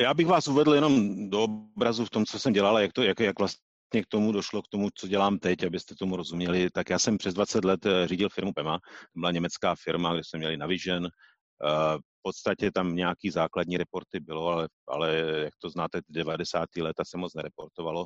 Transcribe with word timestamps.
Já 0.00 0.14
bych 0.14 0.26
vás 0.26 0.48
uvedl 0.48 0.74
jenom 0.74 1.30
do 1.30 1.42
obrazu 1.42 2.04
v 2.04 2.10
tom, 2.10 2.26
co 2.26 2.38
jsem 2.38 2.52
dělal, 2.52 2.78
jak, 2.78 2.92
to, 2.92 3.02
jak, 3.02 3.20
jak 3.20 3.38
vlastně 3.38 4.02
k 4.02 4.06
tomu 4.08 4.32
došlo, 4.32 4.62
k 4.62 4.68
tomu, 4.68 4.88
co 4.94 5.08
dělám 5.08 5.38
teď, 5.38 5.64
abyste 5.64 5.94
tomu 5.94 6.16
rozuměli. 6.16 6.70
Tak 6.70 6.90
já 6.90 6.98
jsem 6.98 7.18
přes 7.18 7.34
20 7.34 7.64
let 7.64 7.86
eh, 7.86 8.08
řídil 8.08 8.28
firmu 8.28 8.52
PEMA, 8.52 8.78
to 8.78 9.20
byla 9.20 9.32
německá 9.32 9.74
firma, 9.84 10.12
kde 10.12 10.22
jsme 10.24 10.38
měli 10.38 10.56
Navision, 10.56 11.08
v 11.98 12.22
podstatě 12.22 12.70
tam 12.70 12.96
nějaký 12.96 13.30
základní 13.30 13.76
reporty 13.76 14.20
bylo, 14.20 14.48
ale, 14.48 14.68
ale 14.88 15.16
jak 15.18 15.54
to 15.62 15.70
znáte, 15.70 16.00
90. 16.08 16.68
leta 16.80 17.04
se 17.06 17.18
moc 17.18 17.34
nereportovalo. 17.34 18.04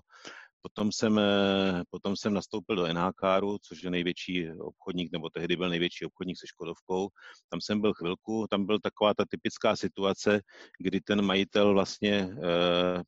Potom 0.67 0.93
jsem, 0.93 1.19
eh, 1.19 1.82
potom 1.91 2.17
jsem 2.17 2.35
nastoupil 2.35 2.77
do 2.77 2.87
NHKru, 2.87 3.59
což 3.59 3.82
je 3.82 3.91
největší 3.91 4.51
obchodník, 4.51 5.12
nebo 5.12 5.31
tehdy 5.31 5.57
byl 5.57 5.69
největší 5.69 6.05
obchodník 6.05 6.39
se 6.39 6.46
Škodovkou. 6.46 7.09
Tam 7.49 7.61
jsem 7.61 7.81
byl 7.81 7.95
chvilku, 7.95 8.46
tam 8.50 8.67
byl 8.67 8.79
taková 8.81 9.14
ta 9.14 9.25
typická 9.31 9.77
situace, 9.77 10.41
kdy 10.79 11.00
ten 11.00 11.23
majitel 11.23 11.75
vlastně 11.75 12.29
eh, 12.31 13.03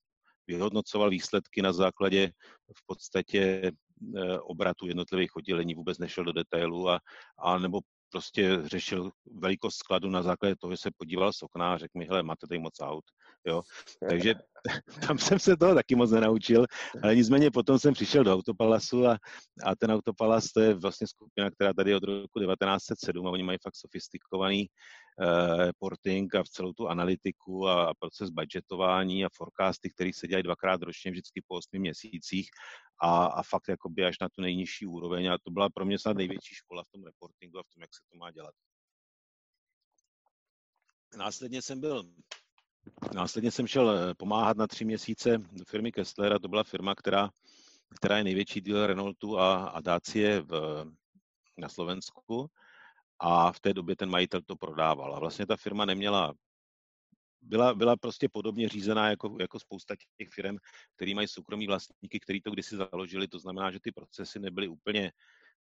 vyhodnocoval 0.47 1.11
výsledky 1.11 1.63
na 1.63 1.73
základě 1.73 2.31
v 2.77 2.87
podstatě 2.87 3.73
eh, 4.17 4.39
obratu 4.39 4.87
jednotlivých 4.87 5.37
oddělení, 5.37 5.75
vůbec 5.75 5.99
nešel 5.99 6.25
do 6.25 6.33
detailu 6.33 6.89
a, 6.89 7.01
a 7.39 7.59
nebo 7.59 7.81
prostě 8.11 8.59
řešil 8.65 9.11
velikost 9.27 9.77
skladu 9.77 10.11
na 10.11 10.23
základě 10.23 10.57
toho, 10.57 10.71
že 10.73 10.77
se 10.77 10.91
podíval 10.97 11.33
z 11.33 11.43
okna 11.43 11.73
a 11.73 11.79
řekl 11.79 11.99
mi, 11.99 12.05
hele, 12.05 12.23
máte 12.23 12.47
tady 12.47 12.59
moc 12.59 12.81
aut. 12.81 13.05
Jo? 13.47 13.63
Takže 14.09 14.35
tam 15.07 15.19
jsem 15.19 15.39
se 15.39 15.57
toho 15.57 15.75
taky 15.75 15.95
moc 15.95 16.11
nenaučil, 16.11 16.67
ale 17.03 17.17
nicméně 17.17 17.51
potom 17.51 17.79
jsem 17.79 17.95
přišel 17.95 18.25
do 18.25 18.35
Autopalasu 18.35 19.07
a, 19.07 19.19
a 19.65 19.77
ten 19.77 19.93
Autopalas 19.93 20.53
to 20.53 20.61
je 20.61 20.75
vlastně 20.75 21.07
skupina, 21.07 21.51
která 21.51 21.73
tady 21.75 21.95
od 21.95 22.03
roku 22.03 22.41
1907 22.41 23.27
a 23.27 23.31
oni 23.31 23.43
mají 23.43 23.59
fakt 23.63 23.77
sofistikovaný 23.77 24.67
uh, 24.67 25.59
reporting 25.59 26.35
a 26.35 26.43
v 26.43 26.49
celou 26.49 26.73
tu 26.73 26.89
analytiku 26.89 27.69
a, 27.69 27.85
a 27.85 27.95
proces 27.95 28.31
budgetování 28.31 29.25
a 29.25 29.29
forecasty, 29.37 29.91
který 29.91 30.13
se 30.13 30.29
dělají 30.29 30.43
dvakrát 30.43 30.83
ročně, 30.83 31.11
vždycky 31.11 31.43
po 31.49 31.55
osmi 31.55 31.79
měsících 31.79 32.49
a, 33.03 33.27
a 33.27 33.43
fakt 33.43 33.69
jakoby 33.69 34.05
až 34.05 34.17
na 34.21 34.29
tu 34.29 34.43
nejnižší 34.43 34.87
úroveň 34.87 35.27
a 35.27 35.39
to 35.45 35.51
byla 35.51 35.69
pro 35.71 35.85
mě 35.85 35.99
snad 35.99 36.17
největší 36.17 36.55
škola 36.55 36.85
v 36.85 36.91
tom 36.91 37.05
reportingu 37.05 37.59
a 37.59 37.63
v 37.63 37.75
tom, 37.75 37.81
jak 37.81 37.95
se 37.95 38.01
to 38.13 38.19
má 38.19 38.31
dělat. 38.31 38.55
Následně 41.17 41.63
jsem 41.63 41.81
byl 41.81 42.05
Následně 43.15 43.51
jsem 43.51 43.67
šel 43.67 43.91
eh, 43.91 44.15
pomáhat 44.15 44.57
na 44.57 44.67
tři 44.67 44.85
měsíce 44.85 45.39
do 45.53 45.65
firmy 45.65 45.93
Kessler 45.93 46.33
a 46.33 46.39
to 46.39 46.49
byla 46.49 46.65
firma, 46.65 46.95
která, 46.95 47.31
která 47.97 48.19
je 48.19 48.25
největší 48.25 48.61
dealer 48.61 48.89
Renaultu 48.89 49.39
a, 49.39 49.65
a 49.65 49.81
Dacie 49.81 50.41
v, 50.41 50.85
na 51.59 51.69
Slovensku 51.69 52.51
a 53.19 53.53
v 53.53 53.61
té 53.61 53.75
době 53.75 53.97
ten 53.97 54.11
majitel 54.11 54.41
to 54.47 54.57
prodával. 54.57 55.15
A 55.15 55.19
vlastně 55.19 55.47
ta 55.47 55.57
firma 55.57 55.85
neměla 55.85 56.35
byla, 57.41 57.75
byla 57.75 57.97
prostě 57.97 58.29
podobně 58.29 58.69
řízená 58.69 59.11
jako, 59.11 59.37
jako 59.41 59.61
spousta 59.61 59.95
těch 60.19 60.29
firm, 60.29 60.57
které 60.97 61.15
mají 61.15 61.29
soukromí 61.29 61.67
vlastníky, 61.67 62.21
který 62.21 62.41
to 62.41 62.51
kdysi 62.51 62.77
založili. 62.77 63.29
To 63.29 63.39
znamená, 63.39 63.71
že 63.71 63.81
ty 63.81 63.93
procesy 63.93 64.39
nebyly 64.39 64.69
úplně 64.69 65.13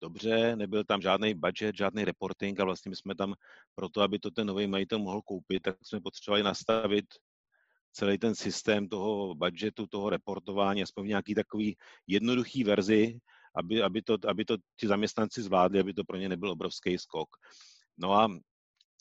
dobře, 0.02 0.56
nebyl 0.56 0.84
tam 0.84 1.02
žádný 1.02 1.34
budget, 1.34 1.78
žádný 1.78 2.06
reporting 2.06 2.60
a 2.60 2.66
vlastně 2.66 2.90
my 2.90 2.96
jsme 2.96 3.16
tam 3.16 3.34
proto, 3.76 4.02
aby 4.02 4.20
to 4.20 4.32
ten 4.32 4.48
nový 4.48 4.68
majitel 4.68 5.00
mohl 5.00 5.22
koupit, 5.22 5.60
tak 5.60 5.76
jsme 5.84 6.02
potřebovali 6.02 6.44
nastavit 6.44 7.06
celý 7.92 8.18
ten 8.18 8.36
systém 8.36 8.88
toho 8.88 9.36
budgetu, 9.36 9.88
toho 9.88 10.10
reportování, 10.10 10.84
aspoň 10.84 11.04
v 11.04 11.08
nějaký 11.08 11.36
takový 11.36 11.76
jednoduchý 12.08 12.64
verzi, 12.64 13.18
aby, 13.56 13.82
aby, 13.82 14.02
to, 14.02 14.18
aby 14.28 14.46
to 14.46 14.58
ti 14.80 14.88
zaměstnanci 14.88 15.42
zvládli, 15.42 15.80
aby 15.80 15.94
to 15.94 16.04
pro 16.04 16.18
ně 16.18 16.30
nebyl 16.30 16.52
obrovský 16.52 16.98
skok. 16.98 17.30
No 17.98 18.14
a 18.14 18.28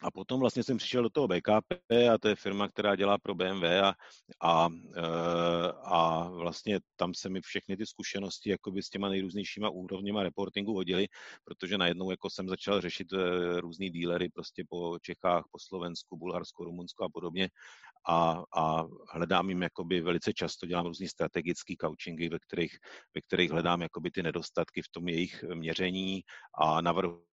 a 0.03 0.11
potom 0.11 0.41
vlastně 0.41 0.63
jsem 0.63 0.77
přišel 0.77 1.03
do 1.03 1.11
toho 1.11 1.29
BKP 1.29 1.93
a 2.15 2.19
to 2.19 2.29
je 2.29 2.37
firma, 2.37 2.69
která 2.69 2.97
dělá 2.97 3.19
pro 3.19 3.35
BMW 3.35 3.65
a, 3.65 3.95
a, 4.41 4.69
eh, 4.97 5.73
a 5.83 6.29
vlastně 6.29 6.81
tam 6.97 7.15
se 7.15 7.29
mi 7.29 7.41
všechny 7.41 7.77
ty 7.77 7.87
zkušenosti 7.87 8.51
jakoby 8.51 8.83
s 8.83 8.89
těma 8.89 9.09
nejrůznějšíma 9.09 9.69
úrovněma 9.71 10.23
reportingu 10.23 10.75
hodily, 10.75 11.09
protože 11.45 11.79
najednou 11.79 12.11
jako 12.11 12.31
jsem 12.31 12.49
začal 12.49 12.81
řešit 12.81 13.13
eh, 13.13 13.61
různý 13.61 13.91
dílery 13.91 14.29
prostě 14.29 14.65
po 14.69 14.99
Čechách, 15.03 15.45
po 15.51 15.59
Slovensku, 15.59 16.17
Bulharsku, 16.17 16.65
Rumunsku 16.65 17.05
a 17.05 17.09
podobně. 17.09 17.49
A, 18.09 18.43
a 18.57 18.87
hledám 19.13 19.49
jim 19.49 19.63
jakoby 19.63 20.01
velice 20.01 20.33
často, 20.33 20.67
dělám 20.67 20.87
různý 20.87 21.09
strategický 21.09 21.77
coachingy, 21.81 22.29
ve 22.29 22.39
kterých, 22.39 22.79
ve 23.15 23.21
kterých 23.21 23.51
hledám 23.51 23.83
jakoby 23.83 24.11
ty 24.11 24.23
nedostatky 24.23 24.83
v 24.83 24.89
tom 24.89 25.09
jejich 25.09 25.45
měření 25.55 26.23
a 26.55 26.81
navrhu 26.81 27.32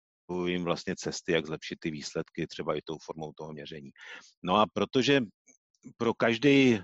jim 0.47 0.65
vlastně 0.65 0.97
cesty, 0.97 1.33
jak 1.33 1.47
zlepšit 1.47 1.79
ty 1.81 1.91
výsledky, 1.91 2.47
třeba 2.47 2.75
i 2.75 2.83
tou 2.85 2.99
formou 3.03 3.33
toho 3.33 3.53
měření. 3.53 3.91
No 4.43 4.57
a 4.57 4.67
protože 4.67 5.21
pro 5.97 6.15
každý 6.15 6.81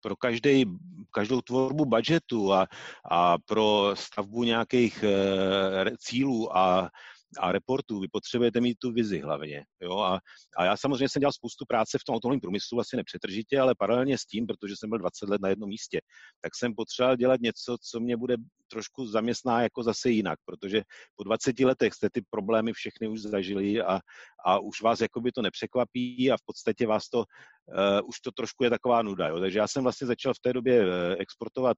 pro 0.00 0.16
každý, 0.16 0.64
každou 1.10 1.40
tvorbu 1.40 1.84
budgetu 1.84 2.52
a, 2.52 2.66
a 3.10 3.38
pro 3.38 3.90
stavbu 3.94 4.44
nějakých 4.44 5.02
e, 5.02 5.96
cílů 5.98 6.56
a 6.56 6.90
a 7.38 7.52
reportů, 7.52 8.00
vy 8.00 8.08
potřebujete 8.12 8.60
mít 8.60 8.78
tu 8.78 8.92
vizi 8.92 9.18
hlavně. 9.18 9.64
Jo? 9.80 9.98
A, 9.98 10.20
a 10.56 10.64
já 10.64 10.76
samozřejmě 10.76 11.08
jsem 11.08 11.20
dělal 11.20 11.32
spoustu 11.32 11.64
práce 11.68 11.98
v 11.98 12.04
tom 12.04 12.14
automobilovém 12.14 12.40
průmyslu, 12.40 12.80
asi 12.80 12.96
nepřetržitě, 12.96 13.60
ale 13.60 13.74
paralelně 13.78 14.18
s 14.18 14.24
tím, 14.24 14.46
protože 14.46 14.74
jsem 14.76 14.90
byl 14.90 14.98
20 14.98 15.28
let 15.28 15.40
na 15.40 15.48
jednom 15.48 15.68
místě, 15.68 16.00
tak 16.40 16.56
jsem 16.56 16.74
potřeboval 16.74 17.16
dělat 17.16 17.40
něco, 17.40 17.76
co 17.90 18.00
mě 18.00 18.16
bude 18.16 18.36
trošku 18.70 19.06
zaměstná 19.06 19.62
jako 19.62 19.82
zase 19.82 20.10
jinak, 20.10 20.38
protože 20.44 20.82
po 21.16 21.24
20 21.24 21.60
letech 21.60 21.94
jste 21.94 22.10
ty 22.12 22.22
problémy 22.30 22.72
všechny 22.72 23.08
už 23.08 23.20
zažili 23.20 23.82
a, 23.82 24.00
a 24.44 24.58
už 24.58 24.82
vás 24.82 25.00
jakoby 25.00 25.32
to 25.32 25.42
nepřekvapí 25.42 26.30
a 26.30 26.36
v 26.36 26.42
podstatě 26.44 26.86
vás 26.86 27.08
to, 27.08 27.18
uh, 27.18 28.08
už 28.08 28.20
to 28.20 28.32
trošku 28.32 28.64
je 28.64 28.70
taková 28.70 29.02
nuda. 29.02 29.28
Jo? 29.28 29.40
Takže 29.40 29.58
já 29.58 29.68
jsem 29.68 29.82
vlastně 29.82 30.06
začal 30.06 30.34
v 30.34 30.38
té 30.38 30.52
době 30.52 30.86
uh, 30.86 30.92
exportovat 31.18 31.76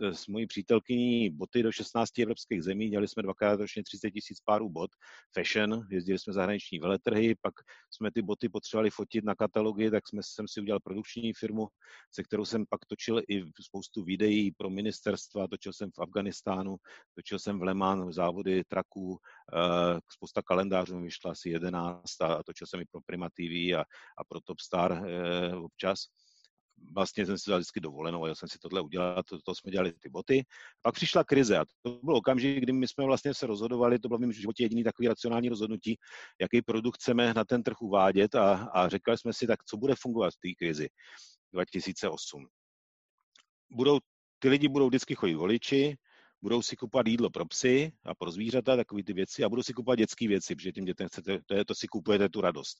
s 0.00 0.26
mojí 0.26 0.46
přítelkyní 0.46 1.30
boty 1.30 1.62
do 1.62 1.72
16 1.72 2.18
evropských 2.18 2.62
zemí, 2.62 2.88
dělali 2.88 3.08
jsme 3.08 3.22
dvakrát 3.22 3.60
ročně 3.60 3.82
30 3.82 4.10
tisíc 4.10 4.40
párů 4.40 4.68
bot, 4.68 4.90
fashion, 5.34 5.86
jezdili 5.90 6.18
jsme 6.18 6.32
zahraniční 6.32 6.78
veletrhy, 6.78 7.34
pak 7.40 7.54
jsme 7.90 8.10
ty 8.12 8.22
boty 8.22 8.48
potřebovali 8.48 8.90
fotit 8.90 9.24
na 9.24 9.34
katalogy, 9.34 9.90
tak 9.90 10.08
jsme, 10.08 10.22
jsem 10.24 10.48
si 10.48 10.60
udělal 10.60 10.80
produkční 10.80 11.32
firmu, 11.32 11.68
se 12.12 12.22
kterou 12.22 12.44
jsem 12.44 12.64
pak 12.70 12.80
točil 12.86 13.22
i 13.28 13.44
spoustu 13.62 14.04
videí 14.04 14.52
pro 14.52 14.70
ministerstva, 14.70 15.48
točil 15.48 15.72
jsem 15.72 15.90
v 15.90 16.02
Afganistánu, 16.02 16.76
točil 17.14 17.38
jsem 17.38 17.58
v 17.58 17.62
Lemán 17.62 18.12
závody 18.12 18.64
traků, 18.64 19.18
eh, 19.54 20.00
spousta 20.12 20.42
kalendářů 20.42 20.96
mi 20.96 21.04
vyšla 21.04 21.30
asi 21.30 21.50
11 21.50 22.20
a 22.20 22.42
točil 22.42 22.66
jsem 22.66 22.80
i 22.80 22.84
pro 22.90 23.00
Prima 23.06 23.28
TV 23.28 23.74
a, 23.74 23.80
a 24.18 24.24
pro 24.28 24.40
Topstar 24.40 25.04
eh, 25.06 25.54
občas 25.54 26.06
vlastně 26.94 27.26
jsem 27.26 27.38
si 27.38 27.50
dal 27.50 27.58
vždycky 27.58 27.80
dovolenou 27.80 28.24
a 28.24 28.28
já 28.28 28.34
jsem 28.34 28.48
si 28.48 28.58
tohle 28.58 28.80
udělal, 28.80 29.22
to, 29.22 29.38
to 29.44 29.54
jsme 29.54 29.72
dělali 29.72 29.92
ty 29.92 30.08
boty. 30.08 30.44
Pak 30.82 30.94
přišla 30.94 31.24
krize 31.24 31.58
a 31.58 31.64
to 31.82 32.00
byl 32.02 32.16
okamžik, 32.16 32.62
kdy 32.62 32.72
my 32.72 32.88
jsme 32.88 33.04
vlastně 33.04 33.34
se 33.34 33.46
rozhodovali, 33.46 33.98
to 33.98 34.08
bylo 34.08 34.18
v 34.18 34.20
mém 34.20 34.32
životě 34.32 34.62
jediný 34.62 34.84
takový 34.84 35.08
racionální 35.08 35.48
rozhodnutí, 35.48 35.96
jaký 36.40 36.62
produkt 36.62 36.96
chceme 36.96 37.34
na 37.34 37.44
ten 37.44 37.62
trh 37.62 37.80
uvádět 37.80 38.34
a, 38.34 38.54
a 38.54 38.88
řekli 38.88 39.18
jsme 39.18 39.32
si, 39.32 39.46
tak 39.46 39.64
co 39.64 39.76
bude 39.76 39.94
fungovat 39.98 40.30
v 40.30 40.48
té 40.48 40.54
krizi 40.58 40.88
2008. 41.52 42.46
Budou, 43.70 43.98
ty 44.38 44.48
lidi 44.48 44.68
budou 44.68 44.88
vždycky 44.88 45.14
chodit 45.14 45.34
voliči, 45.34 45.96
budou 46.42 46.62
si 46.62 46.76
kupovat 46.76 47.06
jídlo 47.06 47.30
pro 47.30 47.46
psy 47.46 47.92
a 48.04 48.14
pro 48.14 48.30
zvířata, 48.30 48.76
takové 48.76 49.02
ty 49.02 49.12
věci, 49.12 49.44
a 49.44 49.48
budou 49.48 49.62
si 49.62 49.72
kupovat 49.72 49.98
dětské 49.98 50.28
věci, 50.28 50.54
protože 50.56 50.72
tím 50.72 50.84
dětem 50.84 51.08
chcete, 51.08 51.38
to, 51.46 51.54
je, 51.54 51.64
to 51.64 51.74
si 51.74 51.86
kupujete 51.86 52.28
tu 52.28 52.40
radost. 52.40 52.78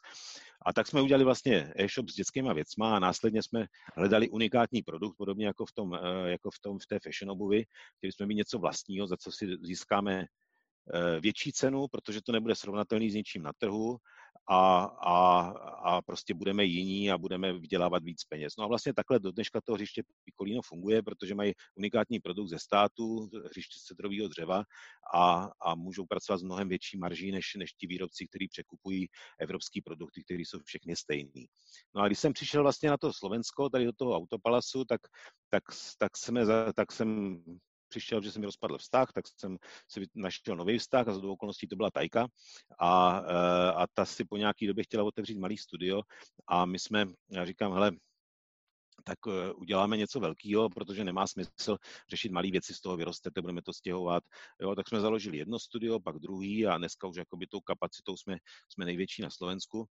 A 0.67 0.73
tak 0.73 0.87
jsme 0.87 1.03
udělali 1.03 1.25
vlastně 1.25 1.73
e-shop 1.77 2.09
s 2.09 2.15
dětskými 2.15 2.55
věcma 2.55 2.97
a 2.97 2.99
následně 2.99 3.43
jsme 3.43 3.67
hledali 3.97 4.29
unikátní 4.29 4.83
produkt, 4.83 5.17
podobně 5.17 5.47
jako 5.47 5.67
v, 5.67 5.73
tom, 5.73 5.95
eh, 5.95 6.31
jako 6.31 6.51
v, 6.51 6.59
tom, 6.59 6.79
v 6.79 6.87
té 6.87 6.99
fashion 7.05 7.31
obuvi. 7.31 7.65
Chtěli 7.97 8.13
jsme 8.13 8.27
mít 8.27 8.35
něco 8.35 8.59
vlastního, 8.59 9.07
za 9.07 9.17
co 9.17 9.33
si 9.33 9.47
získáme 9.63 10.21
eh, 10.21 11.21
větší 11.21 11.53
cenu, 11.53 11.87
protože 11.89 12.21
to 12.23 12.33
nebude 12.33 12.55
srovnatelný 12.55 13.11
s 13.11 13.15
něčím 13.15 13.43
na 13.43 13.53
trhu 13.59 13.99
a, 14.51 14.85
a, 14.85 15.49
a 15.83 16.03
prostě 16.03 16.35
budeme 16.35 16.65
jiní 16.65 17.11
a 17.11 17.19
budeme 17.19 17.53
vydělávat 17.53 18.03
víc 18.03 18.25
peněz. 18.25 18.53
No 18.59 18.65
a 18.65 18.67
vlastně 18.67 18.95
takhle 18.95 19.19
do 19.19 19.33
dneška 19.33 19.61
to 19.61 19.75
hřiště 19.75 20.03
Picolino 20.25 20.63
funguje, 20.63 21.03
protože 21.03 21.35
mají 21.35 21.53
unikátní 21.77 22.21
produkt 22.21 22.49
ze 22.49 22.59
státu, 22.59 23.31
hřiště 23.45 23.79
cedrového 23.87 24.29
dřeva 24.29 24.63
a, 25.15 25.51
a 25.61 25.75
můžou 25.75 26.07
pracovat 26.07 26.39
s 26.39 26.43
mnohem 26.43 26.69
větší 26.69 26.99
marží 26.99 27.33
než, 27.33 27.55
než 27.59 27.73
ti 27.73 27.87
výrobci, 27.87 28.27
kteří 28.29 28.49
překupují 28.49 29.07
evropské 29.41 29.81
produkty, 29.85 30.25
které 30.25 30.41
jsou 30.41 30.59
všechny 30.65 30.97
stejné. 30.97 31.47
No 31.95 32.03
a 32.03 32.07
když 32.07 32.19
jsem 32.19 32.33
přišel 32.33 32.63
vlastně 32.63 32.91
na 32.91 32.97
to 32.97 33.13
Slovensko, 33.13 33.71
tady 33.71 33.85
do 33.85 33.93
toho 33.93 34.17
autopalasu, 34.17 34.85
tak, 34.85 35.01
tak, 35.51 35.63
tak, 35.99 36.17
jsme, 36.17 36.43
tak 36.77 36.93
jsem 36.93 37.43
přišel, 37.89 38.23
že 38.23 38.33
se 38.33 38.39
mi 38.39 38.47
rozpadl 38.47 38.79
vztah, 38.79 39.13
tak 39.13 39.25
jsem 39.27 39.57
si 39.89 40.07
našel 40.15 40.57
nový 40.57 40.79
vztah 40.79 41.09
a 41.09 41.15
z 41.15 41.25
okolností 41.25 41.67
to 41.69 41.77
byla 41.77 41.91
Tajka 41.91 42.27
a, 42.81 43.21
eh, 43.21 43.73
a 43.73 43.87
ta 43.95 44.05
si 44.05 44.25
po 44.25 44.37
nějaký 44.37 44.67
době 44.67 44.85
chtěla 44.85 45.05
otevřít 45.05 45.39
malý 45.39 45.57
studio 45.57 46.03
a 46.47 46.67
my 46.67 46.79
jsme, 46.79 47.07
já 47.31 47.45
říkám, 47.45 47.73
hele, 47.73 47.93
tak 49.09 49.19
eh, 49.29 49.53
uděláme 49.53 49.97
něco 49.97 50.21
velkého, 50.21 50.71
protože 50.71 51.05
nemá 51.05 51.27
smysl 51.27 51.77
řešit 52.11 52.33
malé 52.33 52.51
věci, 52.51 52.75
z 52.75 52.81
toho 52.81 52.97
vyrostete, 52.97 53.41
budeme 53.41 53.63
to 53.63 53.73
stěhovat. 53.73 54.25
Jo, 54.61 54.75
tak 54.75 54.89
jsme 54.89 55.01
založili 55.01 55.39
jedno 55.39 55.59
studio, 55.59 56.01
pak 56.01 56.17
druhý 56.17 56.67
a 56.67 56.79
dneska 56.79 57.07
už 57.07 57.17
jakoby 57.17 57.47
tou 57.47 57.61
kapacitou 57.61 58.17
jsme, 58.17 58.37
jsme 58.69 58.85
největší 58.85 59.23
na 59.23 59.31
Slovensku 59.31 59.87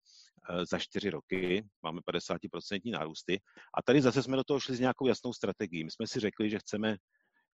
eh, 0.51 0.67
za 0.67 0.79
čtyři 0.79 1.11
roky, 1.11 1.65
máme 1.83 2.01
50% 2.01 2.93
nárůsty. 2.93 3.41
A 3.79 3.83
tady 3.83 4.03
zase 4.03 4.23
jsme 4.23 4.37
do 4.37 4.45
toho 4.45 4.61
šli 4.61 4.77
s 4.77 4.81
nějakou 4.81 5.07
jasnou 5.07 5.33
strategií. 5.33 5.85
My 5.85 5.91
jsme 5.91 6.07
si 6.07 6.21
řekli, 6.21 6.51
že 6.51 6.59
chceme 6.59 6.97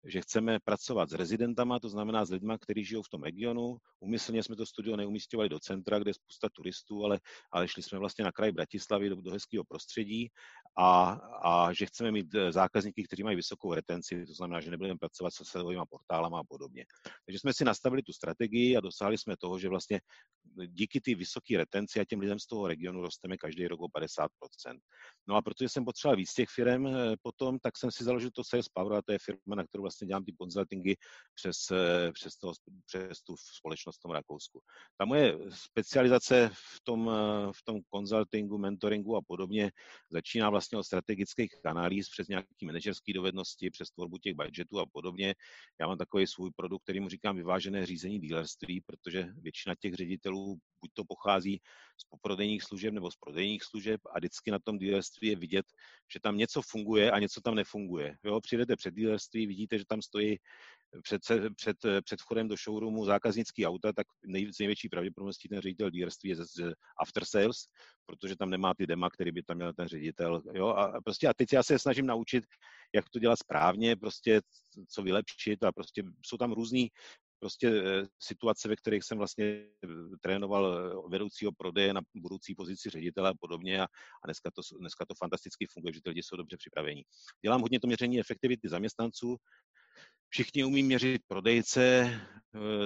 že 0.04 0.20
chceme 0.20 0.58
pracovat 0.64 1.10
s 1.10 1.12
rezidentama, 1.12 1.80
to 1.80 1.88
znamená 1.88 2.24
s 2.24 2.30
lidmi, 2.30 2.54
kteří 2.60 2.84
žijou 2.84 3.02
v 3.02 3.08
tom 3.08 3.22
regionu. 3.22 3.76
Umyslně 4.00 4.42
jsme 4.42 4.56
to 4.56 4.66
studio 4.66 4.96
neumístěvali 4.96 5.48
do 5.48 5.58
centra, 5.58 5.98
kde 5.98 6.10
je 6.10 6.14
spousta 6.14 6.48
turistů, 6.52 7.04
ale, 7.04 7.20
ale 7.52 7.68
šli 7.68 7.82
jsme 7.82 7.98
vlastně 7.98 8.24
na 8.24 8.32
kraj 8.32 8.52
Bratislavy 8.52 9.08
do, 9.08 9.16
do 9.16 9.30
hezkého 9.30 9.64
prostředí 9.64 10.28
a, 10.78 11.10
a 11.42 11.72
že 11.72 11.86
chceme 11.86 12.12
mít 12.12 12.34
eh, 12.34 12.52
zákazníky, 12.52 13.04
kteří 13.04 13.22
mají 13.22 13.36
vysokou 13.36 13.74
retenci, 13.74 14.26
to 14.26 14.34
znamená, 14.34 14.60
že 14.60 14.70
nebudeme 14.70 14.98
pracovat 14.98 15.34
se 15.34 15.44
sledovými 15.44 15.82
portálama 15.90 16.40
a 16.40 16.44
podobně. 16.48 16.84
Takže 17.26 17.38
jsme 17.38 17.52
si 17.54 17.64
nastavili 17.64 18.02
tu 18.02 18.12
strategii 18.12 18.76
a 18.76 18.80
dosáhli 18.80 19.18
jsme 19.18 19.36
toho, 19.36 19.58
že 19.58 19.68
vlastně 19.68 20.00
díky 20.66 21.00
ty 21.00 21.14
vysoké 21.14 21.58
retenci 21.58 22.00
a 22.00 22.04
těm 22.04 22.20
lidem 22.20 22.38
z 22.38 22.46
toho 22.46 22.68
regionu 22.68 23.02
rosteme 23.02 23.36
každý 23.36 23.66
rok 23.66 23.80
o 23.80 23.86
50%. 23.86 24.28
No 25.28 25.36
a 25.36 25.42
protože 25.42 25.68
jsem 25.68 25.84
potřeboval 25.84 26.16
víc 26.16 26.32
těch 26.32 26.48
firm 26.48 26.86
eh, 26.86 27.16
potom, 27.22 27.58
tak 27.58 27.78
jsem 27.78 27.90
si 27.90 28.04
založil 28.04 28.30
to 28.30 28.44
Sales 28.44 28.68
Power 28.68 28.98
a 28.98 29.02
to 29.02 29.12
je 29.12 29.18
firma, 29.18 29.54
na 29.54 29.64
kterou 29.64 29.87
vlastně 29.88 30.06
dělám 30.06 30.24
ty 30.24 30.32
konzultingy 30.32 30.94
přes, 31.34 31.70
eh, 31.70 32.12
přes, 32.12 32.36
to, 32.36 32.52
přes 32.86 33.22
tu 33.22 33.34
společnost 33.36 33.96
v 33.96 34.02
tom 34.02 34.10
Rakousku. 34.10 34.60
Ta 34.96 35.04
moje 35.04 35.38
specializace 35.50 36.50
v 36.52 36.80
tom, 36.84 37.10
eh, 37.10 37.52
v 37.52 37.62
tom 37.64 37.80
konzultingu, 37.88 38.58
mentoringu 38.58 39.16
a 39.16 39.20
podobně 39.26 39.70
začíná 40.10 40.50
vlastně 40.50 40.78
od 40.78 40.82
strategických 40.82 41.50
analýz 41.64 42.08
přes 42.08 42.28
nějaké 42.28 42.66
manažerské 42.66 43.12
dovednosti, 43.12 43.70
přes 43.70 43.90
tvorbu 43.90 44.18
těch 44.18 44.34
budgetů 44.34 44.78
a 44.80 44.86
podobně. 44.86 45.34
Já 45.80 45.86
mám 45.86 45.98
takový 45.98 46.26
svůj 46.26 46.50
produkt, 46.56 46.82
který 46.82 47.00
mu 47.00 47.08
říkám 47.08 47.36
vyvážené 47.36 47.86
řízení 47.86 48.20
dealerství, 48.20 48.80
protože 48.80 49.28
většina 49.36 49.74
těch 49.80 49.94
ředitelů 49.94 50.58
buď 50.80 50.90
to 50.94 51.04
pochází 51.04 51.60
z 52.00 52.04
poprodejních 52.04 52.62
služeb 52.62 52.94
nebo 52.94 53.10
z 53.10 53.16
prodejních 53.16 53.64
služeb 53.64 54.00
a 54.14 54.18
vždycky 54.18 54.50
na 54.50 54.58
tom 54.58 54.78
dealerství 54.78 55.28
je 55.28 55.36
vidět, 55.36 55.66
že 56.12 56.20
tam 56.20 56.36
něco 56.36 56.62
funguje 56.62 57.10
a 57.10 57.18
něco 57.18 57.40
tam 57.40 57.54
nefunguje. 57.54 58.16
Jo, 58.24 58.40
přijdete 58.40 58.76
před 58.76 58.94
dealerství, 58.94 59.46
vidíte, 59.46 59.78
že 59.78 59.84
tam 59.88 60.02
stojí 60.02 60.36
před, 61.02 61.22
před, 61.56 61.76
před 62.04 62.20
vchodem 62.20 62.48
do 62.48 62.56
showroomu 62.56 63.04
zákaznický 63.04 63.66
auta, 63.66 63.92
tak 63.92 64.06
nej, 64.26 64.52
z 64.52 64.58
největší 64.58 64.88
pravděpodobností 64.88 65.48
ten 65.48 65.60
ředitel 65.60 65.90
dealerství 65.90 66.30
je 66.30 66.36
z, 66.36 66.40
z 66.40 66.72
after 67.00 67.24
sales, 67.24 67.56
protože 68.06 68.36
tam 68.36 68.50
nemá 68.50 68.74
ty 68.74 68.86
dema, 68.86 69.10
který 69.10 69.32
by 69.32 69.42
tam 69.42 69.56
měl 69.56 69.72
ten 69.72 69.88
ředitel. 69.88 70.42
Jo? 70.54 70.68
A, 70.68 71.00
prostě, 71.04 71.28
a 71.28 71.34
teď 71.34 71.52
já 71.52 71.62
se 71.62 71.78
snažím 71.78 72.06
naučit, 72.06 72.44
jak 72.94 73.08
to 73.08 73.18
dělat 73.18 73.38
správně, 73.38 73.96
prostě 73.96 74.40
co 74.88 75.02
vylepšit 75.02 75.64
a 75.64 75.72
prostě 75.72 76.02
jsou 76.26 76.36
tam 76.36 76.52
různý 76.52 76.88
prostě 77.40 77.68
eh, 77.68 78.06
situace, 78.18 78.68
ve 78.68 78.76
kterých 78.76 79.04
jsem 79.04 79.18
vlastně 79.18 79.44
eh, 79.44 79.88
trénoval 80.20 80.78
eh, 80.78 81.08
vedoucího 81.10 81.52
prodeje 81.52 81.92
na 81.94 82.00
budoucí 82.14 82.54
pozici 82.54 82.90
ředitele 82.90 83.30
a 83.30 83.34
podobně 83.40 83.80
a, 83.80 83.84
a 83.84 84.26
dneska, 84.26 84.50
to, 84.50 84.78
dneska 84.78 85.04
to 85.06 85.14
fantasticky 85.14 85.66
funguje, 85.72 85.94
že 85.94 86.00
ty 86.02 86.08
lidi 86.08 86.22
jsou 86.22 86.36
dobře 86.36 86.56
připraveni. 86.56 87.04
Dělám 87.44 87.60
hodně 87.60 87.80
to 87.80 87.86
měření 87.86 88.20
efektivity 88.20 88.68
zaměstnanců, 88.68 89.36
Všichni 90.30 90.64
umí 90.64 90.82
měřit 90.82 91.22
prodejce, 91.26 92.10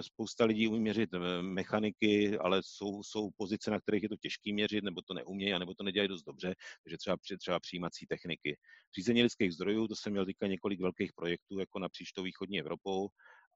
spousta 0.01 0.45
lidí 0.45 0.69
umí 0.69 0.81
měřit 0.81 1.11
mechaniky, 1.41 2.39
ale 2.39 2.61
jsou, 2.65 3.03
jsou 3.03 3.31
pozice, 3.37 3.71
na 3.71 3.81
kterých 3.81 4.03
je 4.03 4.09
to 4.09 4.17
těžké 4.17 4.53
měřit, 4.53 4.85
nebo 4.85 5.03
to 5.03 5.15
neumějí, 5.15 5.59
nebo 5.59 5.75
to 5.75 5.85
nedělají 5.85 6.09
dost 6.09 6.23
dobře, 6.23 6.55
takže 6.85 6.97
třeba, 6.99 7.17
třeba 7.39 7.61
přijímací 7.61 8.07
techniky. 8.07 8.57
Řízení 8.97 9.23
lidských 9.23 9.53
zdrojů, 9.53 9.89
to 9.89 9.97
jsem 9.97 10.13
měl 10.13 10.27
teďka 10.27 10.47
několik 10.47 10.81
velkých 10.81 11.13
projektů, 11.13 11.59
jako 11.59 11.79
napříč 11.79 12.13
tou 12.13 12.23
východní 12.23 12.61
Evropou, 12.61 13.09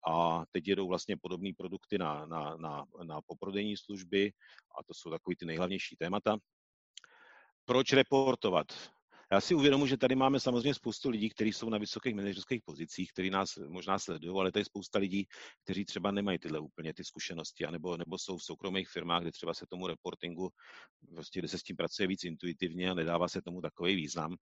a 0.08 0.44
teď 0.52 0.68
jedou 0.68 0.88
vlastně 0.88 1.16
podobné 1.16 1.50
produkty 1.56 1.98
na, 1.98 2.26
na, 2.26 2.56
na, 2.56 2.84
na 3.02 3.20
poprodejní 3.26 3.76
služby 3.76 4.32
a 4.78 4.84
to 4.84 4.94
jsou 4.94 5.10
takový 5.10 5.36
ty 5.36 5.46
nejhlavnější 5.46 5.96
témata. 5.96 6.36
Proč 7.64 7.92
reportovat? 7.92 8.66
Já 9.32 9.40
si 9.40 9.54
uvědomuji, 9.54 9.86
že 9.86 9.96
tady 9.96 10.14
máme 10.14 10.40
samozřejmě 10.40 10.74
spoustu 10.74 11.10
lidí, 11.10 11.30
kteří 11.30 11.52
jsou 11.52 11.70
na 11.70 11.78
vysokých 11.78 12.14
manažerských 12.14 12.62
pozicích, 12.64 13.12
kteří 13.12 13.30
nás 13.30 13.56
možná 13.68 13.98
sledují, 13.98 14.40
ale 14.40 14.52
tady 14.52 14.60
je 14.60 14.64
spousta 14.64 14.98
lidí, 14.98 15.26
kteří 15.64 15.84
třeba 15.84 16.10
nemají 16.10 16.38
tyhle 16.38 16.58
úplně 16.58 16.94
ty 16.94 17.04
zkušenosti, 17.04 17.64
anebo, 17.64 17.96
nebo 17.96 18.18
jsou 18.18 18.36
v 18.36 18.42
soukromých 18.42 18.88
firmách, 18.88 19.22
kde 19.22 19.32
třeba 19.32 19.54
se 19.54 19.66
tomu 19.66 19.86
reportingu, 19.86 20.50
prostě, 21.14 21.38
kde 21.38 21.48
se 21.48 21.58
s 21.58 21.62
tím 21.62 21.76
pracuje 21.76 22.06
víc 22.06 22.24
intuitivně 22.24 22.90
a 22.90 22.94
nedává 22.94 23.28
se 23.28 23.42
tomu 23.42 23.60
takový 23.60 23.94
význam. 23.94 24.36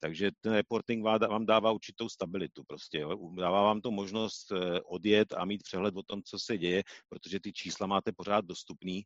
Takže 0.00 0.30
ten 0.40 0.52
reporting 0.52 1.04
vám 1.04 1.46
dává 1.46 1.72
určitou 1.72 2.08
stabilitu. 2.08 2.64
Prostě, 2.64 2.98
jo. 2.98 3.32
Dává 3.36 3.62
vám 3.62 3.80
to 3.80 3.90
možnost 3.90 4.52
eh, 4.52 4.80
odjet 4.80 5.32
a 5.32 5.44
mít 5.44 5.62
přehled 5.62 5.96
o 5.96 6.02
tom, 6.02 6.22
co 6.22 6.38
se 6.38 6.58
děje, 6.58 6.82
protože 7.08 7.40
ty 7.40 7.52
čísla 7.52 7.86
máte 7.86 8.12
pořád 8.12 8.44
dostupný. 8.44 9.04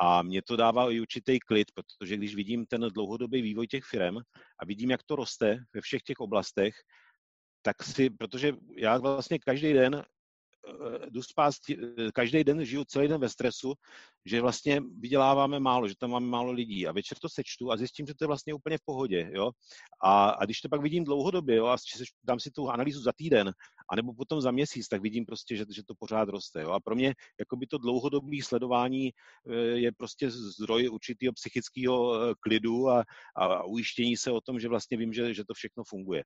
A 0.00 0.22
mě 0.22 0.42
to 0.42 0.56
dává 0.56 0.92
i 0.92 1.00
určitý 1.00 1.38
klid, 1.38 1.72
protože 1.74 2.16
když 2.16 2.34
vidím 2.34 2.66
ten 2.66 2.80
dlouhodobý 2.80 3.42
vývoj 3.42 3.66
těch 3.66 3.84
firm 3.84 4.16
a 4.58 4.64
vidím, 4.70 4.90
jak 4.90 5.02
to 5.02 5.16
roste 5.16 5.58
ve 5.74 5.80
všech 5.80 6.02
těch 6.02 6.20
oblastech, 6.20 6.74
tak 7.62 7.82
si, 7.82 8.10
protože 8.10 8.52
já 8.76 8.98
vlastně 8.98 9.38
každý 9.38 9.72
den 9.72 10.04
jdu 11.10 11.22
spát 11.22 11.54
eh, 11.70 12.12
každý 12.14 12.44
den, 12.44 12.64
žiju 12.64 12.84
celý 12.84 13.08
den 13.08 13.20
ve 13.20 13.28
stresu, 13.28 13.74
že 14.26 14.40
vlastně 14.40 14.80
vyděláváme 14.98 15.60
málo, 15.60 15.88
že 15.88 15.94
tam 15.98 16.10
máme 16.10 16.26
málo 16.26 16.52
lidí 16.52 16.86
a 16.86 16.92
večer 16.92 17.18
to 17.18 17.28
sečtu 17.28 17.72
a 17.72 17.76
zjistím, 17.76 18.06
že 18.06 18.14
to 18.14 18.24
je 18.24 18.26
vlastně 18.26 18.54
úplně 18.54 18.78
v 18.78 18.84
pohodě, 18.84 19.30
jo. 19.32 19.50
A, 20.04 20.30
a 20.30 20.44
když 20.44 20.60
to 20.60 20.68
pak 20.68 20.82
vidím 20.82 21.04
dlouhodobě, 21.04 21.56
jo, 21.56 21.66
a 21.66 21.76
dám 22.24 22.40
si 22.40 22.50
tu 22.50 22.68
analýzu 22.68 23.02
za 23.02 23.12
týden, 23.16 23.52
anebo 23.90 24.14
potom 24.14 24.40
za 24.40 24.50
měsíc, 24.50 24.88
tak 24.88 25.02
vidím 25.02 25.26
prostě, 25.26 25.56
že, 25.56 25.64
že 25.70 25.82
to 25.84 25.94
pořád 25.98 26.28
roste, 26.28 26.62
jo. 26.62 26.70
A 26.70 26.80
pro 26.80 26.94
mě 26.94 27.14
jakoby 27.40 27.66
to 27.66 27.78
dlouhodobé 27.78 28.36
sledování 28.42 29.10
eh, 29.10 29.54
je 29.56 29.92
prostě 29.92 30.30
zdroj 30.30 30.88
určitého 30.88 31.32
psychického 31.32 32.34
klidu 32.40 32.88
a, 32.88 33.04
a 33.36 33.64
ujištění 33.64 34.16
se 34.16 34.30
o 34.30 34.40
tom, 34.40 34.60
že 34.60 34.68
vlastně 34.68 34.96
vím, 34.96 35.12
že, 35.12 35.34
že 35.34 35.44
to 35.44 35.54
všechno 35.54 35.84
funguje. 35.84 36.22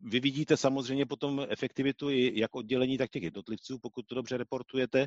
Vy 0.00 0.20
vidíte 0.20 0.56
samozřejmě 0.56 1.06
potom 1.06 1.46
efektivitu 1.48 2.10
i 2.10 2.40
jak 2.40 2.54
oddělení, 2.54 2.98
tak 2.98 3.10
těch 3.10 3.22
jednotlivců, 3.22 3.78
pokud 3.82 4.06
to 4.06 4.14
dobře 4.14 4.36
reportujete 4.36 5.06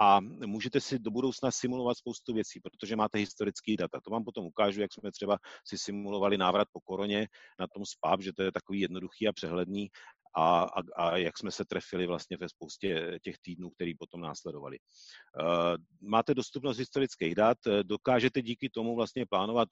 a 0.00 0.20
můžete 0.46 0.80
si 0.80 0.98
do 0.98 1.10
budoucna 1.10 1.50
simulovat 1.50 1.98
spoustu 1.98 2.34
věcí, 2.34 2.60
protože 2.60 2.96
máte 2.96 3.18
historické 3.18 3.74
data. 3.78 4.00
To 4.00 4.10
vám 4.10 4.24
potom 4.24 4.44
ukážu, 4.44 4.80
jak 4.80 4.92
jsme 4.92 5.10
třeba 5.12 5.38
si 5.66 5.78
simulovali 5.78 6.38
návrat 6.38 6.68
po 6.72 6.80
koroně 6.80 7.28
na 7.60 7.66
tom 7.66 7.84
SPAP, 7.84 8.20
že 8.20 8.32
to 8.32 8.42
je 8.42 8.52
takový 8.52 8.80
jednoduchý 8.80 9.28
a 9.28 9.32
přehledný 9.32 9.88
a, 10.36 10.62
a, 10.62 10.80
a 10.96 11.16
jak 11.16 11.38
jsme 11.38 11.50
se 11.50 11.64
trefili 11.64 12.06
vlastně 12.06 12.36
ve 12.36 12.48
spoustě 12.48 13.18
těch 13.22 13.38
týdnů, 13.38 13.70
který 13.70 13.94
potom 13.94 14.20
následovali. 14.20 14.78
Eh, 14.78 15.76
máte 16.00 16.34
dostupnost 16.34 16.78
historických 16.78 17.34
dat, 17.34 17.58
eh, 17.66 17.84
dokážete 17.84 18.42
díky 18.42 18.70
tomu 18.70 18.96
vlastně 18.96 19.26
plánovat 19.26 19.68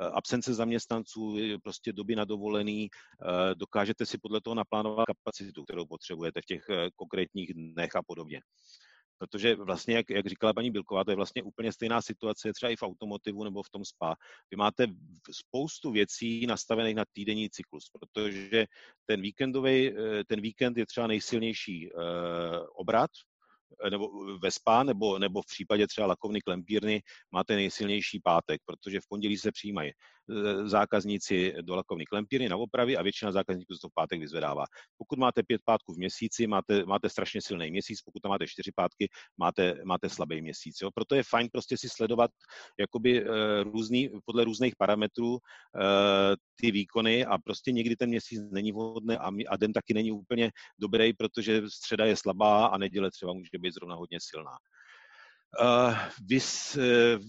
eh, 0.00 0.04
absence 0.04 0.54
zaměstnanců, 0.54 1.36
prostě 1.62 1.92
doby 1.92 2.16
na 2.16 2.24
dovolený, 2.24 2.88
dokážete 3.54 4.06
si 4.06 4.18
podle 4.18 4.40
toho 4.40 4.54
naplánovat 4.54 5.06
kapacitu, 5.06 5.64
kterou 5.64 5.86
potřebujete 5.86 6.40
v 6.42 6.46
těch 6.46 6.64
konkrétních 6.96 7.54
dnech 7.54 7.96
a 7.96 8.02
podobně 8.06 8.40
protože 9.22 9.54
vlastně, 9.54 9.94
jak, 9.94 10.10
jak 10.10 10.26
říkala 10.26 10.52
paní 10.52 10.70
Bilková, 10.70 11.04
to 11.04 11.10
je 11.10 11.16
vlastně 11.16 11.42
úplně 11.42 11.72
stejná 11.72 12.02
situace 12.02 12.52
třeba 12.52 12.70
i 12.70 12.76
v 12.76 12.82
automotivu 12.82 13.44
nebo 13.44 13.62
v 13.62 13.70
tom 13.70 13.84
spa. 13.84 14.14
Vy 14.50 14.56
máte 14.56 14.86
spoustu 15.30 15.90
věcí 15.90 16.46
nastavených 16.46 16.96
na 16.96 17.04
týdenní 17.12 17.50
cyklus, 17.50 17.90
protože 17.90 18.66
ten 19.06 19.22
víkendový, 19.22 19.88
eh, 19.88 20.24
ten 20.26 20.40
víkend 20.40 20.76
je 20.76 20.86
třeba 20.86 21.06
nejsilnější 21.06 21.90
uh, 21.92 22.02
obrat, 22.74 23.10
eh, 23.10 23.31
nebo 23.90 24.08
ve 24.42 24.50
spa, 24.50 24.82
nebo, 24.82 25.18
nebo 25.18 25.42
v 25.42 25.46
případě 25.46 25.86
třeba 25.86 26.06
lakovny 26.06 26.40
klempírny 26.40 27.02
máte 27.30 27.56
nejsilnější 27.56 28.20
pátek, 28.20 28.60
protože 28.66 29.00
v 29.00 29.08
pondělí 29.08 29.38
se 29.38 29.52
přijímají 29.52 29.92
Eh, 30.30 30.68
zákazníci 30.68 31.54
do 31.62 31.76
lakovní 31.76 32.04
klempíry 32.04 32.48
na 32.48 32.56
opravy 32.56 32.96
a 32.96 33.02
většina 33.02 33.32
zákazníků 33.32 33.74
to 33.82 33.88
v 33.88 33.94
pátek 33.94 34.20
vyzvedává. 34.20 34.64
Pokud 34.98 35.18
máte 35.18 35.42
pět 35.42 35.60
pátků 35.64 35.94
v 35.94 35.98
měsíci, 35.98 36.46
máte, 36.46 36.84
máte 36.84 37.08
strašně 37.08 37.42
silný 37.42 37.70
měsíc, 37.70 38.02
pokud 38.02 38.22
tam 38.22 38.30
máte 38.30 38.46
čtyři 38.46 38.70
pátky, 38.74 39.08
máte, 39.38 39.80
máte 39.84 40.08
slabý 40.08 40.42
měsíc. 40.42 40.76
Jo? 40.82 40.90
Proto 40.94 41.14
je 41.14 41.22
fajn 41.22 41.48
prostě 41.52 41.78
si 41.78 41.88
sledovat 41.88 42.30
jakoby 42.80 43.24
eh, 43.24 43.62
různý, 43.62 44.10
podle 44.24 44.44
různých 44.44 44.76
parametrů 44.76 45.38
eh, 45.38 46.36
ty 46.54 46.70
výkony 46.70 47.24
a 47.24 47.38
prostě 47.38 47.72
někdy 47.72 47.96
ten 47.96 48.08
měsíc 48.08 48.40
není 48.50 48.72
vhodný 48.72 49.16
a, 49.16 49.30
a 49.48 49.56
den 49.56 49.72
taky 49.72 49.94
není 49.94 50.12
úplně 50.12 50.50
dobrý, 50.78 51.12
protože 51.12 51.62
středa 51.68 52.04
je 52.04 52.16
slabá 52.16 52.66
a 52.66 52.78
neděle 52.78 53.10
třeba 53.10 53.32
může 53.32 53.58
být 53.62 53.74
zrovna 53.74 53.94
hodně 53.94 54.18
silná. 54.20 54.56
Uh, 55.62 55.94
vys, 56.26 56.76
uh, 56.76 56.82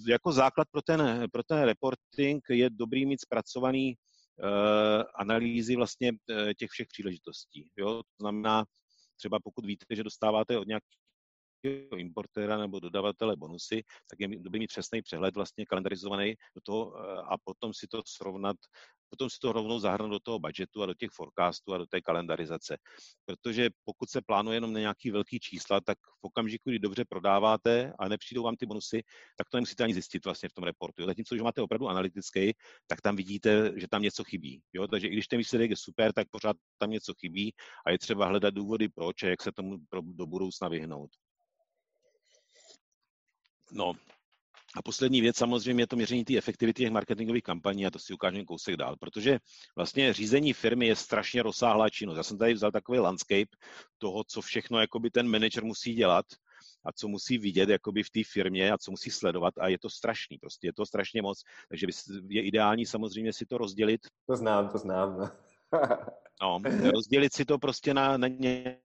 jako 0.07 0.31
základ 0.31 0.67
pro 0.71 0.81
ten, 0.81 1.27
pro 1.31 1.43
ten 1.43 1.61
reporting 1.61 2.43
je 2.49 2.69
dobrý 2.69 3.05
mít 3.05 3.21
zpracovaný 3.21 3.95
uh, 3.95 5.03
analýzy 5.15 5.75
vlastně 5.75 6.11
těch 6.57 6.69
všech 6.69 6.87
příležitostí. 6.87 7.69
Jo? 7.77 8.03
To 8.03 8.21
znamená, 8.21 8.65
třeba 9.17 9.39
pokud 9.43 9.65
víte, 9.65 9.85
že 9.95 10.03
dostáváte 10.03 10.57
od 10.57 10.67
nějakých 10.67 11.02
importéra 11.97 12.57
nebo 12.57 12.79
dodavatele 12.79 13.35
bonusy, 13.35 13.83
tak 14.09 14.19
je 14.19 14.27
dobrý 14.27 14.59
mít 14.59 14.67
přesný 14.67 15.01
přehled 15.01 15.35
vlastně 15.35 15.65
kalendarizovaný 15.65 16.35
do 16.55 16.61
toho 16.61 16.95
a 17.31 17.37
potom 17.43 17.73
si 17.73 17.87
to 17.87 18.01
srovnat 18.07 18.57
potom 19.13 19.29
si 19.29 19.39
to 19.39 19.53
rovnou 19.53 19.79
zahrnout 19.79 20.11
do 20.11 20.19
toho 20.19 20.39
budgetu 20.39 20.83
a 20.83 20.85
do 20.85 20.93
těch 20.93 21.09
forecastů 21.11 21.73
a 21.73 21.77
do 21.77 21.85
té 21.85 22.01
kalendarizace. 22.01 22.77
Protože 23.25 23.69
pokud 23.83 24.09
se 24.09 24.21
plánuje 24.21 24.57
jenom 24.57 24.73
na 24.73 24.79
nějaký 24.79 25.11
velký 25.11 25.39
čísla, 25.39 25.81
tak 25.81 25.97
v 25.97 26.23
okamžiku, 26.23 26.69
kdy 26.69 26.79
dobře 26.79 27.05
prodáváte 27.05 27.93
a 27.99 28.07
nepřijdou 28.07 28.43
vám 28.43 28.55
ty 28.55 28.65
bonusy, 28.65 29.03
tak 29.37 29.49
to 29.49 29.57
nemusíte 29.57 29.83
ani 29.83 29.93
zjistit 29.93 30.25
vlastně 30.25 30.49
v 30.49 30.53
tom 30.53 30.63
reportu. 30.63 31.05
Zatímco, 31.05 31.35
když 31.35 31.43
máte 31.43 31.61
opravdu 31.61 31.87
analytický, 31.87 32.53
tak 32.87 33.01
tam 33.01 33.15
vidíte, 33.15 33.71
že 33.75 33.87
tam 33.87 34.01
něco 34.01 34.23
chybí. 34.23 34.61
Jo? 34.73 34.87
Takže 34.87 35.07
i 35.07 35.13
když 35.13 35.27
ten 35.27 35.37
výsledek 35.37 35.69
je 35.69 35.77
super, 35.77 36.13
tak 36.13 36.27
pořád 36.31 36.57
tam 36.77 36.89
něco 36.89 37.13
chybí 37.19 37.53
a 37.85 37.91
je 37.91 37.99
třeba 37.99 38.25
hledat 38.25 38.53
důvody 38.53 38.89
proč 38.89 39.23
a 39.23 39.27
jak 39.27 39.41
se 39.43 39.51
tomu 39.51 39.77
do 39.91 40.25
budoucna 40.25 40.67
vyhnout. 40.67 41.09
No, 43.73 43.93
a 44.75 44.81
poslední 44.81 45.21
věc 45.21 45.37
samozřejmě 45.37 45.83
je 45.83 45.87
to 45.87 45.95
měření 45.95 46.25
té 46.25 46.37
efektivity 46.37 46.83
těch 46.83 46.91
marketingových 46.91 47.43
kampaní 47.43 47.85
a 47.85 47.91
to 47.91 47.99
si 47.99 48.13
ukážeme 48.13 48.45
kousek 48.45 48.77
dál, 48.77 48.95
protože 48.99 49.39
vlastně 49.75 50.13
řízení 50.13 50.53
firmy 50.53 50.87
je 50.87 50.95
strašně 50.95 51.43
rozsáhlá 51.43 51.89
činnost. 51.89 52.17
Já 52.17 52.23
jsem 52.23 52.37
tady 52.37 52.53
vzal 52.53 52.71
takový 52.71 52.99
landscape 52.99 53.57
toho, 53.97 54.23
co 54.27 54.41
všechno 54.41 54.79
jakoby 54.79 55.09
ten 55.09 55.27
manager 55.27 55.63
musí 55.63 55.93
dělat 55.93 56.25
a 56.85 56.91
co 56.91 57.07
musí 57.07 57.37
vidět 57.37 57.69
jakoby 57.69 58.03
v 58.03 58.09
té 58.09 58.19
firmě 58.31 58.71
a 58.71 58.77
co 58.77 58.91
musí 58.91 59.11
sledovat 59.11 59.53
a 59.57 59.67
je 59.67 59.79
to 59.79 59.89
strašný, 59.89 60.37
prostě 60.37 60.67
je 60.67 60.73
to 60.73 60.85
strašně 60.85 61.21
moc, 61.21 61.43
takže 61.69 61.87
je 62.29 62.43
ideální 62.43 62.85
samozřejmě 62.85 63.33
si 63.33 63.45
to 63.45 63.57
rozdělit. 63.57 64.01
To 64.27 64.35
znám, 64.35 64.69
to 64.69 64.77
znám. 64.77 65.31
No. 66.41 66.59
Rozdělit 66.91 67.33
si 67.33 67.45
to 67.45 67.57
prostě 67.57 67.93
na, 67.93 68.17
na 68.17 68.27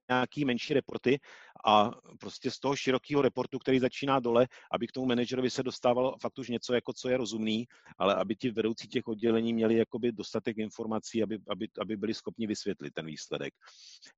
nějaký 0.09 0.45
menší 0.45 0.73
reporty 0.73 1.19
a 1.65 1.91
prostě 2.19 2.51
z 2.51 2.59
toho 2.59 2.75
širokého 2.75 3.21
reportu, 3.21 3.59
který 3.59 3.79
začíná 3.79 4.19
dole, 4.19 4.47
aby 4.71 4.87
k 4.87 4.91
tomu 4.91 5.05
manažerovi 5.05 5.49
se 5.49 5.63
dostávalo 5.63 6.15
fakt 6.21 6.39
už 6.39 6.49
něco, 6.49 6.73
jako 6.73 6.93
co 6.93 7.09
je 7.09 7.17
rozumný, 7.17 7.65
ale 7.97 8.15
aby 8.15 8.35
ti 8.35 8.51
vedoucí 8.51 8.87
těch 8.87 9.07
oddělení 9.07 9.53
měli 9.53 9.75
jakoby 9.75 10.11
dostatek 10.11 10.57
informací, 10.57 11.23
aby, 11.23 11.39
aby, 11.49 11.67
aby 11.81 11.97
byli 11.97 12.13
schopni 12.13 12.47
vysvětlit 12.47 12.93
ten 12.93 13.05
výsledek. 13.05 13.53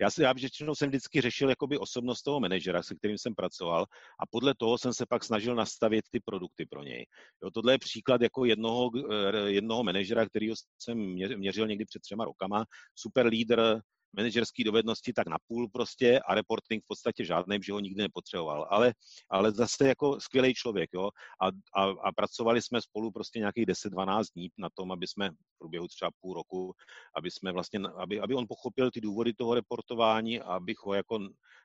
Já, 0.02 0.10
si, 0.10 0.24
já 0.24 0.34
většinou 0.34 0.76
jsem 0.76 0.90
vždycky 0.90 1.22
řešil 1.22 1.50
jakoby 1.50 1.78
osobnost 1.78 2.22
toho 2.22 2.40
manažera, 2.40 2.84
se 2.84 2.96
kterým 2.96 3.18
jsem 3.18 3.36
pracoval 3.36 3.86
a 4.20 4.26
podle 4.30 4.54
toho 4.56 4.78
jsem 4.78 4.94
se 4.94 5.06
pak 5.06 5.24
snažil 5.24 5.56
nastavit 5.56 6.06
ty 6.12 6.20
produkty 6.20 6.66
pro 6.66 6.84
něj. 6.84 7.06
Jo, 7.44 7.52
tohle 7.52 7.74
je 7.74 7.78
příklad 7.78 8.22
jako 8.22 8.46
jednoho, 8.46 8.90
eh, 9.12 9.52
jednoho 9.52 9.84
manažera, 9.84 10.26
kterýho 10.26 10.56
jsem 10.80 10.98
měřil 11.38 11.68
někdy 11.68 11.86
před 11.86 12.02
třema 12.02 12.26
rokama. 12.26 12.66
Super 12.96 13.21
lídr, 13.28 13.82
manažerské 14.18 14.64
dovednosti 14.64 15.14
tak 15.14 15.28
na 15.28 15.38
půl 15.48 15.70
prostě 15.70 16.20
a 16.20 16.36
reporting 16.36 16.84
v 16.84 16.88
podstatě 16.88 17.26
žádný, 17.26 17.58
že 17.64 17.74
ho 17.74 17.80
nikdy 17.80 18.02
nepotřeboval. 18.02 18.68
Ale, 18.70 18.94
ale 19.30 19.52
zase 19.52 19.88
jako 19.88 20.20
skvělý 20.20 20.54
člověk, 20.54 20.90
jo. 20.94 21.10
A, 21.42 21.48
a, 21.82 21.90
a, 21.90 22.12
pracovali 22.12 22.62
jsme 22.62 22.82
spolu 22.82 23.12
prostě 23.12 23.40
nějakých 23.40 23.66
10-12 23.66 24.24
dní 24.36 24.50
na 24.58 24.70
tom, 24.74 24.92
aby 24.92 25.08
jsme 25.08 25.30
v 25.30 25.58
průběhu 25.58 25.88
třeba 25.88 26.12
půl 26.22 26.34
roku, 26.34 26.74
aby 27.16 27.32
jsme 27.32 27.52
vlastně, 27.52 27.80
aby, 27.80 28.20
aby 28.20 28.36
on 28.36 28.46
pochopil 28.48 28.92
ty 28.92 29.02
důvody 29.02 29.34
toho 29.34 29.56
reportování 29.56 30.42
a 30.42 30.46
abych 30.46 30.78
ho 30.86 30.94
jako 30.94 31.20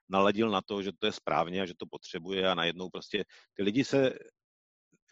naladil 0.08 0.50
na 0.50 0.60
to, 0.62 0.82
že 0.82 0.90
to 0.98 1.06
je 1.06 1.12
správně 1.12 1.62
a 1.62 1.66
že 1.66 1.74
to 1.78 1.86
potřebuje 1.86 2.48
a 2.48 2.54
najednou 2.54 2.88
prostě 2.90 3.24
ty 3.54 3.62
lidi 3.62 3.84
se 3.84 4.18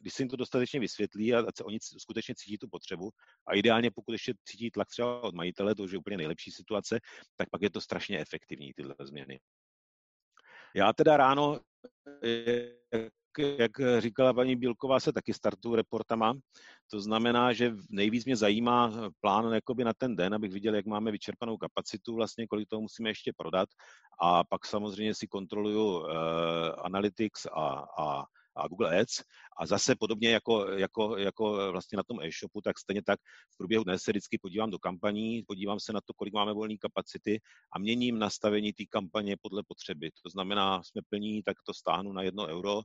když 0.04 0.14
se 0.14 0.22
jim 0.22 0.28
to 0.28 0.36
dostatečně 0.36 0.80
vysvětlí 0.80 1.34
a, 1.34 1.38
a 1.40 1.64
oni 1.64 1.78
skutečně 1.80 2.34
cítí 2.34 2.58
tu 2.58 2.68
potřebu 2.68 3.10
a 3.48 3.54
ideálně 3.54 3.90
pokud 3.90 4.12
ještě 4.12 4.34
cítí 4.44 4.70
tlak 4.70 4.88
třeba 4.88 5.22
od 5.22 5.34
majitele, 5.34 5.74
to 5.74 5.82
už 5.82 5.92
je 5.92 5.98
úplně 5.98 6.16
nejlepší 6.16 6.50
situace, 6.50 7.00
tak 7.36 7.50
pak 7.50 7.62
je 7.62 7.70
to 7.70 7.80
strašně 7.80 8.20
efektivní 8.20 8.72
tyhle 8.76 8.94
změny. 9.00 9.40
Já 10.76 10.92
teda 10.92 11.16
ráno, 11.16 11.60
jak, 12.22 13.12
jak 13.58 13.72
říkala 13.98 14.34
paní 14.34 14.56
Bílková, 14.56 15.00
se 15.00 15.12
taky 15.12 15.34
startuju 15.34 15.74
reportama. 15.74 16.34
To 16.90 17.00
znamená, 17.00 17.52
že 17.52 17.72
nejvíc 17.90 18.24
mě 18.24 18.36
zajímá 18.36 19.10
plán 19.20 19.52
jakoby 19.52 19.84
na 19.84 19.92
ten 19.98 20.16
den, 20.16 20.34
abych 20.34 20.52
viděl, 20.52 20.74
jak 20.74 20.86
máme 20.86 21.10
vyčerpanou 21.10 21.56
kapacitu, 21.56 22.14
vlastně 22.14 22.46
kolik 22.46 22.68
toho 22.68 22.82
musíme 22.82 23.10
ještě 23.10 23.32
prodat. 23.36 23.68
A 24.20 24.44
pak 24.44 24.66
samozřejmě 24.66 25.14
si 25.14 25.26
kontroluju 25.26 25.98
uh, 25.98 26.06
Analytics 26.84 27.46
a, 27.46 27.86
a 27.98 28.24
a 28.56 28.68
Google 28.68 29.00
Ads. 29.00 29.22
A 29.58 29.66
zase 29.66 29.94
podobně 29.96 30.30
jako, 30.30 30.70
jako, 30.70 31.16
jako 31.16 31.72
vlastně 31.72 31.96
na 31.96 32.02
tom 32.02 32.20
e-shopu, 32.20 32.60
tak 32.60 32.78
stejně 32.78 33.02
tak 33.02 33.20
v 33.54 33.56
průběhu 33.56 33.84
dne 33.84 33.98
se 33.98 34.12
vždycky 34.12 34.38
podívám 34.38 34.70
do 34.70 34.78
kampaní, 34.78 35.42
podívám 35.42 35.80
se 35.80 35.92
na 35.92 36.00
to, 36.00 36.12
kolik 36.14 36.34
máme 36.34 36.52
volné 36.52 36.74
kapacity 36.80 37.40
a 37.72 37.78
měním 37.78 38.18
nastavení 38.18 38.72
té 38.72 38.84
kampaně 38.90 39.36
podle 39.42 39.62
potřeby. 39.68 40.10
To 40.22 40.30
znamená, 40.30 40.82
jsme 40.82 41.02
plní, 41.08 41.42
tak 41.42 41.56
to 41.66 41.74
stáhnu 41.74 42.12
na 42.12 42.22
jedno 42.22 42.46
euro, 42.46 42.80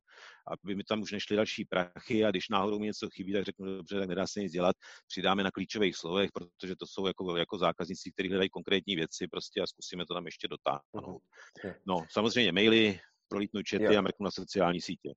aby 0.48 0.76
mi 0.76 0.84
tam 0.84 1.02
už 1.02 1.12
nešly 1.12 1.36
další 1.36 1.66
prachy 1.66 2.26
a 2.26 2.32
když 2.32 2.50
náhodou 2.50 2.80
mi 2.80 2.86
něco 2.86 3.10
chybí, 3.10 3.34
tak 3.34 3.46
řeknu, 3.46 3.66
dobře, 3.66 4.00
tak 4.00 4.10
nedá 4.10 4.28
se 4.28 4.40
nic 4.40 4.52
dělat, 4.52 4.76
přidáme 5.08 5.44
na 5.44 5.52
klíčových 5.52 5.96
slovech, 5.96 6.30
protože 6.34 6.76
to 6.76 6.86
jsou 6.88 7.08
jako, 7.08 7.38
jako 7.38 7.58
zákazníci, 7.58 8.12
kteří 8.12 8.30
hledají 8.30 8.50
konkrétní 8.50 8.96
věci 8.96 9.28
prostě 9.28 9.62
a 9.62 9.68
zkusíme 9.68 10.06
to 10.06 10.14
tam 10.14 10.26
ještě 10.26 10.48
dotáhnout. 10.48 11.22
Mhm. 11.64 11.74
No, 11.86 12.06
samozřejmě 12.12 12.52
maily, 12.52 13.00
prolítnu 13.28 13.64
čety 13.64 13.98
a 13.98 14.02
mrknu 14.02 14.24
na 14.24 14.32
sociální 14.32 14.82
sítě. 14.82 15.14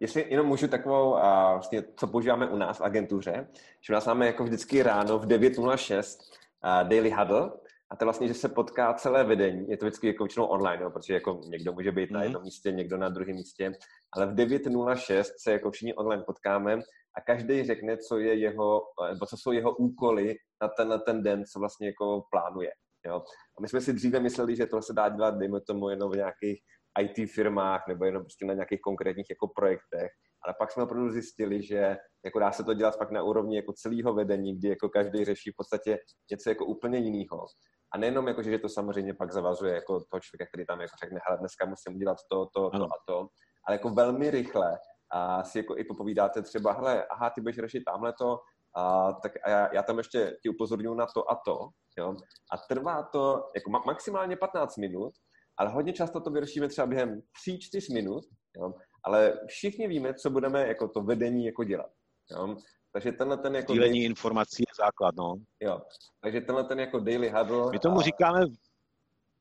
Jestli 0.00 0.26
jenom 0.30 0.46
můžu 0.46 0.68
takovou, 0.68 1.16
a 1.16 1.52
vlastně, 1.52 1.84
co 1.96 2.06
používáme 2.06 2.48
u 2.48 2.56
nás 2.56 2.78
v 2.78 2.82
agentuře, 2.82 3.48
že 3.80 3.92
u 3.92 3.94
nás 3.94 4.06
máme 4.06 4.26
jako 4.26 4.44
vždycky 4.44 4.82
ráno 4.82 5.18
v 5.18 5.26
9.06 5.26 6.20
uh, 6.20 6.88
Daily 6.88 7.10
Huddle, 7.10 7.50
a 7.90 7.96
to 7.96 8.04
vlastně, 8.04 8.28
že 8.28 8.34
se 8.34 8.48
potká 8.48 8.94
celé 8.94 9.24
vedení, 9.24 9.68
je 9.68 9.76
to 9.76 9.86
vždycky 9.86 10.06
jako 10.06 10.24
většinou 10.24 10.46
online, 10.46 10.82
jo, 10.82 10.90
protože 10.90 11.14
jako 11.14 11.40
někdo 11.48 11.72
může 11.72 11.92
být 11.92 12.10
mm-hmm. 12.10 12.12
na 12.12 12.18
mhm. 12.18 12.24
jednom 12.24 12.42
místě, 12.42 12.72
někdo 12.72 12.96
na 12.96 13.08
druhém 13.08 13.36
místě, 13.36 13.72
ale 14.12 14.26
v 14.26 14.34
9.06 14.34 15.24
se 15.38 15.52
jako 15.52 15.70
všichni 15.70 15.94
online 15.94 16.22
potkáme 16.26 16.78
a 17.16 17.20
každý 17.26 17.64
řekne, 17.64 17.96
co 17.96 18.18
je 18.18 18.34
jeho, 18.34 18.82
nebo 19.12 19.26
co 19.26 19.36
jsou 19.36 19.52
jeho 19.52 19.76
úkoly 19.76 20.36
na 20.62 20.68
ten, 20.68 20.88
na 20.88 20.98
ten 20.98 21.22
den, 21.22 21.44
co 21.44 21.60
vlastně 21.60 21.86
jako 21.86 22.22
plánuje. 22.30 22.70
Jo. 23.06 23.22
A 23.58 23.60
my 23.60 23.68
jsme 23.68 23.80
si 23.80 23.92
dříve 23.92 24.20
mysleli, 24.20 24.56
že 24.56 24.66
to 24.66 24.82
se 24.82 24.92
dá 24.92 25.08
dělat, 25.08 25.38
dejme 25.38 25.60
tomu, 25.60 25.88
jenom 25.88 26.10
v 26.10 26.16
nějakých 26.16 26.60
IT 27.00 27.30
firmách 27.30 27.88
nebo 27.88 28.04
jenom 28.04 28.22
prostě 28.22 28.44
na 28.44 28.54
nějakých 28.54 28.80
konkrétních 28.80 29.30
jako 29.30 29.48
projektech. 29.56 30.10
Ale 30.44 30.54
pak 30.58 30.72
jsme 30.72 30.82
opravdu 30.82 31.10
zjistili, 31.10 31.62
že 31.62 31.96
jako 32.24 32.38
dá 32.38 32.52
se 32.52 32.64
to 32.64 32.74
dělat 32.74 32.98
pak 32.98 33.10
na 33.10 33.22
úrovni 33.22 33.56
jako 33.56 33.72
celého 33.72 34.14
vedení, 34.14 34.58
kdy 34.58 34.68
jako 34.68 34.88
každý 34.88 35.24
řeší 35.24 35.50
v 35.50 35.56
podstatě 35.56 35.98
něco 36.30 36.48
jako 36.48 36.64
úplně 36.66 36.98
jiného. 36.98 37.46
A 37.94 37.98
nejenom 37.98 38.28
jako, 38.28 38.42
že 38.42 38.58
to 38.58 38.68
samozřejmě 38.68 39.14
pak 39.14 39.32
zavazuje 39.32 39.74
jako 39.74 39.92
toho 39.92 40.20
člověka, 40.20 40.46
který 40.46 40.66
tam 40.66 40.80
jako 40.80 40.96
řekne, 41.04 41.20
hele, 41.26 41.38
dneska 41.38 41.66
musím 41.66 41.96
udělat 41.96 42.16
to, 42.30 42.46
to, 42.54 42.70
to 42.70 42.84
a 42.84 42.96
to, 43.08 43.28
ale 43.66 43.74
jako 43.74 43.90
velmi 43.90 44.30
rychle 44.30 44.78
a 45.12 45.44
si 45.44 45.58
jako 45.58 45.76
i 45.76 45.84
popovídáte 45.84 46.42
třeba, 46.42 46.72
hele, 46.72 47.06
aha, 47.06 47.30
ty 47.30 47.40
budeš 47.40 47.56
řešit 47.56 47.82
tamhle 47.84 48.12
to, 48.18 48.38
a, 48.76 49.12
tak 49.12 49.32
a 49.44 49.50
já, 49.50 49.74
já 49.74 49.82
tam 49.82 49.98
ještě 49.98 50.36
ti 50.42 50.48
upozorňuji 50.48 50.94
na 50.94 51.06
to 51.14 51.30
a 51.30 51.40
to, 51.46 51.68
jo. 51.98 52.16
A 52.52 52.56
trvá 52.68 53.02
to 53.02 53.50
jako 53.54 53.70
ma- 53.70 53.82
maximálně 53.86 54.36
15 54.36 54.76
minut, 54.76 55.12
ale 55.56 55.70
hodně 55.70 55.92
často 55.92 56.20
to 56.20 56.30
vyřešíme 56.30 56.68
třeba 56.68 56.86
během 56.86 57.20
3-4 57.48 57.94
minut, 57.94 58.24
jo? 58.56 58.74
ale 59.04 59.40
všichni 59.46 59.88
víme, 59.88 60.14
co 60.14 60.30
budeme 60.30 60.68
jako 60.68 60.88
to 60.88 61.02
vedení 61.02 61.46
jako 61.46 61.64
dělat. 61.64 61.90
Jo? 62.30 62.56
Takže 62.92 63.12
tenhle 63.12 63.36
ten 63.36 63.54
jako... 63.54 63.72
Sdílení 63.72 64.00
daily... 64.00 64.04
informací 64.04 64.62
je 64.68 64.74
základ, 64.84 65.14
no. 65.16 65.34
Jo, 65.60 65.82
takže 66.22 66.40
tenhle 66.40 66.64
ten 66.64 66.80
jako 66.80 67.00
daily 67.00 67.30
huddle... 67.30 67.70
My 67.72 67.78
tomu 67.78 67.98
a... 67.98 68.02
říkáme... 68.02 68.46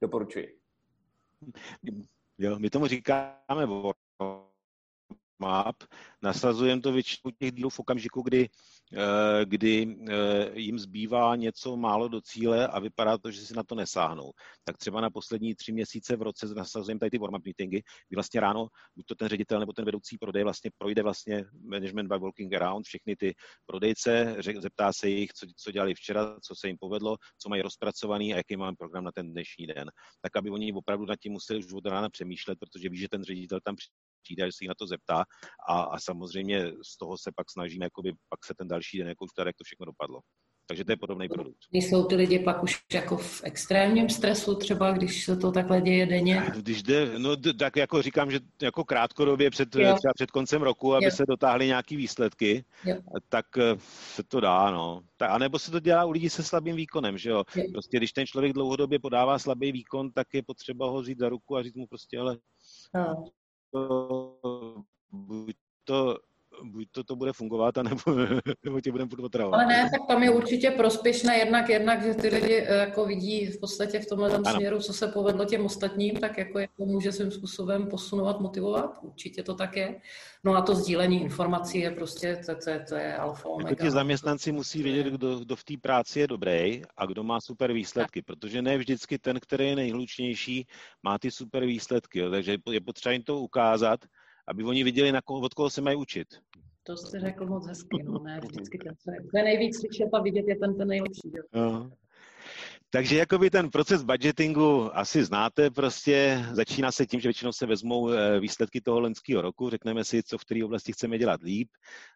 Doporučuji. 0.01 0.59
Jo, 2.37 2.59
my 2.59 2.69
tomu 2.69 2.87
říkáme 2.87 3.67
map, 5.39 5.75
nasazujeme 6.21 6.81
to 6.81 6.91
většinou 6.91 7.31
těch 7.31 7.51
dílů 7.51 7.69
v 7.69 7.79
okamžiku, 7.79 8.21
kdy, 8.21 8.49
kdy 9.45 9.97
eh, 10.09 10.59
jim 10.59 10.79
zbývá 10.79 11.35
něco 11.35 11.77
málo 11.77 12.07
do 12.07 12.21
cíle 12.21 12.67
a 12.67 12.79
vypadá 12.79 13.17
to, 13.17 13.31
že 13.31 13.41
si 13.41 13.53
na 13.53 13.63
to 13.63 13.75
nesáhnou. 13.75 14.31
Tak 14.63 14.77
třeba 14.77 15.01
na 15.01 15.09
poslední 15.09 15.55
tři 15.55 15.71
měsíce 15.71 16.15
v 16.15 16.21
roce 16.21 16.47
nasazujeme 16.55 16.99
tady 16.99 17.09
ty 17.09 17.19
warm-up 17.19 17.45
meetingy, 17.45 17.83
kdy 18.07 18.15
vlastně 18.15 18.39
ráno 18.39 18.67
buď 18.95 19.05
to 19.05 19.15
ten 19.15 19.27
ředitel 19.27 19.59
nebo 19.59 19.73
ten 19.73 19.85
vedoucí 19.85 20.17
prodej 20.17 20.43
vlastně 20.43 20.71
projde 20.77 21.03
vlastně 21.03 21.45
management 21.63 22.07
by 22.07 22.19
walking 22.19 22.53
around, 22.53 22.85
všechny 22.85 23.15
ty 23.15 23.35
prodejce, 23.65 24.35
zeptá 24.59 24.93
se 24.93 25.09
jich, 25.09 25.33
co, 25.33 25.45
co 25.55 25.71
dělali 25.71 25.93
včera, 25.93 26.39
co 26.41 26.55
se 26.55 26.67
jim 26.67 26.77
povedlo, 26.79 27.17
co 27.37 27.49
mají 27.49 27.61
rozpracovaný 27.61 28.33
a 28.33 28.37
jaký 28.37 28.55
máme 28.57 28.75
program 28.77 29.03
na 29.03 29.11
ten 29.11 29.31
dnešní 29.31 29.67
den. 29.67 29.91
Tak, 30.21 30.35
aby 30.35 30.49
oni 30.49 30.73
opravdu 30.73 31.05
nad 31.05 31.15
tím 31.15 31.31
museli 31.31 31.59
už 31.59 31.73
od 31.73 31.85
rána 31.85 32.09
přemýšlet, 32.09 32.59
protože 32.59 32.89
ví, 32.89 32.97
že 32.97 33.09
ten 33.09 33.23
ředitel 33.23 33.59
tam 33.63 33.75
přijde, 34.23 34.45
že 34.45 34.51
se 34.51 34.63
jí 34.63 34.67
na 34.67 34.73
to 34.77 34.87
zeptá 34.87 35.23
a, 35.69 35.81
a 35.81 35.99
samozřejmě 35.99 36.71
z 36.91 36.97
toho 36.97 37.17
se 37.17 37.31
pak 37.35 37.51
snažíme, 37.51 37.85
jakoby, 37.85 38.13
pak 38.29 38.45
se 38.45 38.53
ten 38.57 38.67
další 38.67 38.97
den 38.97 39.07
jako 39.07 39.25
už 39.25 39.31
jak 39.45 39.57
to 39.57 39.63
všechno 39.63 39.85
dopadlo. 39.85 40.19
Takže 40.71 40.85
to 40.85 40.91
je 40.91 40.97
podobný 40.97 41.29
produkt. 41.29 41.57
Jsou 41.71 42.03
ty 42.03 42.15
lidi 42.15 42.39
pak 42.39 42.63
už 42.63 42.79
jako 42.93 43.17
v 43.17 43.41
extrémním 43.43 44.09
stresu 44.09 44.55
třeba, 44.55 44.91
když 44.91 45.25
se 45.25 45.37
to 45.37 45.51
takhle 45.51 45.81
děje 45.81 46.05
denně? 46.05 46.43
Když 46.55 46.83
jde, 46.83 47.19
no 47.19 47.35
tak 47.59 47.75
jako 47.75 48.01
říkám, 48.01 48.31
že 48.31 48.39
jako 48.61 48.83
krátkodobě 48.83 49.49
před, 49.49 49.69
třeba 49.69 50.13
před 50.15 50.31
koncem 50.31 50.61
roku, 50.61 50.95
aby 50.95 51.05
jo. 51.05 51.11
se 51.11 51.23
dotáhly 51.27 51.67
nějaký 51.67 51.95
výsledky, 51.95 52.65
jo. 52.85 52.95
tak 53.29 53.45
eh, 53.57 53.75
se 54.15 54.23
to 54.23 54.39
dá, 54.39 54.71
no. 54.71 55.01
A 55.19 55.37
nebo 55.37 55.59
se 55.59 55.71
to 55.71 55.79
dělá 55.79 56.05
u 56.05 56.11
lidí 56.11 56.29
se 56.29 56.43
slabým 56.43 56.75
výkonem, 56.75 57.17
že 57.17 57.29
jo. 57.29 57.43
jo. 57.55 57.63
Prostě 57.71 57.97
když 57.97 58.11
ten 58.13 58.27
člověk 58.27 58.53
dlouhodobě 58.53 58.99
podává 58.99 59.39
slabý 59.39 59.71
výkon, 59.71 60.11
tak 60.11 60.27
je 60.33 60.43
potřeba 60.43 60.89
ho 60.89 61.01
vzít 61.01 61.19
za 61.19 61.29
ruku 61.29 61.57
a 61.57 61.63
říct 61.63 61.75
mu 61.75 61.87
prostě, 61.87 62.19
ale 62.19 62.37
no 62.95 63.31
buď 65.11 65.57
to 65.85 66.19
buď 66.63 66.87
to, 66.91 67.03
to 67.03 67.15
bude 67.15 67.33
fungovat, 67.33 67.77
anebo, 67.77 68.01
nebo 68.65 68.81
tě 68.81 68.91
budeme 68.91 69.09
furt 69.09 69.23
otravovat. 69.23 69.59
Ale 69.59 69.65
ne, 69.65 69.89
tak 69.91 70.07
tam 70.07 70.23
je 70.23 70.29
určitě 70.29 70.71
prospěšné 70.71 71.37
jednak, 71.37 71.69
jednak, 71.69 72.03
že 72.03 72.13
ty 72.13 72.27
lidi 72.27 72.55
eh, 72.55 72.77
jako 72.77 73.05
vidí 73.05 73.45
v 73.45 73.59
podstatě 73.59 73.99
v 73.99 74.05
tomhle 74.05 74.39
směru, 74.53 74.79
co 74.79 74.93
se 74.93 75.07
povedlo 75.07 75.45
těm 75.45 75.65
ostatním, 75.65 76.15
tak 76.15 76.37
jako, 76.37 76.59
jako 76.59 76.85
může 76.85 77.11
svým 77.11 77.31
způsobem 77.31 77.87
posunovat, 77.87 78.39
motivovat, 78.39 78.99
určitě 79.01 79.43
to 79.43 79.55
tak 79.55 79.77
je. 79.77 80.01
No 80.43 80.55
a 80.55 80.61
to 80.61 80.75
sdílení 80.75 81.21
informací 81.21 81.79
je 81.79 81.91
prostě, 81.91 82.41
to, 82.45 82.55
to, 82.55 82.71
to 82.89 82.95
je 82.95 83.15
alfa 83.15 83.49
omega. 83.49 83.69
Jako 83.69 83.83
ti 83.83 83.91
zaměstnanci 83.91 84.51
musí 84.51 84.83
vědět, 84.83 85.07
kdo, 85.07 85.39
kdo 85.39 85.55
v 85.55 85.63
té 85.63 85.73
práci 85.81 86.19
je 86.19 86.27
dobrý 86.27 86.81
a 86.97 87.05
kdo 87.05 87.23
má 87.23 87.41
super 87.41 87.73
výsledky, 87.73 88.21
protože 88.21 88.61
ne 88.61 88.77
vždycky 88.77 89.19
ten, 89.19 89.39
který 89.39 89.67
je 89.67 89.75
nejhlučnější, 89.75 90.67
má 91.03 91.19
ty 91.19 91.31
super 91.31 91.65
výsledky, 91.65 92.19
jo. 92.19 92.31
takže 92.31 92.57
je 92.71 92.81
potřeba 92.81 93.13
jim 93.13 93.23
to 93.23 93.39
ukázat, 93.39 93.99
aby 94.51 94.63
oni 94.63 94.83
viděli, 94.83 95.11
na 95.11 95.21
koho, 95.21 95.39
od 95.39 95.53
koho 95.53 95.69
se 95.69 95.81
mají 95.81 95.97
učit. 95.97 96.27
To 96.83 96.97
jsi 96.97 97.19
řekl 97.19 97.45
moc 97.45 97.67
hezky, 97.67 98.03
no 98.03 98.19
ne, 98.19 98.39
vždycky 98.51 98.77
ten, 98.77 98.95
co 99.31 99.37
je 99.37 99.43
nejvíc 99.43 99.79
slyšet 99.79 100.09
a 100.13 100.21
vidět, 100.21 100.45
je 100.47 100.55
ten, 100.55 100.77
ten 100.77 100.87
nejlepší. 100.87 101.31
Jo. 101.35 101.43
No. 101.53 101.91
Takže 102.93 103.17
jakoby 103.17 103.49
ten 103.49 103.69
proces 103.69 104.03
budgetingu 104.03 104.97
asi 104.97 105.23
znáte 105.23 105.69
prostě, 105.69 106.45
začíná 106.51 106.91
se 106.91 107.05
tím, 107.05 107.19
že 107.19 107.29
většinou 107.29 107.51
se 107.51 107.65
vezmou 107.65 108.09
eh, 108.09 108.39
výsledky 108.39 108.81
toho 108.81 108.99
loňského 108.99 109.41
roku, 109.41 109.69
řekneme 109.69 110.03
si, 110.03 110.23
co 110.23 110.37
v 110.37 110.45
které 110.45 110.65
oblasti 110.65 110.93
chceme 110.93 111.17
dělat 111.17 111.41
líp, 111.41 111.69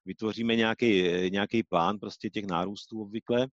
vytvoříme 0.05 0.55
nějaký, 0.55 1.09
eh, 1.09 1.29
nějaký 1.29 1.63
plán 1.63 1.99
prostě 1.99 2.29
těch 2.29 2.45
nárůstů 2.45 3.01
obvykle 3.01 3.47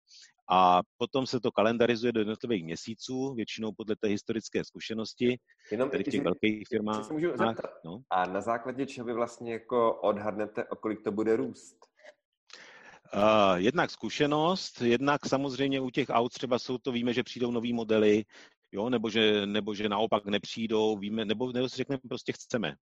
a 0.52 0.82
potom 0.96 1.26
se 1.26 1.40
to 1.40 1.52
kalendarizuje 1.52 2.12
do 2.12 2.20
jednotlivých 2.20 2.64
měsíců, 2.64 3.34
většinou 3.34 3.72
podle 3.72 3.96
té 3.96 4.08
historické 4.08 4.64
zkušenosti, 4.64 5.38
Jenom 5.70 5.90
tedy 5.90 6.04
v 6.04 6.08
těch 6.08 6.22
velkých 6.22 6.68
firmách. 6.68 7.04
Se 7.04 7.12
můžu 7.12 7.28
zeptat. 7.28 7.70
No? 7.84 8.02
A 8.10 8.26
na 8.26 8.40
základě 8.40 8.86
čeho 8.86 9.06
vy 9.06 9.12
vlastně 9.12 9.52
jako 9.52 9.94
odhadnete, 9.94 10.64
o 10.64 10.76
kolik 10.76 11.04
to 11.04 11.12
bude 11.12 11.36
růst? 11.36 11.76
Uh, 13.14 13.56
jednak 13.56 13.90
zkušenost, 13.90 14.80
jednak 14.80 15.26
samozřejmě 15.26 15.80
u 15.80 15.90
těch 15.90 16.08
aut 16.10 16.32
třeba 16.32 16.58
jsou 16.58 16.78
to, 16.78 16.92
víme, 16.92 17.12
že 17.12 17.22
přijdou 17.22 17.50
nový 17.50 17.72
modely, 17.72 18.24
jo, 18.72 18.90
nebo 18.90 19.10
že, 19.10 19.46
nebo 19.46 19.74
že 19.74 19.88
naopak 19.88 20.26
nepřijdou, 20.26 20.98
víme, 20.98 21.24
nebo, 21.24 21.52
nebo 21.52 21.68
si 21.68 21.76
řekneme, 21.76 22.00
prostě 22.08 22.32
chceme 22.32 22.74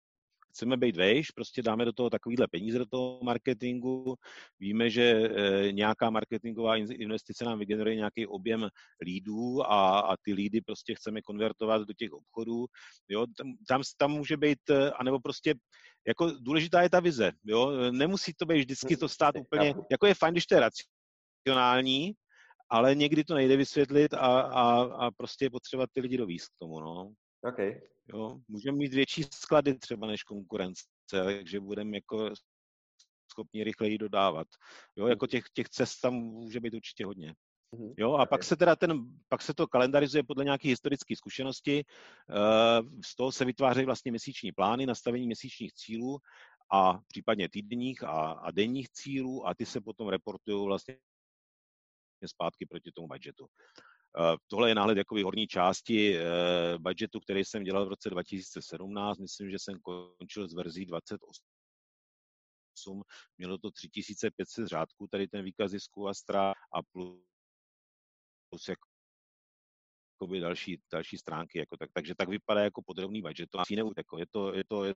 chceme 0.52 0.78
být 0.78 0.98
vejš, 0.98 1.32
prostě 1.32 1.62
dáme 1.62 1.86
do 1.86 1.94
toho 1.94 2.10
takovýhle 2.10 2.48
peníze 2.48 2.80
do 2.80 2.86
toho 2.86 3.20
marketingu, 3.24 4.16
víme, 4.60 4.90
že 4.90 5.04
e, 5.04 5.72
nějaká 5.72 6.10
marketingová 6.10 6.76
investice 6.76 7.46
nám 7.46 7.60
vygeneruje 7.60 7.96
nějaký 7.96 8.28
objem 8.28 8.68
lídů 9.02 9.62
a, 9.62 10.00
a 10.00 10.16
ty 10.22 10.34
lídy 10.34 10.62
prostě 10.62 10.96
chceme 10.96 11.22
konvertovat 11.22 11.82
do 11.82 11.94
těch 11.94 12.12
obchodů, 12.12 12.66
jo, 13.10 13.26
tam, 13.68 13.82
tam, 13.98 14.12
může 14.12 14.38
být, 14.38 14.70
eh, 14.70 14.92
anebo 14.92 15.20
prostě 15.20 15.54
jako 16.08 16.32
důležitá 16.40 16.82
je 16.82 16.90
ta 16.90 17.00
vize, 17.00 17.32
jo, 17.46 17.92
nemusí 17.92 18.34
to 18.34 18.46
být 18.46 18.60
vždycky 18.60 18.98
to 18.98 19.10
stát 19.10 19.36
úplně, 19.40 19.74
jako 19.92 20.08
je 20.08 20.14
fajn, 20.14 20.34
když 20.34 20.46
to 20.46 20.56
je 20.56 20.62
racionální, 21.46 22.14
ale 22.70 22.96
někdy 22.96 23.24
to 23.24 23.36
nejde 23.36 23.58
vysvětlit 23.58 24.14
a, 24.14 24.42
a, 24.42 24.84
a 24.84 25.12
prostě 25.12 25.46
je 25.46 25.50
potřeba 25.50 25.86
ty 25.94 26.02
lidi 26.02 26.18
dovíst 26.18 26.48
k 26.48 26.60
tomu, 26.60 26.80
no. 26.80 27.14
Okay. 27.44 27.82
Jo, 28.14 28.40
můžeme 28.48 28.78
mít 28.78 28.94
větší 28.94 29.24
sklady 29.24 29.78
třeba 29.78 30.08
než 30.08 30.24
konkurence, 30.24 30.84
takže 31.12 31.60
budeme 31.60 31.98
jako 31.98 32.30
schopni 33.32 33.64
rychleji 33.64 33.98
dodávat. 33.98 34.48
Jo, 34.96 35.08
jako 35.08 35.28
těch, 35.28 35.44
těch 35.54 35.70
cest 35.70 36.00
tam 36.00 36.14
může 36.14 36.60
být 36.60 36.74
určitě 36.74 37.06
hodně. 37.06 37.34
Mhm. 37.72 37.94
Jo, 37.98 38.14
a 38.14 38.26
pak 38.26 38.44
se 38.44 38.56
teda 38.56 38.76
ten, 38.76 39.04
pak 39.28 39.42
se 39.42 39.54
to 39.54 39.68
kalendarizuje 39.68 40.24
podle 40.24 40.44
nějaké 40.44 40.68
historické 40.68 41.16
zkušenosti, 41.16 41.80
eh, 41.80 42.82
z 43.06 43.16
toho 43.16 43.32
se 43.32 43.46
vytvářejí 43.46 43.86
vlastně 43.86 44.12
měsíční 44.12 44.52
plány, 44.52 44.86
nastavení 44.86 45.26
měsíčních 45.26 45.74
cílů 45.74 46.20
a 46.74 47.00
případně 47.08 47.50
týdenních 47.50 48.04
a, 48.04 48.32
a 48.32 48.52
denních 48.52 48.90
cílů 48.90 49.48
a 49.48 49.56
ty 49.56 49.66
se 49.66 49.82
potom 49.82 50.08
reportují 50.08 50.66
vlastně 50.66 50.98
zpátky 52.26 52.66
proti 52.66 52.92
tomu 52.92 53.08
budžetu. 53.08 53.48
Eh, 54.18 54.36
tohle 54.48 54.70
je 54.70 54.76
náhled 54.76 54.98
jakoby 54.98 55.24
horní 55.24 55.48
části 55.48 56.18
eh, 56.18 56.22
budgetu, 56.78 57.20
který 57.20 57.46
jsem 57.46 57.64
dělal 57.64 57.86
v 57.86 57.90
roce 57.90 58.10
2017. 58.10 59.18
Myslím, 59.18 59.50
že 59.50 59.60
jsem 59.60 59.80
končil 59.80 60.48
s 60.48 60.54
verzí 60.54 60.86
28. 60.86 63.04
Mělo 63.38 63.58
to 63.58 63.72
3500 63.72 64.68
řádků, 64.68 65.08
tady 65.08 65.28
ten 65.28 65.46
výkaz 65.46 65.72
zisku 65.72 66.08
a 66.08 66.14
strá 66.14 66.52
a 66.52 66.84
plus, 66.92 67.24
plus 68.50 68.68
jako 68.68 68.88
další, 70.40 70.82
další 70.92 71.18
stránky. 71.18 71.60
Jako 71.60 71.78
tak, 71.78 71.90
takže 71.94 72.16
tak 72.16 72.30
vypadá 72.30 72.64
jako 72.64 72.82
podrobný 72.82 73.22
budget. 73.22 73.50
To 73.50 73.60
jako 73.98 74.18
je 74.18 74.26
to, 74.32 74.54
je 74.54 74.64
to, 74.68 74.84
je 74.84 74.94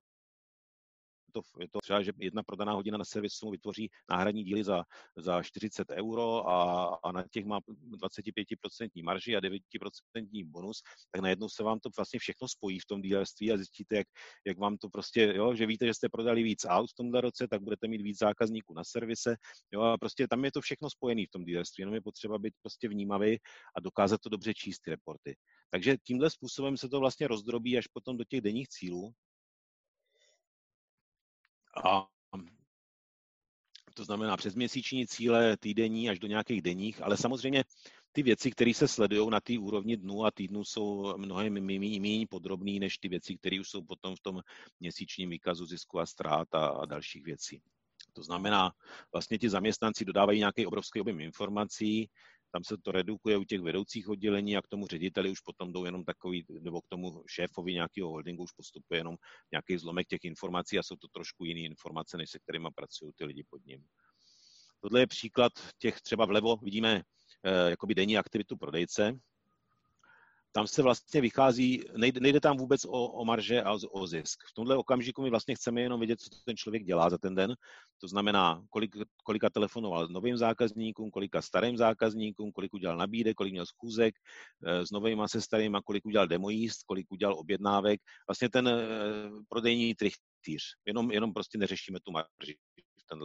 to, 1.33 1.41
je 1.59 1.67
to 1.71 1.79
třeba, 1.81 2.01
že 2.01 2.11
jedna 2.19 2.43
prodaná 2.43 2.73
hodina 2.73 2.97
na 2.97 3.05
servisu 3.05 3.49
vytvoří 3.49 3.89
náhradní 4.09 4.43
díly 4.43 4.63
za, 4.63 4.83
za 5.17 5.43
40 5.43 5.91
euro 5.91 6.49
a, 6.49 6.85
a 7.03 7.11
na 7.11 7.23
těch 7.31 7.45
má 7.45 7.59
25% 7.59 9.03
marži 9.03 9.35
a 9.35 9.39
9% 9.39 9.59
bonus, 10.45 10.81
tak 11.11 11.21
najednou 11.21 11.49
se 11.49 11.63
vám 11.63 11.79
to 11.79 11.89
vlastně 11.97 12.19
všechno 12.19 12.47
spojí 12.47 12.79
v 12.79 12.85
tom 12.85 13.01
dílerství 13.01 13.51
a 13.51 13.57
zjistíte, 13.57 13.95
jak, 13.95 14.07
jak 14.47 14.57
vám 14.57 14.77
to 14.77 14.89
prostě, 14.89 15.33
jo, 15.35 15.55
že 15.55 15.65
víte, 15.65 15.85
že 15.85 15.93
jste 15.93 16.09
prodali 16.09 16.43
víc 16.43 16.65
aut 16.69 16.91
v 16.91 16.95
tomhle 16.95 17.21
roce, 17.21 17.47
tak 17.47 17.61
budete 17.61 17.87
mít 17.87 18.01
víc 18.01 18.19
zákazníků 18.19 18.73
na 18.73 18.83
servise, 18.83 19.35
jo, 19.71 19.81
a 19.81 19.97
prostě 19.97 20.27
tam 20.27 20.45
je 20.45 20.51
to 20.51 20.61
všechno 20.61 20.89
spojené 20.89 21.23
v 21.27 21.31
tom 21.31 21.43
dílerství, 21.45 21.81
jenom 21.81 21.95
je 21.95 22.01
potřeba 22.01 22.37
být 22.37 22.53
prostě 22.61 22.89
vnímavý 22.89 23.37
a 23.77 23.79
dokázat 23.79 24.21
to 24.21 24.29
dobře 24.29 24.53
číst 24.53 24.79
ty 24.79 24.91
reporty. 24.91 25.35
Takže 25.69 25.97
tímhle 25.97 26.29
způsobem 26.29 26.77
se 26.77 26.89
to 26.89 26.99
vlastně 26.99 27.27
rozdrobí 27.27 27.77
až 27.77 27.87
potom 27.87 28.17
do 28.17 28.23
těch 28.23 28.41
denních 28.41 28.69
cílů, 28.69 29.13
a 31.85 32.07
to 33.93 34.03
znamená 34.03 34.37
přes 34.37 34.55
měsíční 34.55 35.07
cíle, 35.07 35.57
týdenní 35.57 36.09
až 36.09 36.19
do 36.19 36.27
nějakých 36.27 36.61
denních, 36.61 37.01
ale 37.01 37.17
samozřejmě 37.17 37.63
ty 38.11 38.23
věci, 38.23 38.51
které 38.51 38.73
se 38.73 38.87
sledují 38.87 39.29
na 39.29 39.39
té 39.41 39.59
úrovni 39.59 39.97
dnů 39.97 40.25
a 40.25 40.31
týdnů, 40.31 40.65
jsou 40.65 41.17
mnohem 41.17 41.53
méně 41.53 42.27
podrobné 42.27 42.71
než 42.71 42.97
ty 42.97 43.09
věci, 43.09 43.37
které 43.37 43.59
už 43.59 43.69
jsou 43.69 43.81
potom 43.81 44.15
v 44.15 44.19
tom 44.19 44.41
měsíčním 44.79 45.29
výkazu 45.29 45.65
zisku 45.65 45.99
a 45.99 46.05
ztrát 46.05 46.55
a, 46.55 46.67
a 46.67 46.85
dalších 46.85 47.23
věcí. 47.23 47.61
To 48.13 48.23
znamená, 48.23 48.71
vlastně 49.11 49.39
ti 49.39 49.49
zaměstnanci 49.49 50.05
dodávají 50.05 50.39
nějaký 50.39 50.65
obrovský 50.65 51.01
objem 51.01 51.19
informací, 51.19 52.09
tam 52.53 52.63
se 52.63 52.77
to 52.77 52.91
redukuje 52.91 53.37
u 53.37 53.43
těch 53.43 53.61
vedoucích 53.61 54.09
oddělení 54.09 54.57
a 54.57 54.61
k 54.61 54.67
tomu 54.67 54.87
řediteli 54.87 55.29
už 55.29 55.39
potom 55.39 55.71
jdou 55.73 55.85
jenom 55.85 56.03
takový, 56.05 56.45
nebo 56.61 56.81
k 56.81 56.87
tomu 56.87 57.23
šéfovi 57.27 57.73
nějakého 57.73 58.09
holdingu 58.09 58.43
už 58.43 58.51
postupuje 58.51 58.99
jenom 58.99 59.15
nějaký 59.51 59.77
zlomek 59.77 60.07
těch 60.07 60.23
informací 60.23 60.79
a 60.79 60.83
jsou 60.83 60.95
to 60.95 61.07
trošku 61.07 61.45
jiné 61.45 61.61
informace, 61.61 62.17
než 62.17 62.29
se 62.29 62.39
kterými 62.39 62.67
pracují 62.75 63.11
ty 63.15 63.25
lidi 63.25 63.43
pod 63.49 63.65
ním. 63.65 63.85
Tohle 64.81 64.99
je 64.99 65.07
příklad 65.07 65.53
těch 65.79 66.01
třeba 66.01 66.25
vlevo, 66.25 66.57
vidíme 66.57 67.01
eh, 67.43 67.69
jakoby 67.69 67.95
denní 67.95 68.17
aktivitu 68.17 68.57
prodejce, 68.57 69.19
tam 70.55 70.67
se 70.67 70.81
vlastně 70.81 71.21
vychází, 71.21 71.83
nejde, 71.97 72.19
nejde 72.19 72.39
tam 72.39 72.57
vůbec 72.57 72.85
o, 72.85 73.07
o 73.07 73.25
marže 73.25 73.61
a 73.61 73.73
o, 73.91 74.07
zisk. 74.07 74.39
V 74.49 74.53
tomhle 74.53 74.75
okamžiku 74.75 75.21
my 75.21 75.29
vlastně 75.29 75.55
chceme 75.55 75.81
jenom 75.81 75.99
vědět, 75.99 76.19
co 76.19 76.29
ten 76.45 76.57
člověk 76.57 76.83
dělá 76.83 77.09
za 77.09 77.17
ten 77.17 77.35
den. 77.35 77.55
To 78.01 78.07
znamená, 78.07 78.63
kolik, 78.69 78.95
kolika 79.23 79.49
telefonoval 79.49 80.07
novým 80.07 80.37
zákazníkům, 80.37 81.11
kolika 81.11 81.41
starým 81.41 81.77
zákazníkům, 81.77 82.51
kolik 82.51 82.73
udělal 82.73 82.97
nabídek, 82.97 83.35
kolik 83.35 83.53
měl 83.53 83.65
schůzek 83.65 84.15
e, 84.65 84.85
s 84.85 84.91
novými 84.91 85.23
se 85.25 85.41
starými, 85.41 85.77
kolik 85.85 86.05
udělal 86.05 86.27
demojíst, 86.27 86.83
kolik 86.83 87.11
udělal 87.11 87.39
objednávek. 87.39 88.01
Vlastně 88.27 88.49
ten 88.49 88.67
e, 88.67 88.81
prodejní 89.49 89.95
trichtýř. 89.95 90.63
Jenom, 90.85 91.11
jenom 91.11 91.33
prostě 91.33 91.57
neřešíme 91.57 91.99
tu 92.03 92.11
marži. 92.11 92.57
Ten 93.09 93.19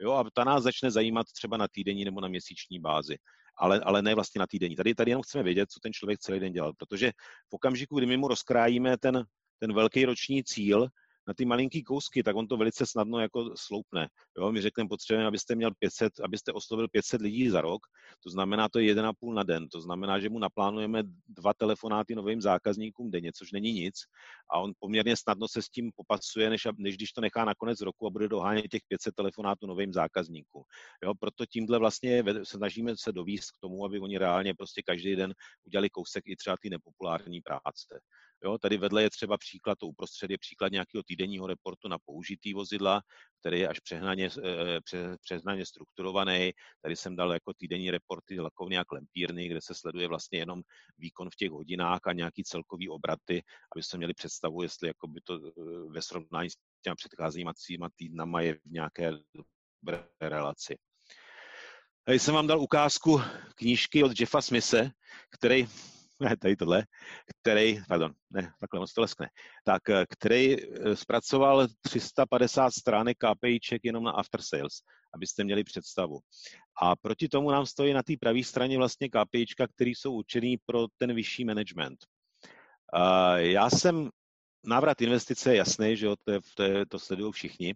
Jo, 0.00 0.12
a 0.12 0.24
ta 0.34 0.44
nás 0.44 0.62
začne 0.62 0.90
zajímat 0.90 1.26
třeba 1.26 1.56
na 1.56 1.68
týdenní 1.68 2.04
nebo 2.04 2.20
na 2.20 2.28
měsíční 2.28 2.80
bázi 2.80 3.16
ale, 3.56 3.80
ale 3.80 4.02
ne 4.02 4.14
vlastně 4.14 4.38
na 4.38 4.46
týdenní. 4.46 4.76
Tady, 4.76 4.94
tady 4.94 5.10
jenom 5.10 5.22
chceme 5.22 5.44
vědět, 5.44 5.70
co 5.70 5.80
ten 5.80 5.92
člověk 5.92 6.18
celý 6.18 6.40
den 6.40 6.52
dělal, 6.52 6.72
protože 6.78 7.12
v 7.50 7.54
okamžiku, 7.54 7.98
kdy 7.98 8.06
my 8.06 8.16
mu 8.16 8.28
rozkrájíme 8.28 8.98
ten, 8.98 9.24
ten 9.58 9.72
velký 9.72 10.04
roční 10.04 10.44
cíl, 10.44 10.88
na 11.28 11.34
ty 11.34 11.44
malinký 11.44 11.82
kousky, 11.82 12.22
tak 12.22 12.36
on 12.36 12.46
to 12.46 12.56
velice 12.56 12.86
snadno 12.86 13.20
jako 13.20 13.50
sloupne. 13.56 14.08
Jo, 14.38 14.52
my 14.52 14.62
řekneme, 14.62 14.88
potřebujeme, 14.88 15.28
abyste 15.28 15.54
měl 15.54 15.70
500, 15.78 16.20
abyste 16.20 16.52
oslovil 16.52 16.88
500 16.88 17.20
lidí 17.20 17.48
za 17.48 17.60
rok, 17.60 17.82
to 18.22 18.30
znamená, 18.30 18.68
to 18.68 18.78
je 18.78 18.94
1,5 18.94 19.34
na 19.34 19.42
den, 19.42 19.68
to 19.68 19.80
znamená, 19.80 20.20
že 20.20 20.28
mu 20.28 20.38
naplánujeme 20.38 21.02
dva 21.28 21.54
telefonáty 21.54 22.14
novým 22.14 22.40
zákazníkům 22.40 23.10
denně, 23.10 23.32
což 23.32 23.52
není 23.52 23.72
nic 23.72 23.94
a 24.50 24.58
on 24.58 24.72
poměrně 24.78 25.16
snadno 25.16 25.48
se 25.48 25.62
s 25.62 25.68
tím 25.68 25.90
popasuje, 25.96 26.50
než, 26.50 26.62
než 26.78 26.96
když 26.96 27.12
to 27.12 27.20
nechá 27.20 27.44
na 27.44 27.54
konec 27.54 27.80
roku 27.80 28.06
a 28.06 28.10
bude 28.10 28.28
dohánět 28.28 28.68
těch 28.68 28.82
500 28.88 29.14
telefonátů 29.14 29.66
novým 29.66 29.92
zákazníkům. 29.92 30.62
Jo, 31.04 31.14
proto 31.20 31.46
tímhle 31.46 31.78
vlastně 31.78 32.24
snažíme 32.42 32.92
se 32.96 33.12
dovíst 33.12 33.50
k 33.50 33.60
tomu, 33.60 33.84
aby 33.84 34.00
oni 34.00 34.18
reálně 34.18 34.54
prostě 34.54 34.82
každý 34.82 35.16
den 35.16 35.34
udělali 35.66 35.90
kousek 35.90 36.24
i 36.26 36.36
třeba 36.36 36.56
ty 36.62 36.70
nepopulární 36.70 37.40
práce. 37.40 38.00
Jo, 38.44 38.58
tady 38.58 38.76
vedle 38.76 39.02
je 39.02 39.10
třeba 39.10 39.38
příklad, 39.38 39.78
to 39.78 39.86
uprostřed 39.86 40.30
je 40.30 40.38
příklad 40.38 40.72
nějakého 40.72 41.02
týdenního 41.02 41.46
reportu 41.46 41.88
na 41.88 41.98
použitý 42.04 42.54
vozidla, 42.54 43.02
který 43.40 43.60
je 43.60 43.68
až 43.68 43.80
přehnaně, 43.80 44.30
pře, 44.84 45.16
přehnaně 45.22 45.66
strukturovaný. 45.66 46.52
Tady 46.82 46.96
jsem 46.96 47.16
dal 47.16 47.32
jako 47.32 47.52
týdenní 47.54 47.90
reporty 47.90 48.40
lakovny 48.40 48.78
a 48.78 48.84
klempírny, 48.84 49.48
kde 49.48 49.60
se 49.60 49.74
sleduje 49.74 50.08
vlastně 50.08 50.38
jenom 50.38 50.62
výkon 50.98 51.30
v 51.30 51.36
těch 51.36 51.50
hodinách 51.50 52.00
a 52.06 52.12
nějaký 52.12 52.44
celkový 52.44 52.88
obraty, 52.88 53.42
aby 53.74 53.82
se 53.82 53.96
měli 53.96 54.14
představu, 54.14 54.62
jestli 54.62 54.88
jako 54.88 55.08
by 55.08 55.20
to 55.20 55.40
ve 55.88 56.02
srovnání 56.02 56.50
s 56.50 56.54
těmi 56.82 56.96
předcházejícíma 56.96 57.88
týdnama 57.96 58.40
je 58.40 58.54
v 58.54 58.64
nějaké 58.64 59.12
dobré 59.82 60.04
relaci. 60.20 60.76
Tady 62.04 62.18
jsem 62.18 62.34
vám 62.34 62.46
dal 62.46 62.60
ukázku 62.60 63.20
knížky 63.54 64.02
od 64.02 64.20
Jeffa 64.20 64.42
Smise, 64.42 64.90
který, 65.30 65.66
ne, 66.20 66.36
tady 66.40 66.56
tohle, 66.56 66.84
který, 67.42 67.80
pardon, 67.88 68.12
ne, 68.30 68.52
takhle 68.60 68.80
moc 68.80 68.92
to 68.92 69.00
leskne, 69.00 69.28
tak, 69.64 69.82
který 70.08 70.56
eh, 70.62 70.96
zpracoval 70.96 71.68
350 71.80 72.70
stránek 72.70 73.16
KPIček 73.18 73.80
jenom 73.84 74.04
na 74.04 74.10
after 74.10 74.42
sales, 74.42 74.72
abyste 75.14 75.44
měli 75.44 75.64
představu. 75.64 76.18
A 76.82 76.96
proti 76.96 77.28
tomu 77.28 77.50
nám 77.50 77.66
stojí 77.66 77.92
na 77.92 78.02
té 78.02 78.12
pravé 78.20 78.44
straně 78.44 78.78
vlastně 78.78 79.08
KPIčka, 79.08 79.66
které 79.66 79.90
jsou 79.90 80.12
určený 80.12 80.56
pro 80.66 80.86
ten 80.98 81.14
vyšší 81.14 81.44
management. 81.44 81.98
Já 83.36 83.70
jsem, 83.70 84.10
návrat 84.66 85.00
investice 85.00 85.52
je 85.52 85.56
jasný, 85.56 85.96
že 85.96 86.06
jo, 86.06 86.16
to, 86.24 86.32
je, 86.32 86.40
to, 86.56 86.62
je, 86.62 86.86
to 86.86 86.98
sledují 86.98 87.32
všichni. 87.32 87.74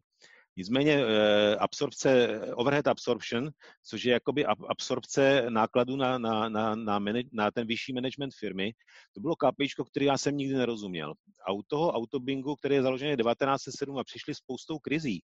Nicméně 0.58 0.92
eh, 0.92 1.56
absorpce, 1.56 2.40
overhead 2.54 2.86
absorption, 2.86 3.50
což 3.86 4.04
je 4.04 4.12
jakoby 4.12 4.46
absorpce 4.46 5.46
nákladů 5.48 5.96
na, 5.96 6.18
na, 6.18 6.48
na, 6.48 6.74
na, 6.74 6.98
na 7.32 7.50
ten 7.50 7.66
vyšší 7.66 7.92
management 7.92 8.30
firmy, 8.38 8.72
to 9.14 9.20
bylo 9.20 9.36
KPIčko, 9.36 9.84
který 9.84 10.06
já 10.06 10.18
jsem 10.18 10.36
nikdy 10.36 10.54
nerozuměl. 10.54 11.14
A 11.46 11.52
u 11.52 11.62
toho 11.62 11.92
autobingu, 11.92 12.56
který 12.56 12.74
je 12.74 12.82
založený 12.82 13.16
1907 13.16 13.98
a 13.98 14.04
přišli 14.04 14.34
spoustou 14.34 14.78
krizí, 14.78 15.20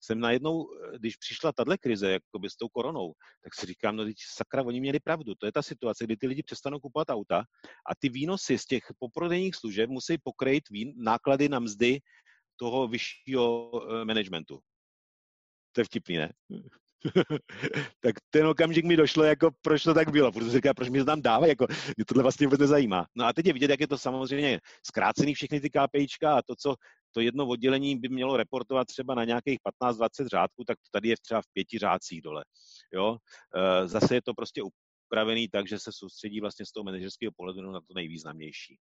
jsem 0.00 0.20
najednou, 0.20 0.66
eh, 0.72 0.98
když 0.98 1.16
přišla 1.16 1.52
tahle 1.52 1.78
krize, 1.78 2.10
jakoby 2.10 2.50
s 2.50 2.56
tou 2.56 2.68
koronou, 2.68 3.12
tak 3.44 3.54
si 3.54 3.66
říkám, 3.66 3.96
no 3.96 4.04
teď 4.04 4.16
sakra, 4.36 4.62
oni 4.62 4.80
měli 4.80 5.00
pravdu. 5.00 5.34
To 5.34 5.46
je 5.46 5.52
ta 5.52 5.62
situace, 5.62 6.04
kdy 6.04 6.16
ty 6.16 6.26
lidi 6.26 6.42
přestanou 6.42 6.80
kupovat 6.80 7.10
auta 7.10 7.38
a 7.90 7.94
ty 7.98 8.08
výnosy 8.08 8.58
z 8.58 8.64
těch 8.64 8.82
poprodejních 8.98 9.54
služeb 9.54 9.90
musí 9.90 10.18
pokrýt 10.18 10.64
náklady 10.96 11.48
na 11.48 11.58
mzdy 11.58 12.00
toho 12.56 12.88
vyššího 12.88 13.70
eh, 13.74 14.04
managementu. 14.04 14.60
To 15.78 15.80
je 15.80 15.84
vtipný, 15.84 16.16
ne? 16.16 16.32
tak 18.00 18.14
ten 18.30 18.46
okamžik 18.46 18.84
mi 18.84 18.96
došlo, 18.96 19.24
jako 19.24 19.50
proč 19.62 19.82
to 19.82 19.94
tak 19.94 20.10
bylo, 20.10 20.32
protože 20.32 20.50
říká, 20.50 20.74
proč 20.74 20.88
mi 20.88 20.98
to 20.98 21.04
tam 21.04 21.22
dává, 21.22 21.46
jako 21.46 21.66
mě 21.96 22.04
tohle 22.04 22.22
vlastně 22.22 22.46
vůbec 22.46 22.60
nezajímá. 22.60 23.06
No 23.14 23.24
a 23.24 23.32
teď 23.32 23.46
je 23.46 23.52
vidět, 23.52 23.70
jak 23.70 23.80
je 23.80 23.88
to 23.88 23.98
samozřejmě 23.98 24.60
zkrácený 24.86 25.34
všechny 25.34 25.60
ty 25.60 25.70
KPIčka 25.70 26.34
a 26.34 26.42
to, 26.42 26.54
co 26.58 26.74
to 27.14 27.20
jedno 27.20 27.46
oddělení 27.46 27.98
by 27.98 28.08
mělo 28.08 28.36
reportovat 28.36 28.86
třeba 28.86 29.14
na 29.14 29.24
nějakých 29.24 29.58
15-20 29.82 30.26
řádků, 30.26 30.64
tak 30.66 30.78
to 30.78 30.88
tady 30.92 31.08
je 31.08 31.16
třeba 31.22 31.42
v 31.42 31.52
pěti 31.52 31.78
řádcích 31.78 32.22
dole. 32.22 32.44
Jo? 32.92 33.16
E, 33.56 33.88
zase 33.88 34.14
je 34.14 34.22
to 34.22 34.34
prostě 34.34 34.62
upravený 35.06 35.48
tak, 35.48 35.68
že 35.68 35.78
se 35.78 35.90
soustředí 35.92 36.40
vlastně 36.40 36.66
z 36.66 36.72
toho 36.72 36.84
manažerského 36.84 37.32
pohledu 37.36 37.70
na 37.70 37.80
to 37.80 37.94
nejvýznamnější. 37.94 38.78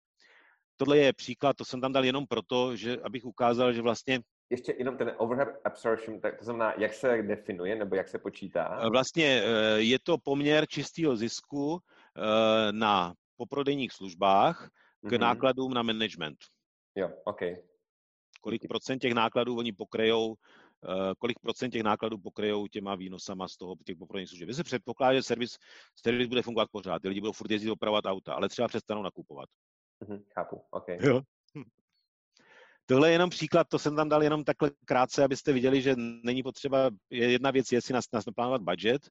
Tohle 0.77 0.97
je 0.97 1.13
příklad, 1.13 1.57
to 1.57 1.65
jsem 1.65 1.81
tam 1.81 1.93
dal 1.93 2.05
jenom 2.05 2.27
proto, 2.27 2.75
že 2.75 2.97
abych 2.97 3.25
ukázal, 3.25 3.73
že 3.73 3.81
vlastně 3.81 4.19
ještě 4.49 4.75
jenom 4.77 4.97
ten 4.97 5.11
overhead 5.17 5.47
absorption, 5.63 6.19
tak 6.19 6.37
to 6.37 6.45
znamená, 6.45 6.73
jak 6.77 6.93
se 6.93 7.21
definuje 7.21 7.75
nebo 7.75 7.95
jak 7.95 8.07
se 8.07 8.19
počítá? 8.19 8.79
Eh, 8.85 8.89
vlastně 8.89 9.41
eh, 9.43 9.81
je 9.81 9.99
to 9.99 10.17
poměr 10.17 10.67
čistého 10.67 11.15
zisku 11.15 11.79
eh, 11.79 12.71
na 12.71 13.13
poprodejních 13.37 13.91
službách 13.91 14.69
k 15.01 15.05
mm-hmm. 15.11 15.19
nákladům 15.19 15.73
na 15.73 15.83
management. 15.83 16.37
Jo, 16.95 17.09
OK. 17.25 17.39
Kolik 18.41 18.67
procent 18.67 18.99
těch 18.99 19.13
nákladů 19.13 19.57
oni 19.57 19.73
pokryjou, 19.73 20.35
kolik 21.17 21.39
procent 21.39 21.71
těch 21.71 21.83
nákladů 21.83 22.17
pokryjou 22.17 22.67
těma 22.67 22.95
výnosama 22.95 23.47
z 23.47 23.57
toho 23.57 23.75
těch 23.85 23.97
poprodejních 23.97 24.29
služeb. 24.29 24.47
Vy 24.47 24.53
se 24.53 24.63
předpokládá, 24.63 25.13
že 25.13 25.23
servis, 25.23 25.49
servis 25.95 26.27
bude 26.27 26.41
fungovat 26.41 26.69
pořád, 26.71 27.01
ty 27.01 27.07
lidi 27.07 27.19
budou 27.19 27.31
furt 27.31 27.51
jezdit 27.51 27.71
opravovat 27.71 28.05
auta, 28.05 28.33
ale 28.33 28.49
třeba 28.49 28.67
přestanou 28.67 29.01
nakupovat. 29.01 29.49
Mm-hmm, 30.01 30.23
chápu, 30.33 30.61
OK. 30.71 30.87
Jo. 30.87 31.21
Tohle 32.89 33.09
je 33.09 33.11
jenom 33.11 33.29
příklad, 33.29 33.67
to 33.69 33.79
jsem 33.79 33.95
tam 33.95 34.09
dal 34.09 34.23
jenom 34.23 34.43
takhle 34.43 34.71
krátce, 34.85 35.23
abyste 35.23 35.53
viděli, 35.53 35.81
že 35.81 35.95
není 36.23 36.43
potřeba, 36.43 36.89
je 37.09 37.31
jedna 37.31 37.51
věc 37.51 37.71
je 37.71 37.81
si 37.81 37.93
naplánovat 38.25 38.61
budget 38.61 39.09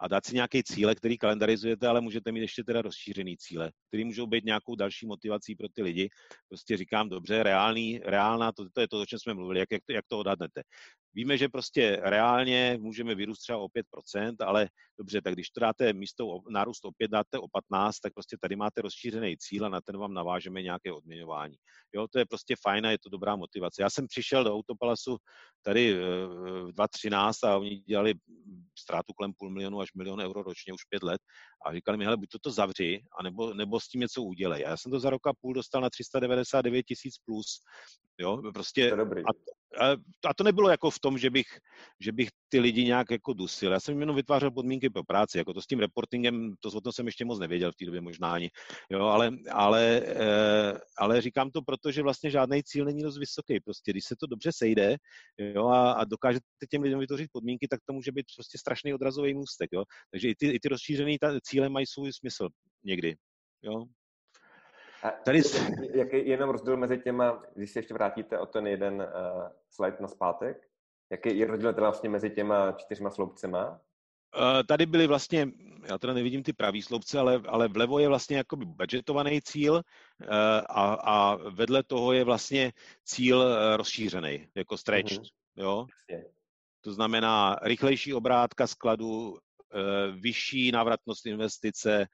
a 0.00 0.08
dát 0.08 0.26
si 0.26 0.34
nějaký 0.34 0.62
cíle, 0.62 0.94
který 0.94 1.18
kalendarizujete, 1.18 1.88
ale 1.88 2.00
můžete 2.00 2.32
mít 2.32 2.40
ještě 2.40 2.64
teda 2.64 2.82
rozšířený 2.82 3.36
cíle, 3.36 3.70
který 3.88 4.04
můžou 4.04 4.26
být 4.26 4.44
nějakou 4.44 4.74
další 4.74 5.06
motivací 5.06 5.54
pro 5.54 5.68
ty 5.68 5.82
lidi. 5.82 6.08
Prostě 6.48 6.76
říkám, 6.76 7.08
dobře, 7.08 7.42
reálný, 7.42 8.00
reálná, 8.04 8.52
to, 8.52 8.64
to 8.72 8.80
je 8.80 8.88
to, 8.88 9.00
o 9.00 9.06
čem 9.06 9.18
jsme 9.18 9.34
mluvili, 9.34 9.60
jak, 9.60 9.70
jak, 9.72 9.82
to, 9.86 9.92
jak 9.92 10.04
to 10.08 10.18
odhadnete. 10.18 10.62
Víme, 11.14 11.38
že 11.38 11.48
prostě 11.48 11.98
reálně 12.02 12.78
můžeme 12.80 13.14
vyrůst 13.14 13.42
třeba 13.42 13.58
o 13.58 13.66
5%, 13.66 14.36
ale 14.40 14.68
dobře, 14.98 15.22
tak 15.22 15.34
když 15.34 15.50
to 15.50 15.60
dáte 15.60 15.92
místo 15.92 16.40
nárůst 16.48 16.84
o 16.84 16.92
5, 16.92 17.10
dáte 17.10 17.38
o 17.38 17.48
15, 17.48 17.98
tak 17.98 18.14
prostě 18.14 18.36
tady 18.40 18.56
máte 18.56 18.82
rozšířený 18.82 19.36
cíl 19.38 19.66
a 19.66 19.68
na 19.68 19.80
ten 19.80 19.96
vám 19.96 20.14
navážeme 20.14 20.62
nějaké 20.62 20.92
odměňování. 20.92 21.56
Jo, 21.94 22.06
to 22.08 22.18
je 22.18 22.26
prostě 22.26 22.54
fajn 22.62 22.86
a 22.86 22.90
je 22.90 22.98
to 22.98 23.08
dobrá 23.08 23.36
motivace. 23.36 23.82
Já 23.82 23.90
jsem 23.90 24.06
přišel 24.06 24.44
do 24.44 24.54
Autopalasu 24.54 25.16
tady 25.62 25.92
eh, 25.92 25.96
v 26.64 26.72
2013 26.72 27.44
a 27.44 27.58
oni 27.58 27.76
dělali 27.76 28.14
ztrátu 28.78 29.12
kolem 29.12 29.32
půl 29.38 29.50
milionu 29.50 29.80
až 29.80 29.87
milion 29.96 30.20
euro 30.20 30.42
ročně 30.42 30.72
už 30.72 30.84
pět 30.84 31.02
let 31.02 31.20
a 31.66 31.74
říkali 31.74 31.98
mi, 31.98 32.04
hele, 32.04 32.16
buď 32.16 32.28
to 32.42 32.50
zavři, 32.50 33.00
anebo, 33.20 33.54
nebo 33.54 33.80
s 33.80 33.88
tím 33.88 34.00
něco 34.00 34.22
udělej. 34.22 34.66
A 34.66 34.68
já 34.70 34.76
jsem 34.76 34.92
to 34.92 35.00
za 35.00 35.10
roka 35.10 35.32
půl 35.40 35.54
dostal 35.54 35.80
na 35.80 35.90
399 35.90 36.82
tisíc 36.82 37.14
plus. 37.24 37.60
Jo, 38.18 38.42
prostě, 38.54 38.90
to 38.90 38.96
dobrý. 38.96 39.22
A, 39.22 39.28
a, 40.28 40.34
to 40.34 40.44
nebylo 40.44 40.70
jako 40.70 40.90
v 40.90 40.98
tom, 40.98 41.18
že 41.18 41.30
bych, 41.30 41.46
že 42.00 42.12
bych 42.12 42.28
ty 42.48 42.60
lidi 42.60 42.84
nějak 42.84 43.10
jako 43.10 43.32
dusil. 43.32 43.72
Já 43.72 43.80
jsem 43.80 44.00
jenom 44.00 44.16
vytvářel 44.16 44.50
podmínky 44.50 44.90
pro 44.90 45.04
práci, 45.04 45.38
jako 45.38 45.54
to 45.54 45.62
s 45.62 45.66
tím 45.66 45.80
reportingem, 45.80 46.54
to 46.60 46.68
o 46.68 46.80
tom 46.80 46.92
jsem 46.92 47.06
ještě 47.06 47.24
moc 47.24 47.38
nevěděl 47.38 47.72
v 47.72 47.76
té 47.76 47.84
době 47.84 48.00
možná 48.00 48.32
ani, 48.32 48.50
jo, 48.90 49.04
ale, 49.04 49.30
ale, 49.50 50.02
e, 50.06 50.80
ale 50.98 51.20
říkám 51.20 51.50
to 51.50 51.62
proto, 51.62 51.92
že 51.92 52.02
vlastně 52.02 52.30
žádný 52.30 52.62
cíl 52.62 52.84
není 52.84 53.02
dost 53.02 53.18
vysoký. 53.18 53.60
Prostě 53.60 53.90
když 53.90 54.04
se 54.04 54.16
to 54.20 54.26
dobře 54.26 54.50
sejde 54.52 54.96
jo, 55.38 55.66
a, 55.66 55.92
a 55.92 56.04
dokážete 56.04 56.44
těm 56.70 56.82
lidem 56.82 56.98
vytvořit 56.98 57.30
podmínky, 57.32 57.68
tak 57.68 57.80
to 57.86 57.92
může 57.92 58.12
být 58.12 58.26
prostě 58.36 58.58
strašný 58.58 58.94
odrazový 58.94 59.34
můstek. 59.34 59.70
Jo. 59.72 59.84
Takže 60.10 60.28
i 60.28 60.34
ty, 60.34 60.46
i 60.50 60.60
ty 60.60 60.68
rozšířené 60.68 61.16
cíle 61.42 61.68
mají 61.68 61.86
svůj 61.86 62.12
smysl 62.12 62.48
někdy. 62.84 63.16
Jo. 63.62 63.84
A 65.02 65.10
Tady... 65.10 65.42
Jaký 65.94 66.16
je 66.16 66.28
jenom 66.28 66.50
rozdíl 66.50 66.76
mezi 66.76 66.98
těma, 66.98 67.42
když 67.54 67.70
se 67.70 67.78
ještě 67.78 67.94
vrátíte 67.94 68.38
o 68.38 68.46
ten 68.46 68.66
jeden 68.66 68.94
uh, 68.94 69.42
slide 69.70 69.96
na 70.00 70.08
zpátek, 70.08 70.68
jaký 71.10 71.38
je 71.38 71.46
rozdíl 71.46 71.72
teda 71.74 71.86
vlastně 71.86 72.10
mezi 72.10 72.30
těma 72.30 72.72
čtyřma 72.72 73.10
sloupcema? 73.10 73.70
Uh, 73.70 74.62
tady 74.68 74.86
byly 74.86 75.06
vlastně, 75.06 75.48
já 75.88 75.98
teda 75.98 76.12
nevidím 76.12 76.42
ty 76.42 76.52
pravý 76.52 76.82
sloupce, 76.82 77.18
ale, 77.18 77.42
ale 77.48 77.68
vlevo 77.68 77.98
je 77.98 78.08
vlastně 78.08 78.36
jakoby 78.36 78.64
budgetovaný 78.64 79.42
cíl 79.42 79.74
uh, 79.74 79.80
a, 80.68 80.94
a 80.94 81.36
vedle 81.36 81.82
toho 81.82 82.12
je 82.12 82.24
vlastně 82.24 82.72
cíl 83.04 83.38
uh, 83.38 83.76
rozšířený, 83.76 84.48
jako 84.54 84.76
stretched, 84.76 85.22
uh-huh. 85.22 85.30
jo? 85.56 85.86
To 86.80 86.92
znamená 86.92 87.56
rychlejší 87.62 88.14
obrátka 88.14 88.66
skladu, 88.66 89.36
vyšší 90.20 90.72
návratnost 90.72 91.26
investice, 91.26 92.06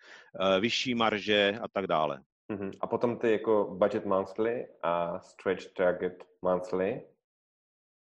vyšší 0.60 0.94
marže 0.94 1.58
a 1.62 1.68
tak 1.68 1.86
dále. 1.86 2.20
Uh-huh. 2.52 2.70
A 2.80 2.86
potom 2.86 3.18
ty 3.18 3.32
jako 3.32 3.76
budget 3.78 4.04
monthly 4.04 4.66
a 4.82 5.20
stretch 5.20 5.72
target 5.76 6.24
monthly. 6.42 7.02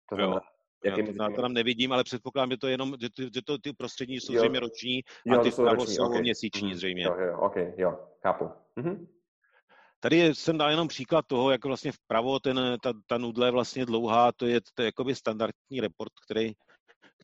To 0.09 0.15
znamená, 0.15 0.35
jo. 0.35 0.55
Já 0.85 0.95
to, 0.95 1.35
to 1.35 1.41
tam 1.41 1.53
nevidím, 1.53 1.91
ale 1.91 2.03
předpokládám, 2.03 2.51
že 2.51 2.57
to 2.57 2.67
je 2.67 2.73
jenom, 2.73 2.95
že, 3.01 3.09
to, 3.09 3.23
že 3.33 3.41
to 3.45 3.57
ty 3.57 3.73
prostřední 3.73 4.15
jsou 4.15 4.33
jo. 4.33 4.39
zřejmě 4.39 4.59
roční 4.59 5.03
a 5.31 5.35
jo, 5.35 5.43
ty 5.43 5.51
vpravo 5.51 5.85
jsou 5.85 6.05
okay. 6.05 6.21
měsíční 6.21 6.71
uh-huh. 6.71 6.75
zřejmě. 6.75 7.03
Jo, 7.03 7.15
jo, 7.19 7.39
ok, 7.39 7.55
jo, 7.77 7.99
chápu. 8.23 8.49
Uh-huh. 8.77 9.07
Tady 9.99 10.35
jsem 10.35 10.57
dal 10.57 10.69
jenom 10.69 10.87
příklad 10.87 11.25
toho, 11.27 11.51
jak 11.51 11.65
vlastně 11.65 11.91
vpravo 11.91 12.39
ten, 12.39 12.77
ta, 12.81 12.93
ta 13.07 13.17
nudle 13.17 13.47
je 13.47 13.51
vlastně 13.51 13.85
dlouhá, 13.85 14.31
to 14.31 14.45
je, 14.45 14.61
to 14.73 14.81
je 14.81 14.85
jakoby 14.85 15.15
standardní 15.15 15.81
report, 15.81 16.11
který 16.25 16.53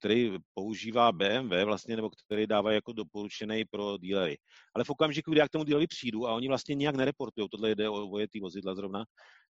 který 0.02 0.32
používá 0.54 1.12
BMW 1.12 1.64
vlastně, 1.66 1.96
nebo 1.96 2.10
který 2.26 2.48
dává 2.48 2.72
jako 2.72 2.94
doporučený 2.94 3.66
pro 3.66 3.98
dílery. 3.98 4.38
Ale 4.76 4.84
v 4.84 4.90
okamžiku, 4.90 5.32
kdy 5.32 5.40
já 5.40 5.48
k 5.48 5.52
tomu 5.52 5.64
dílery 5.64 5.88
přijdu 5.88 6.28
a 6.28 6.34
oni 6.34 6.48
vlastně 6.48 6.76
nijak 6.76 6.96
nereportují, 6.96 7.48
tohle 7.52 7.72
jde 7.76 7.90
o 7.90 8.08
vojetý 8.08 8.40
vozidla 8.40 8.76
zrovna, 8.76 9.06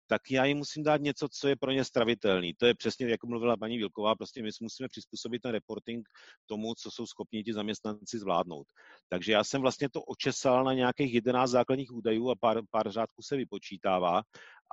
tak 0.08 0.22
já 0.32 0.46
jim 0.46 0.58
musím 0.58 0.84
dát 0.84 1.02
něco, 1.02 1.28
co 1.32 1.48
je 1.48 1.56
pro 1.56 1.72
ně 1.72 1.86
stravitelný. 1.86 2.54
To 2.54 2.66
je 2.66 2.76
přesně, 2.76 3.08
jak 3.08 3.24
mluvila 3.24 3.58
paní 3.58 3.78
Vilková, 3.78 4.16
prostě 4.16 4.42
my 4.42 4.50
musíme 4.62 4.90
přizpůsobit 4.90 5.42
ten 5.42 5.52
reporting 5.52 6.08
tomu, 6.46 6.74
co 6.76 6.92
jsou 6.92 7.06
schopni 7.06 7.44
ti 7.44 7.54
zaměstnanci 7.54 8.20
zvládnout. 8.20 8.68
Takže 9.10 9.32
já 9.32 9.44
jsem 9.44 9.62
vlastně 9.62 9.90
to 9.90 10.02
očesal 10.02 10.64
na 10.64 10.74
nějakých 10.74 11.14
11 11.14 11.50
základních 11.50 11.92
údajů 11.92 12.30
a 12.30 12.36
pár, 12.36 12.62
pár 12.72 12.92
řádků 12.92 13.22
se 13.22 13.38
vypočítává, 13.38 14.22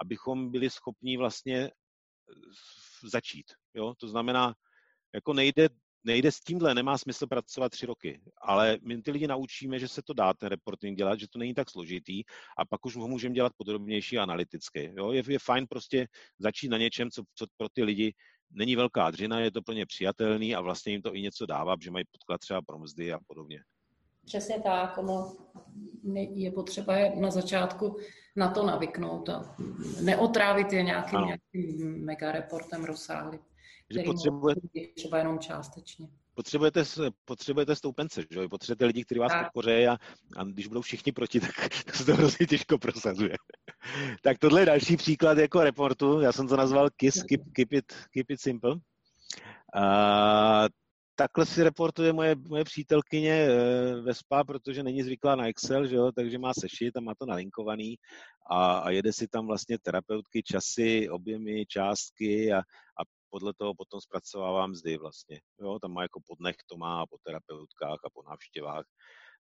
abychom 0.00 0.50
byli 0.50 0.70
schopni 0.70 1.16
vlastně 1.16 1.70
začít. 3.10 3.46
Jo? 3.74 3.94
To 3.98 4.08
znamená, 4.08 4.54
jako 5.14 5.32
nejde 5.32 5.68
nejde 6.04 6.32
s 6.32 6.40
tímhle, 6.40 6.74
nemá 6.74 6.98
smysl 6.98 7.26
pracovat 7.26 7.72
tři 7.72 7.86
roky, 7.86 8.20
ale 8.42 8.78
my 8.82 9.02
ty 9.02 9.10
lidi 9.10 9.26
naučíme, 9.26 9.78
že 9.78 9.88
se 9.88 10.02
to 10.02 10.12
dá 10.12 10.34
ten 10.34 10.48
reporting 10.48 10.98
dělat, 10.98 11.20
že 11.20 11.28
to 11.28 11.38
není 11.38 11.54
tak 11.54 11.70
složitý 11.70 12.22
a 12.58 12.64
pak 12.64 12.86
už 12.86 12.96
ho 12.96 13.08
můžeme 13.08 13.34
dělat 13.34 13.52
podrobnější 13.56 14.18
a 14.18 14.22
analyticky. 14.22 14.92
Jo? 14.96 15.12
Je, 15.12 15.22
je 15.28 15.38
fajn 15.38 15.66
prostě 15.66 16.06
začít 16.38 16.68
na 16.68 16.78
něčem, 16.78 17.10
co, 17.10 17.22
co 17.34 17.46
pro 17.56 17.68
ty 17.68 17.82
lidi 17.82 18.12
není 18.50 18.76
velká 18.76 19.10
dřina, 19.10 19.40
je 19.40 19.50
to 19.50 19.62
pro 19.62 19.74
ně 19.74 19.86
přijatelný 19.86 20.54
a 20.54 20.60
vlastně 20.60 20.92
jim 20.92 21.02
to 21.02 21.14
i 21.14 21.20
něco 21.20 21.46
dává, 21.46 21.76
že 21.82 21.90
mají 21.90 22.04
podklad 22.12 22.40
třeba 22.40 22.62
pro 22.62 22.78
mzdy 22.78 23.12
a 23.12 23.18
podobně. 23.26 23.62
Přesně 24.26 24.60
tak, 24.60 24.98
ono 24.98 25.36
je 26.14 26.52
potřeba 26.52 26.96
je 26.96 27.16
na 27.16 27.30
začátku 27.30 27.96
na 28.36 28.50
to 28.50 28.66
navyknout 28.66 29.28
a 29.28 29.56
neotrávit 30.02 30.72
je 30.72 30.82
nějakým, 30.82 31.20
nějakým 31.20 32.04
mega 32.04 32.32
reportem 32.32 32.84
rozsáhlým 32.84 33.40
že 33.90 34.02
potřebujete, 34.02 34.60
třeba 34.94 35.18
jenom 35.18 35.38
částečně. 35.38 36.08
Potřebujete, 36.34 36.84
potřebujete 37.24 37.76
stoupence, 37.76 38.24
že? 38.30 38.48
potřebujete 38.48 38.84
lidi, 38.84 39.04
kteří 39.04 39.18
vás 39.18 39.32
podpoří 39.42 39.86
a, 39.86 39.98
a 40.36 40.44
když 40.44 40.66
budou 40.66 40.80
všichni 40.80 41.12
proti, 41.12 41.40
tak, 41.40 41.50
tak 41.86 41.94
se 41.94 42.04
to 42.04 42.14
hrozně 42.14 42.46
těžko 42.46 42.78
prosazuje. 42.78 43.34
tak 44.22 44.38
tohle 44.38 44.60
je 44.60 44.66
další 44.66 44.96
příklad 44.96 45.38
jako 45.38 45.64
reportu, 45.64 46.20
já 46.20 46.32
jsem 46.32 46.48
to 46.48 46.56
nazval 46.56 46.90
KISS, 46.96 47.22
Keep, 47.22 47.40
keep, 47.52 47.72
it, 47.72 47.92
keep 48.12 48.30
it 48.30 48.40
Simple. 48.40 48.76
A, 49.74 50.68
takhle 51.20 51.46
si 51.46 51.62
reportuje 51.62 52.12
moje, 52.12 52.34
moje 52.48 52.64
přítelkyně 52.64 53.32
e, 53.32 54.00
ve 54.00 54.14
SPA, 54.14 54.44
protože 54.44 54.82
není 54.82 55.02
zvyklá 55.02 55.36
na 55.36 55.48
Excel, 55.48 55.86
že 55.86 55.96
jo, 55.96 56.12
takže 56.12 56.38
má 56.38 56.54
sešit 56.54 56.96
a 56.96 57.00
má 57.00 57.12
to 57.18 57.26
nalinkovaný 57.26 57.96
a, 58.50 58.78
a 58.78 58.90
jede 58.90 59.12
si 59.12 59.28
tam 59.28 59.46
vlastně 59.46 59.78
terapeutky, 59.78 60.42
časy, 60.42 61.10
objemy, 61.10 61.66
částky 61.66 62.52
a, 62.52 62.58
a 62.58 63.02
podle 63.30 63.54
toho 63.54 63.74
potom 63.74 64.00
zpracovává 64.00 64.66
mzdy 64.66 64.96
vlastně. 64.96 65.40
Jo, 65.60 65.78
tam 65.82 65.92
má 65.92 66.02
jako 66.02 66.20
podnech 66.26 66.56
to 66.66 66.76
má 66.76 67.06
po 67.06 67.18
terapeutkách 67.18 67.98
a 68.04 68.10
po 68.14 68.22
návštěvách. 68.22 68.84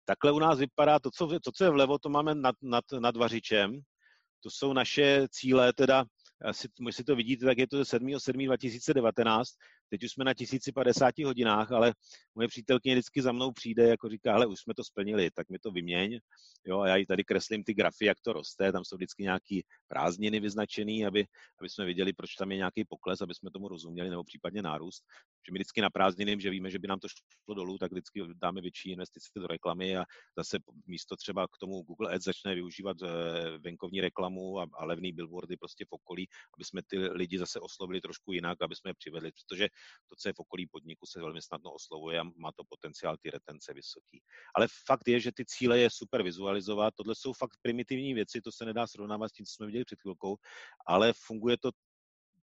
Takhle 0.04 0.32
u 0.32 0.38
nás 0.38 0.58
vypadá 0.58 0.98
to, 0.98 1.10
co, 1.10 1.26
to, 1.44 1.52
co 1.52 1.64
je 1.64 1.70
vlevo, 1.70 1.98
to 1.98 2.08
máme 2.08 2.34
nad, 2.34 2.56
nad, 2.62 2.84
nad 2.98 3.16
vařičem. 3.16 3.80
To 4.42 4.50
jsou 4.50 4.72
naše 4.72 5.28
cíle, 5.30 5.72
teda, 5.72 6.04
asi, 6.44 6.68
si 6.90 7.04
to 7.04 7.16
vidíte, 7.16 7.46
tak 7.46 7.58
je 7.58 7.68
to 7.68 7.76
7.7.2019, 7.76 9.42
Teď 9.90 10.04
už 10.04 10.12
jsme 10.12 10.24
na 10.24 10.34
1050 10.34 11.18
hodinách, 11.18 11.72
ale 11.72 11.94
moje 12.34 12.48
přítelkyně 12.48 12.94
vždycky 12.94 13.22
za 13.22 13.32
mnou 13.32 13.52
přijde, 13.52 13.88
jako 13.88 14.08
říká, 14.08 14.32
hele, 14.32 14.46
už 14.46 14.60
jsme 14.60 14.74
to 14.74 14.84
splnili, 14.84 15.30
tak 15.30 15.48
mi 15.48 15.58
to 15.58 15.70
vyměň. 15.70 16.18
Jo, 16.66 16.80
a 16.80 16.88
já 16.88 16.96
jí 16.96 17.06
tady 17.06 17.24
kreslím 17.24 17.64
ty 17.64 17.74
grafy, 17.74 18.04
jak 18.04 18.20
to 18.20 18.32
roste, 18.32 18.72
tam 18.72 18.84
jsou 18.84 18.96
vždycky 18.96 19.22
nějaký 19.22 19.64
prázdniny 19.88 20.40
vyznačený, 20.40 21.06
aby, 21.06 21.24
aby 21.60 21.68
jsme 21.68 21.84
viděli, 21.84 22.12
proč 22.12 22.34
tam 22.34 22.50
je 22.50 22.56
nějaký 22.56 22.84
pokles, 22.84 23.20
aby 23.20 23.34
jsme 23.34 23.50
tomu 23.50 23.68
rozuměli, 23.68 24.10
nebo 24.10 24.24
případně 24.24 24.62
nárůst. 24.62 25.02
Že 25.46 25.52
my 25.52 25.58
vždycky 25.58 25.80
na 25.80 25.90
prázdniny, 25.90 26.36
že 26.40 26.50
víme, 26.50 26.70
že 26.70 26.78
by 26.78 26.88
nám 26.88 26.98
to 26.98 27.08
šlo 27.08 27.54
dolů, 27.54 27.78
tak 27.78 27.92
vždycky 27.92 28.22
dáme 28.34 28.60
větší 28.60 28.90
investice 28.90 29.30
do 29.36 29.46
reklamy 29.46 29.96
a 29.96 30.04
zase 30.38 30.58
místo 30.86 31.16
třeba 31.16 31.46
k 31.46 31.58
tomu 31.60 31.82
Google 31.82 32.14
Ads 32.14 32.24
začne 32.24 32.54
využívat 32.54 32.96
eh, 33.02 33.08
venkovní 33.58 34.00
reklamu 34.00 34.60
a, 34.60 34.66
a 34.78 34.84
levný 34.84 35.12
billboardy 35.12 35.56
prostě 35.56 35.84
v 35.84 35.92
okolí, 35.92 36.28
aby 36.56 36.64
jsme 36.64 36.80
ty 36.86 36.98
lidi 36.98 37.38
zase 37.38 37.60
oslovili 37.60 38.00
trošku 38.00 38.32
jinak, 38.32 38.62
aby 38.62 38.76
jsme 38.76 38.90
je 38.90 38.94
přivedli, 38.94 39.30
protože 39.32 39.68
to, 40.08 40.16
co 40.16 40.28
je 40.28 40.32
v 40.32 40.38
okolí 40.38 40.66
podniku, 40.66 41.06
se 41.06 41.20
velmi 41.20 41.42
snadno 41.42 41.72
oslovuje 41.72 42.20
a 42.20 42.24
má 42.36 42.52
to 42.52 42.64
potenciál 42.68 43.16
ty 43.16 43.30
retence 43.30 43.74
vysoký. 43.74 44.22
Ale 44.54 44.66
fakt 44.86 45.08
je, 45.08 45.20
že 45.20 45.32
ty 45.32 45.44
cíle 45.44 45.78
je 45.78 45.90
super 45.90 46.22
vizualizovat. 46.22 46.94
Tohle 46.96 47.14
jsou 47.14 47.32
fakt 47.32 47.56
primitivní 47.62 48.14
věci, 48.14 48.40
to 48.40 48.52
se 48.52 48.64
nedá 48.64 48.86
srovnávat 48.86 49.28
s 49.28 49.32
tím, 49.32 49.46
co 49.46 49.52
jsme 49.52 49.66
viděli 49.66 49.84
před 49.84 50.00
chvilkou, 50.00 50.36
ale 50.86 51.12
funguje 51.12 51.56
to 51.56 51.70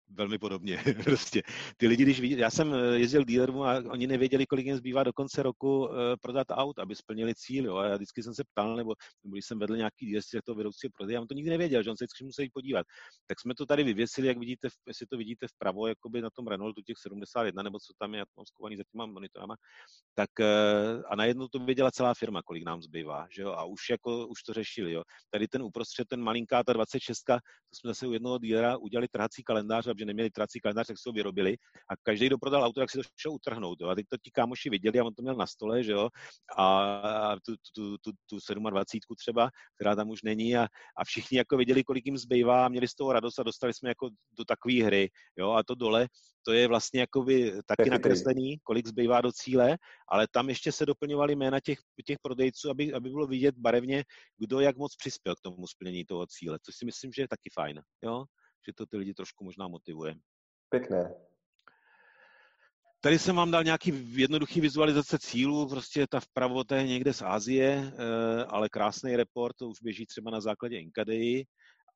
velmi 0.09 0.37
podobně. 0.37 0.83
prostě. 1.03 1.41
Ty 1.77 1.87
lidi, 1.87 2.03
když 2.03 2.19
vidí, 2.19 2.37
já 2.37 2.49
jsem 2.49 2.73
eh, 2.73 2.99
jezdil 2.99 3.25
dealerům 3.25 3.61
a 3.61 3.77
oni 3.89 4.07
nevěděli, 4.07 4.45
kolik 4.45 4.65
jim 4.65 4.75
zbývá 4.75 5.03
do 5.03 5.13
konce 5.13 5.43
roku 5.43 5.79
uh, 5.79 5.95
prodat 6.21 6.47
aut, 6.51 6.79
aby 6.79 6.95
splnili 6.95 7.33
cíl. 7.35 7.65
Jo. 7.65 7.75
A 7.75 7.85
já 7.85 7.95
vždycky 7.95 8.23
jsem 8.23 8.33
se 8.33 8.43
ptal, 8.43 8.75
nebo, 8.75 8.93
nebo 9.23 9.33
když 9.33 9.45
jsem 9.45 9.59
vedl 9.59 9.77
nějaký 9.77 10.11
deal 10.11 10.21
z 10.21 10.45
toho 10.45 10.55
vedoucího 10.55 10.91
prodeje, 10.97 11.15
já 11.15 11.21
on 11.21 11.27
to 11.27 11.33
nikdy 11.33 11.49
nevěděl, 11.49 11.83
že 11.83 11.89
on 11.89 11.97
se 11.97 12.03
vždycky 12.03 12.23
musel 12.23 12.43
jít 12.43 12.51
podívat. 12.53 12.85
Tak 13.27 13.39
jsme 13.39 13.55
to 13.55 13.65
tady 13.65 13.83
vyvěsili, 13.83 14.27
jak 14.27 14.37
vidíte, 14.37 14.67
jestli 14.87 15.07
to 15.07 15.17
vidíte 15.17 15.47
vpravo, 15.47 15.87
jakoby 15.87 16.21
na 16.21 16.29
tom 16.29 16.47
Renaultu 16.47 16.81
těch 16.81 16.97
71, 16.97 17.63
nebo 17.63 17.79
co 17.79 17.93
tam 17.97 18.13
je, 18.13 18.17
já 18.17 18.25
mám 18.37 18.45
skovaný 18.45 18.77
za 18.77 18.83
těma 18.91 19.05
monitorama, 19.05 19.55
tak 20.15 20.29
uh, 20.39 21.01
a 21.09 21.15
najednou 21.15 21.47
to 21.47 21.59
věděla 21.59 21.91
celá 21.91 22.13
firma, 22.13 22.41
kolik 22.45 22.65
nám 22.65 22.81
zbývá, 22.81 23.27
že 23.35 23.41
jo, 23.41 23.51
a 23.51 23.63
už 23.63 23.89
jako, 23.89 24.27
už 24.27 24.43
to 24.43 24.53
řešili, 24.53 24.93
jo. 24.93 25.03
Tady 25.29 25.47
ten 25.47 25.63
uprostřed, 25.63 26.07
ten 26.07 26.21
malinká, 26.21 26.63
ta 26.63 26.73
26, 26.73 27.23
to 27.23 27.35
jsme 27.73 27.87
zase 27.87 28.07
u 28.07 28.13
jednoho 28.13 28.37
dealera 28.37 28.77
udělali 28.77 29.07
trhací 29.07 29.43
kalendář, 29.43 29.87
aby 29.93 30.05
neměli 30.05 30.29
trací 30.29 30.59
kalendář, 30.59 30.87
tak 30.87 30.97
si 30.97 31.09
ho 31.09 31.13
vyrobili 31.13 31.57
a 31.89 31.93
každý, 32.03 32.25
kdo 32.27 32.37
prodal 32.37 32.63
auto, 32.63 32.79
tak 32.79 32.91
si 32.91 32.97
to 32.97 33.03
šel 33.17 33.31
utrhnout. 33.31 33.77
Jo. 33.81 33.89
A 33.89 33.95
teď 33.95 34.05
to 34.09 34.17
ti 34.17 34.31
kámoši 34.31 34.69
viděli 34.69 34.99
a 34.99 35.03
on 35.03 35.13
to 35.13 35.21
měl 35.21 35.35
na 35.35 35.47
stole, 35.47 35.83
že 35.83 35.91
jo, 35.91 36.09
a 36.57 37.35
tu, 37.45 37.55
tu, 37.75 37.97
tu, 37.97 38.11
tu 38.29 38.69
27 38.69 39.15
třeba, 39.15 39.49
která 39.75 39.95
tam 39.95 40.09
už 40.09 40.21
není 40.23 40.57
a, 40.57 40.67
a 40.97 41.03
všichni 41.05 41.37
jako 41.37 41.57
viděli, 41.57 41.83
kolik 41.83 42.05
jim 42.05 42.17
zbývá 42.17 42.65
a 42.65 42.69
měli 42.69 42.87
z 42.87 42.95
toho 42.95 43.13
radost 43.13 43.39
a 43.39 43.43
dostali 43.43 43.73
jsme 43.73 43.89
jako 43.89 44.09
do 44.37 44.45
takové 44.45 44.83
hry, 44.83 45.09
jo, 45.37 45.51
a 45.51 45.63
to 45.63 45.75
dole, 45.75 46.07
to 46.45 46.53
je 46.53 46.67
vlastně 46.67 46.99
jako 46.99 47.23
by 47.23 47.53
taky 47.65 47.89
nakreslený, 47.89 48.57
kolik 48.63 48.87
zbývá 48.87 49.21
do 49.21 49.31
cíle, 49.31 49.77
ale 50.11 50.27
tam 50.31 50.49
ještě 50.49 50.71
se 50.71 50.85
doplňovaly 50.85 51.35
jména 51.35 51.59
těch, 51.59 51.79
těch 52.05 52.17
prodejců, 52.21 52.69
aby, 52.69 52.93
aby 52.93 53.09
bylo 53.09 53.27
vidět 53.27 53.55
barevně, 53.57 54.03
kdo 54.37 54.59
jak 54.59 54.77
moc 54.77 54.95
přispěl 54.95 55.35
k 55.35 55.41
tomu 55.41 55.67
splnění 55.67 56.05
toho 56.05 56.25
cíle, 56.27 56.59
což 56.65 56.75
si 56.75 56.85
myslím, 56.85 57.11
že 57.11 57.21
je 57.21 57.27
taky 57.27 57.49
fajn, 57.53 57.81
jo 58.03 58.25
že 58.65 58.73
to 58.73 58.85
ty 58.85 58.97
lidi 58.97 59.13
trošku 59.13 59.43
možná 59.43 59.67
motivuje. 59.67 60.15
Pěkné. 60.69 61.15
Tady 63.01 63.19
jsem 63.19 63.35
vám 63.35 63.51
dal 63.51 63.63
nějaký 63.63 64.19
jednoduchý 64.21 64.61
vizualizace 64.61 65.19
cílů, 65.19 65.69
prostě 65.69 66.07
ta 66.07 66.19
vpravo 66.19 66.63
to 66.63 66.75
je 66.75 66.87
někde 66.87 67.13
z 67.13 67.21
Asie, 67.21 67.93
eh, 67.93 68.45
ale 68.45 68.69
krásný 68.69 69.15
report, 69.15 69.55
to 69.57 69.69
už 69.69 69.81
běží 69.81 70.05
třeba 70.05 70.31
na 70.31 70.41
základě 70.41 70.79
Inkadei 70.79 71.45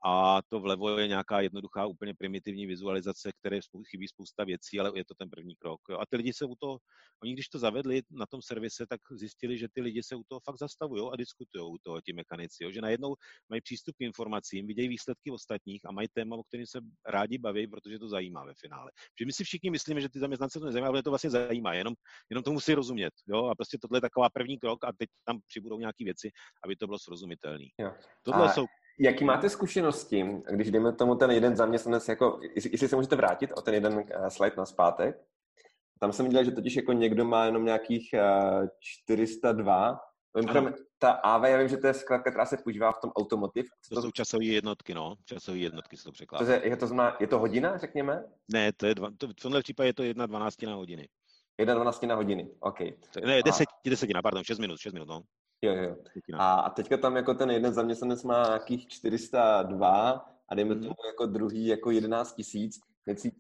a 0.08 0.42
to 0.50 0.60
vlevo 0.60 1.00
je 1.00 1.08
nějaká 1.08 1.42
jednoduchá, 1.42 1.86
úplně 1.86 2.14
primitivní 2.14 2.66
vizualizace, 2.66 3.32
které 3.40 3.60
chybí 3.90 4.08
spousta 4.08 4.44
věcí, 4.44 4.80
ale 4.80 4.92
je 4.96 5.06
to 5.06 5.14
ten 5.16 5.30
první 5.30 5.56
krok. 5.56 5.82
Jo. 5.90 6.00
A 6.00 6.06
ty 6.10 6.18
lidi 6.18 6.34
se 6.34 6.46
u 6.46 6.56
toho, 6.56 6.80
oni 7.24 7.34
když 7.34 7.50
to 7.50 7.60
zavedli 7.60 8.02
na 8.12 8.26
tom 8.26 8.42
servise, 8.42 8.86
tak 8.90 9.02
zjistili, 9.12 9.58
že 9.58 9.68
ty 9.74 9.82
lidi 9.82 10.04
se 10.04 10.16
u 10.16 10.24
toho 10.28 10.40
fakt 10.40 10.58
zastavují 10.60 11.10
a 11.14 11.16
diskutují 11.16 11.74
u 11.74 11.78
toho 11.84 12.02
ti 12.02 12.14
mechanici, 12.14 12.64
jo. 12.64 12.72
že 12.72 12.82
najednou 12.82 13.16
mají 13.50 13.62
přístup 13.62 13.96
k 13.96 14.02
informacím, 14.02 14.68
vidějí 14.68 14.88
výsledky 14.88 15.32
ostatních 15.32 15.86
a 15.86 15.92
mají 15.92 16.08
téma, 16.14 16.36
o 16.36 16.44
kterém 16.44 16.66
se 16.66 16.80
rádi 17.08 17.38
baví, 17.38 17.68
protože 17.68 18.00
to 18.00 18.10
zajímá 18.10 18.46
ve 18.46 18.54
finále. 18.54 18.92
Že 19.20 19.26
my 19.26 19.34
si 19.34 19.44
všichni 19.44 19.70
myslíme, 19.70 20.02
že 20.02 20.10
ty 20.10 20.20
zaměstnance 20.20 20.60
to 20.60 20.66
nezajímá, 20.66 20.88
ale 20.88 21.04
to 21.04 21.12
vlastně 21.12 21.30
zajímá, 21.30 21.74
jenom, 21.74 21.94
jenom 22.30 22.44
to 22.44 22.52
musí 22.52 22.74
rozumět. 22.74 23.14
Jo. 23.28 23.46
A 23.46 23.56
prostě 23.56 23.78
tohle 23.82 23.98
je 23.98 24.02
taková 24.02 24.30
první 24.30 24.60
krok 24.60 24.84
a 24.84 24.92
teď 24.98 25.10
tam 25.26 25.40
přibudou 25.48 25.80
nějaké 25.80 26.04
věci, 26.04 26.32
aby 26.64 26.76
to 26.76 26.88
bylo 26.88 27.00
srozumitelné. 27.00 27.66
Tohle 28.24 28.46
a... 28.46 28.54
jsou 28.54 28.66
Jaký 29.00 29.26
máte 29.26 29.50
zkušenosti, 29.50 30.26
když 30.52 30.72
jdeme 30.72 30.94
tomu 30.94 31.16
ten 31.16 31.32
jeden 31.32 31.56
zaměstnanec, 31.56 32.08
jako, 32.08 32.40
jestli 32.72 32.88
se 32.88 32.96
můžete 32.96 33.16
vrátit 33.16 33.52
o 33.52 33.62
ten 33.62 33.74
jeden 33.74 33.94
uh, 33.94 34.28
slide 34.28 34.56
na 34.58 34.66
zpátek, 34.66 35.22
tam 36.00 36.14
jsem 36.14 36.26
viděl, 36.26 36.44
že 36.44 36.52
totiž 36.52 36.76
jako 36.76 36.94
někdo 36.94 37.26
má 37.26 37.46
jenom 37.46 37.66
nějakých 37.66 38.10
uh, 38.14 38.64
eh, 38.64 38.70
402. 38.80 40.00
Mimochodem, 40.36 40.74
ta 41.00 41.12
AV, 41.12 41.44
já 41.44 41.58
vím, 41.58 41.68
že 41.68 41.78
to 41.78 41.88
je 41.88 41.94
zkrátka, 41.94 42.30
která 42.30 42.46
se 42.46 42.58
používá 42.58 42.92
v 42.92 43.02
tom 43.02 43.12
automotiv. 43.12 43.66
To, 43.90 43.96
to 43.96 44.02
jsou 44.02 44.12
časové 44.12 44.46
jednotky, 44.46 44.94
no. 44.94 45.16
Časové 45.26 45.58
jednotky 45.58 45.98
se 45.98 46.04
to 46.04 46.12
překládá. 46.12 46.46
To 46.46 46.52
je, 46.52 46.70
je, 46.70 46.78
to 46.78 46.88
znamená, 46.88 47.18
je 47.20 47.28
to 47.28 47.40
hodina, 47.40 47.78
řekněme? 47.78 48.24
Ne, 48.54 48.74
to 48.74 48.86
je 48.86 48.96
dva, 48.96 49.10
to, 49.18 49.28
v 49.28 49.34
tomhle 49.34 49.62
případě 49.64 49.90
je 49.90 49.94
to 49.94 50.04
jedna 50.04 50.26
dvanáctina 50.26 50.76
hodiny. 50.76 51.10
Jedna 51.58 51.74
dvanáctina 51.74 52.16
hodiny, 52.16 52.50
OK. 52.60 52.80
Ne, 53.26 53.44
deset, 53.44 53.68
desetina, 53.86 54.22
pardon, 54.22 54.44
šest 54.44 54.60
minut, 54.60 54.80
šest 54.80 54.94
minut, 54.94 55.08
no. 55.08 55.22
Jo, 55.62 55.76
jo. 55.76 55.96
A, 56.34 56.54
a 56.54 56.70
teďka 56.70 56.98
tam 56.98 57.16
jako 57.16 57.34
ten 57.34 57.52
jeden 57.52 57.74
zaměstnanec 57.74 58.24
má 58.24 58.44
nějakých 58.48 58.88
402 58.88 60.26
a 60.50 60.56
dejme 60.56 60.74
hmm. 60.74 60.84
tomu 60.84 60.96
jako 61.12 61.26
druhý 61.26 61.68
jako 61.68 61.92
11 61.92 62.36
tisíc. 62.36 62.80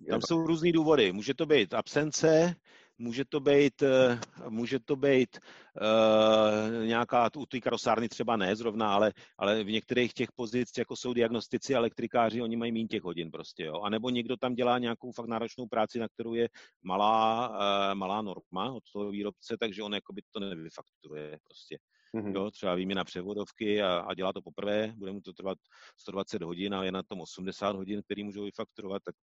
Tam 0.10 0.21
jsou 0.21 0.47
různý 0.47 0.71
důvody. 0.71 1.12
Může 1.12 1.34
to 1.34 1.45
být 1.45 1.73
absence, 1.73 2.56
může 2.97 3.25
to 3.25 3.39
být, 3.39 3.82
eh, 3.82 4.19
může 4.49 4.80
to 4.80 4.95
být 4.95 5.39
uh, 5.39 6.86
nějaká, 6.86 7.30
u 7.38 7.45
té 7.45 7.60
karosárny 7.60 8.10
třeba 8.10 8.38
ne 8.38 8.56
zrovna, 8.56 8.93
ale, 8.93 9.13
ale 9.38 9.63
v 9.63 9.67
některých 9.71 10.13
těch 10.13 10.32
pozic, 10.32 10.77
jako 10.77 10.95
jsou 10.95 11.13
diagnostici, 11.13 11.73
elektrikáři, 11.73 12.41
oni 12.41 12.58
mají 12.58 12.71
méně 12.71 12.88
těch 12.88 13.03
hodin 13.03 13.32
prostě, 13.32 13.63
jo. 13.63 13.82
A 13.82 13.89
nebo 13.89 14.10
někdo 14.10 14.38
tam 14.38 14.56
dělá 14.56 14.80
nějakou 14.80 15.12
fakt 15.12 15.27
náročnou 15.27 15.67
práci, 15.67 15.99
na 15.99 16.08
kterou 16.08 16.34
je 16.34 16.49
malá, 16.84 17.49
uh, 17.49 17.95
malá 17.95 18.21
norma 18.21 18.71
od 18.71 18.84
toho 18.93 19.12
výrobce, 19.12 19.58
takže 19.60 19.84
on 19.84 19.93
jako 19.93 20.13
by 20.13 20.21
to 20.32 20.39
nevyfakturuje 20.39 21.38
prostě. 21.43 21.77
Mm-hmm. 22.17 22.36
Jo, 22.36 22.51
třeba 22.51 22.75
výměna 22.75 23.03
převodovky 23.03 23.82
a, 23.82 23.97
a 23.97 24.13
dělá 24.13 24.34
to 24.34 24.41
poprvé, 24.41 24.93
bude 24.95 25.12
mu 25.12 25.21
to 25.21 25.34
trvat 25.34 25.58
120 25.97 26.41
hodin 26.41 26.75
a 26.75 26.84
je 26.84 26.91
na 26.91 27.03
tom 27.03 27.21
80 27.21 27.75
hodin, 27.75 28.01
který 28.03 28.23
můžou 28.23 28.43
vyfakturovat, 28.43 29.03
tak 29.03 29.15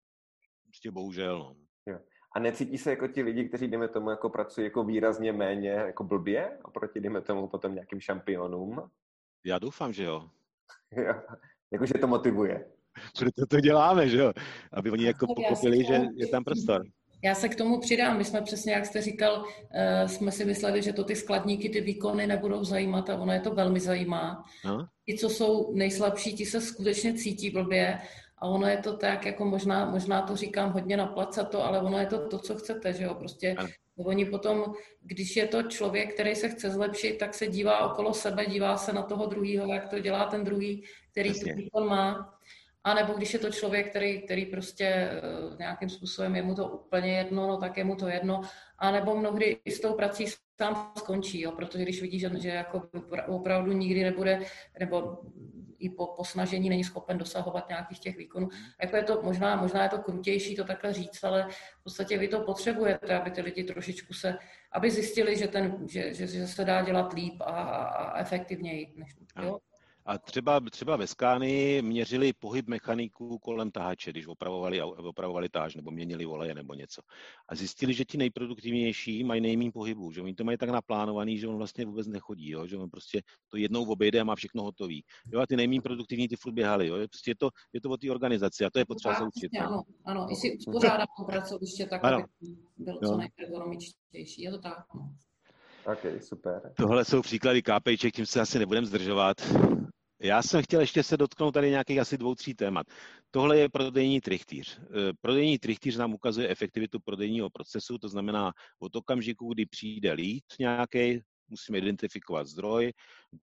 prostě 0.66 0.90
bohužel. 0.90 1.38
No. 1.38 1.56
Jo. 1.92 1.98
A 2.36 2.38
necítí 2.38 2.78
se 2.78 2.90
jako 2.90 3.08
ti 3.08 3.22
lidi, 3.22 3.48
kteří, 3.48 3.68
jdeme 3.68 3.88
tomu, 3.88 4.10
jako 4.10 4.30
pracují 4.30 4.64
jako 4.64 4.84
výrazně 4.84 5.32
méně 5.32 5.70
jako 5.70 6.04
blbě 6.04 6.58
oproti, 6.64 7.00
jdeme 7.00 7.20
tomu, 7.20 7.48
potom 7.48 7.74
nějakým 7.74 8.00
šampionům? 8.00 8.90
Já 9.44 9.58
doufám, 9.58 9.92
že 9.92 10.04
jo. 10.04 10.30
jo. 10.90 11.14
Jakože 11.72 11.94
to 11.94 12.06
motivuje. 12.06 12.70
Proto 13.18 13.46
to 13.46 13.60
děláme, 13.60 14.08
že 14.08 14.18
jo? 14.18 14.32
Aby 14.72 14.90
oni 14.90 15.04
jako 15.04 15.26
pochopili, 15.26 15.84
že 15.84 16.00
je 16.14 16.28
tam 16.28 16.44
prostor. 16.44 16.84
Já 17.24 17.34
se 17.34 17.48
k 17.48 17.56
tomu 17.56 17.80
přidám. 17.80 18.18
My 18.18 18.24
jsme 18.24 18.42
přesně, 18.42 18.72
jak 18.72 18.86
jste 18.86 19.02
říkal, 19.02 19.42
uh, 19.42 20.08
jsme 20.08 20.32
si 20.32 20.44
mysleli, 20.44 20.82
že 20.82 20.92
to 20.92 21.04
ty 21.04 21.16
skladníky, 21.16 21.68
ty 21.68 21.80
výkony 21.80 22.26
nebudou 22.26 22.64
zajímat 22.64 23.10
a 23.10 23.16
ono 23.16 23.32
je 23.32 23.40
to 23.40 23.54
velmi 23.54 23.80
zajímá. 23.80 24.44
No. 24.64 24.86
Ti, 25.06 25.18
co 25.18 25.30
jsou 25.30 25.74
nejslabší, 25.74 26.34
ti 26.34 26.46
se 26.46 26.60
skutečně 26.60 27.14
cítí 27.14 27.50
blbě 27.50 27.98
a 28.38 28.46
ono 28.46 28.66
je 28.66 28.76
to 28.76 28.96
tak, 28.96 29.26
jako 29.26 29.44
možná, 29.44 29.90
možná 29.90 30.22
to 30.22 30.36
říkám 30.36 30.72
hodně 30.72 30.96
na 30.96 31.14
to, 31.50 31.64
ale 31.64 31.80
ono 31.80 31.98
je 31.98 32.06
to 32.06 32.28
to, 32.28 32.38
co 32.38 32.54
chcete, 32.54 32.92
že 32.92 33.04
jo, 33.04 33.14
prostě 33.14 33.56
Oni 33.96 34.24
potom, 34.24 34.74
když 35.00 35.36
je 35.36 35.46
to 35.46 35.62
člověk, 35.62 36.14
který 36.14 36.34
se 36.34 36.48
chce 36.48 36.70
zlepšit, 36.70 37.18
tak 37.18 37.34
se 37.34 37.46
dívá 37.46 37.92
okolo 37.92 38.14
sebe, 38.14 38.46
dívá 38.46 38.76
se 38.76 38.92
na 38.92 39.02
toho 39.02 39.26
druhého, 39.26 39.72
jak 39.72 39.88
to 39.88 39.98
dělá 39.98 40.24
ten 40.24 40.44
druhý, 40.44 40.84
který 41.10 41.28
Jasně. 41.28 41.52
tu 41.52 41.58
výkon 41.58 41.88
má. 41.88 42.34
A 42.84 42.94
nebo 42.94 43.12
když 43.12 43.32
je 43.32 43.38
to 43.38 43.50
člověk, 43.50 43.90
který, 43.90 44.22
který 44.22 44.46
prostě 44.46 45.10
uh, 45.50 45.58
nějakým 45.58 45.88
způsobem 45.88 46.36
je 46.36 46.42
mu 46.42 46.54
to 46.54 46.68
úplně 46.68 47.16
jedno, 47.16 47.46
no 47.46 47.56
tak 47.56 47.76
je 47.76 47.84
mu 47.84 47.96
to 47.96 48.08
jedno. 48.08 48.40
A 48.78 48.90
nebo 48.90 49.16
mnohdy 49.16 49.60
i 49.64 49.70
s 49.70 49.80
tou 49.80 49.94
prací 49.94 50.26
sám 50.62 50.92
skončí, 50.98 51.40
jo, 51.40 51.52
protože 51.52 51.82
když 51.82 52.02
vidí, 52.02 52.18
že, 52.18 52.30
že 52.40 52.48
jako 52.48 52.82
opravdu 53.26 53.72
nikdy 53.72 54.04
nebude, 54.04 54.40
nebo 54.80 55.18
i 55.78 55.90
po, 55.90 56.06
po 56.06 56.24
snažení 56.24 56.68
není 56.68 56.84
schopen 56.84 57.18
dosahovat 57.18 57.68
nějakých 57.68 57.98
těch 57.98 58.16
výkonů. 58.16 58.48
Jako 58.82 58.96
je 58.96 59.02
to, 59.02 59.22
možná, 59.22 59.56
možná 59.56 59.82
je 59.82 59.88
to 59.88 59.98
krutější 59.98 60.56
to 60.56 60.64
takhle 60.64 60.92
říct, 60.92 61.24
ale 61.24 61.48
v 61.80 61.84
podstatě 61.84 62.18
vy 62.18 62.28
to 62.28 62.40
potřebujete, 62.40 63.18
aby 63.18 63.30
ty 63.30 63.40
lidi 63.40 63.64
trošičku 63.64 64.14
se, 64.14 64.38
aby 64.72 64.90
zjistili, 64.90 65.36
že, 65.36 65.48
ten, 65.48 65.88
že, 65.88 66.14
že, 66.14 66.26
že 66.26 66.46
se 66.46 66.64
dá 66.64 66.82
dělat 66.82 67.12
líp 67.12 67.40
a, 67.40 67.50
a 67.50 68.20
efektivněji. 68.20 68.94
Než, 68.96 69.16
jo? 69.42 69.58
A 70.06 70.18
třeba, 70.18 70.60
třeba 70.60 70.96
ve 70.96 71.06
Skány 71.06 71.82
měřili 71.82 72.32
pohyb 72.32 72.68
mechaniků 72.68 73.38
kolem 73.38 73.70
tahače, 73.70 74.10
když 74.10 74.26
opravovali, 74.26 74.82
opravovali 74.82 75.48
táž 75.48 75.74
nebo 75.74 75.90
měnili 75.90 76.24
voleje 76.24 76.54
nebo 76.54 76.74
něco. 76.74 77.02
A 77.48 77.54
zjistili, 77.54 77.94
že 77.94 78.04
ti 78.04 78.18
nejproduktivnější 78.18 79.24
mají 79.24 79.40
nejméně 79.40 79.72
pohybu, 79.72 80.12
že 80.12 80.22
oni 80.22 80.34
to 80.34 80.44
mají 80.44 80.58
tak 80.58 80.68
naplánovaný, 80.68 81.38
že 81.38 81.48
on 81.48 81.56
vlastně 81.56 81.86
vůbec 81.86 82.06
nechodí, 82.06 82.50
jo? 82.50 82.66
že 82.66 82.76
on 82.76 82.90
prostě 82.90 83.22
to 83.48 83.56
jednou 83.56 83.84
obejde 83.84 84.20
a 84.20 84.24
má 84.24 84.34
všechno 84.34 84.62
hotový. 84.62 85.04
Jo? 85.32 85.40
A 85.40 85.46
ty 85.46 85.56
nejméně 85.56 85.80
produktivní 85.80 86.28
ty 86.28 86.36
furt 86.36 86.52
běhali. 86.52 86.86
Jo? 86.86 86.96
Prostě 86.96 87.30
je 87.30 87.36
to, 87.36 87.50
je 87.72 87.80
to 87.80 87.90
o 87.90 87.96
té 87.96 88.10
organizaci 88.10 88.64
a 88.64 88.70
to 88.70 88.78
je 88.78 88.84
potřeba 88.84 89.14
se 89.14 89.24
učit. 89.24 89.50
Ano, 89.60 89.82
ano, 90.04 90.26
i 90.30 90.36
si 90.36 90.56
uspořádat 90.58 91.08
to 91.18 91.24
pracoviště 91.24 91.86
tak, 91.86 92.04
ano. 92.04 92.16
aby 92.16 92.24
bylo 92.76 92.98
co 93.00 93.16
nejergonomičtější. 93.16 94.42
Je 94.42 94.50
to 94.50 94.58
tak. 94.58 94.78
No. 94.94 95.14
OK, 95.92 96.22
super. 96.22 96.72
Tohle 96.76 97.04
jsou 97.04 97.22
příklady 97.22 97.62
KPIček, 97.62 98.14
tím 98.14 98.26
se 98.26 98.40
asi 98.40 98.58
nebudeme 98.58 98.86
zdržovat. 98.86 99.36
Já 100.24 100.42
jsem 100.42 100.62
chtěl 100.62 100.80
ještě 100.80 101.02
se 101.02 101.16
dotknout 101.16 101.54
tady 101.54 101.70
nějakých 101.70 101.98
asi 101.98 102.18
dvou, 102.18 102.34
tří 102.34 102.54
témat. 102.54 102.86
Tohle 103.30 103.58
je 103.58 103.68
prodejní 103.68 104.20
trichtýř. 104.20 104.80
Eh, 104.80 105.12
prodejní 105.20 105.58
trichtýř 105.58 105.96
nám 105.96 106.14
ukazuje 106.14 106.48
efektivitu 106.48 107.00
prodejního 107.00 107.50
procesu, 107.50 107.98
to 107.98 108.08
znamená 108.08 108.52
od 108.78 108.96
okamžiku, 108.96 109.54
kdy 109.54 109.66
přijde 109.66 110.12
lead 110.12 110.42
nějaký, 110.58 111.20
musíme 111.48 111.78
identifikovat 111.78 112.46
zdroj, 112.46 112.92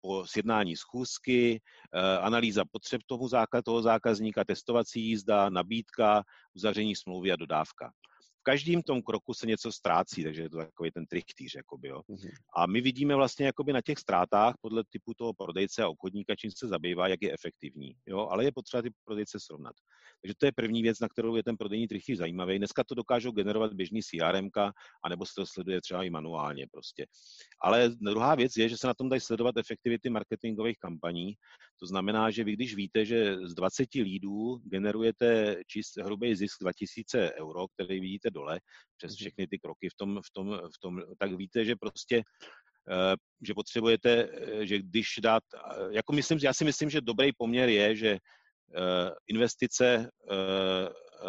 po 0.01 0.27
sjednání 0.27 0.75
schůzky, 0.75 1.61
eh, 1.93 2.17
analýza 2.17 2.63
potřeb 2.71 3.01
toho, 3.05 3.29
toho 3.65 3.81
zákazníka, 3.81 4.43
testovací 4.43 5.01
jízda, 5.01 5.49
nabídka, 5.49 6.23
uzavření 6.53 6.95
smlouvy 6.95 7.31
a 7.31 7.35
dodávka 7.35 7.91
v 8.41 8.43
každém 8.43 8.81
tom 8.81 9.01
kroku 9.01 9.33
se 9.33 9.47
něco 9.47 9.71
ztrácí, 9.71 10.23
takže 10.23 10.41
je 10.41 10.49
to 10.49 10.57
takový 10.57 10.91
ten 10.91 11.05
trichtýř. 11.05 11.55
Jakoby, 11.55 11.87
jo. 11.87 12.01
Mm-hmm. 12.09 12.31
A 12.55 12.65
my 12.65 12.81
vidíme 12.81 13.15
vlastně 13.15 13.45
jakoby 13.45 13.73
na 13.73 13.81
těch 13.81 13.99
ztrátách 13.99 14.55
podle 14.61 14.83
typu 14.89 15.13
toho 15.13 15.33
prodejce 15.33 15.83
a 15.83 15.89
obchodníka, 15.89 16.35
čím 16.35 16.51
se 16.51 16.67
zabývá, 16.67 17.07
jak 17.07 17.21
je 17.21 17.33
efektivní. 17.33 17.95
Jo. 18.07 18.27
Ale 18.31 18.43
je 18.43 18.51
potřeba 18.51 18.81
ty 18.81 18.89
prodejce 19.05 19.39
srovnat. 19.39 19.75
Takže 20.21 20.33
to 20.37 20.45
je 20.45 20.51
první 20.51 20.81
věc, 20.81 20.99
na 20.99 21.09
kterou 21.09 21.35
je 21.35 21.43
ten 21.43 21.57
prodejní 21.57 21.87
trichtýř 21.87 22.17
zajímavý. 22.17 22.57
Dneska 22.57 22.83
to 22.83 22.95
dokážou 22.95 23.31
generovat 23.31 23.73
běžný 23.73 24.01
CRM, 24.01 24.49
anebo 25.03 25.25
se 25.25 25.31
to 25.35 25.45
sleduje 25.45 25.81
třeba 25.81 26.03
i 26.03 26.09
manuálně 26.09 26.67
prostě. 26.71 27.05
Ale 27.61 27.89
druhá 27.89 28.35
věc 28.35 28.57
je, 28.57 28.69
že 28.69 28.77
se 28.77 28.87
na 28.87 28.93
tom 28.93 29.09
dají 29.09 29.21
sledovat 29.21 29.57
efektivity 29.57 30.09
marketingových 30.09 30.77
kampaní. 30.79 31.33
To 31.79 31.87
znamená, 31.87 32.31
že 32.31 32.43
vy 32.43 32.53
když 32.53 32.75
víte, 32.75 33.05
že 33.05 33.37
z 33.47 33.53
20 33.53 33.93
lídů 33.95 34.57
generujete 34.57 35.55
čist, 35.67 35.97
hrubý 35.97 36.35
zisk 36.35 36.57
2000 36.61 37.31
euro, 37.33 37.67
který 37.67 37.99
vidíte 37.99 38.30
dole 38.31 38.59
přes 38.97 39.11
mhm. 39.11 39.15
všechny 39.15 39.47
ty 39.47 39.59
kroky 39.59 39.89
v 39.89 39.95
tom, 39.97 40.19
v 40.25 40.31
tom, 40.33 40.59
v 40.75 40.79
tom 40.79 41.01
tak 41.19 41.33
víte, 41.33 41.65
že 41.65 41.75
prostě 41.75 42.23
eh, 42.91 43.15
že 43.47 43.53
potřebujete, 43.53 44.29
eh, 44.31 44.65
že 44.65 44.77
když 44.79 45.07
dát, 45.21 45.43
eh, 45.55 45.87
jako 45.91 46.13
myslím, 46.13 46.39
já 46.43 46.53
si 46.53 46.65
myslím, 46.65 46.89
že 46.89 47.01
dobrý 47.01 47.31
poměr 47.37 47.69
je, 47.69 47.95
že 47.95 48.17
investice 49.27 50.09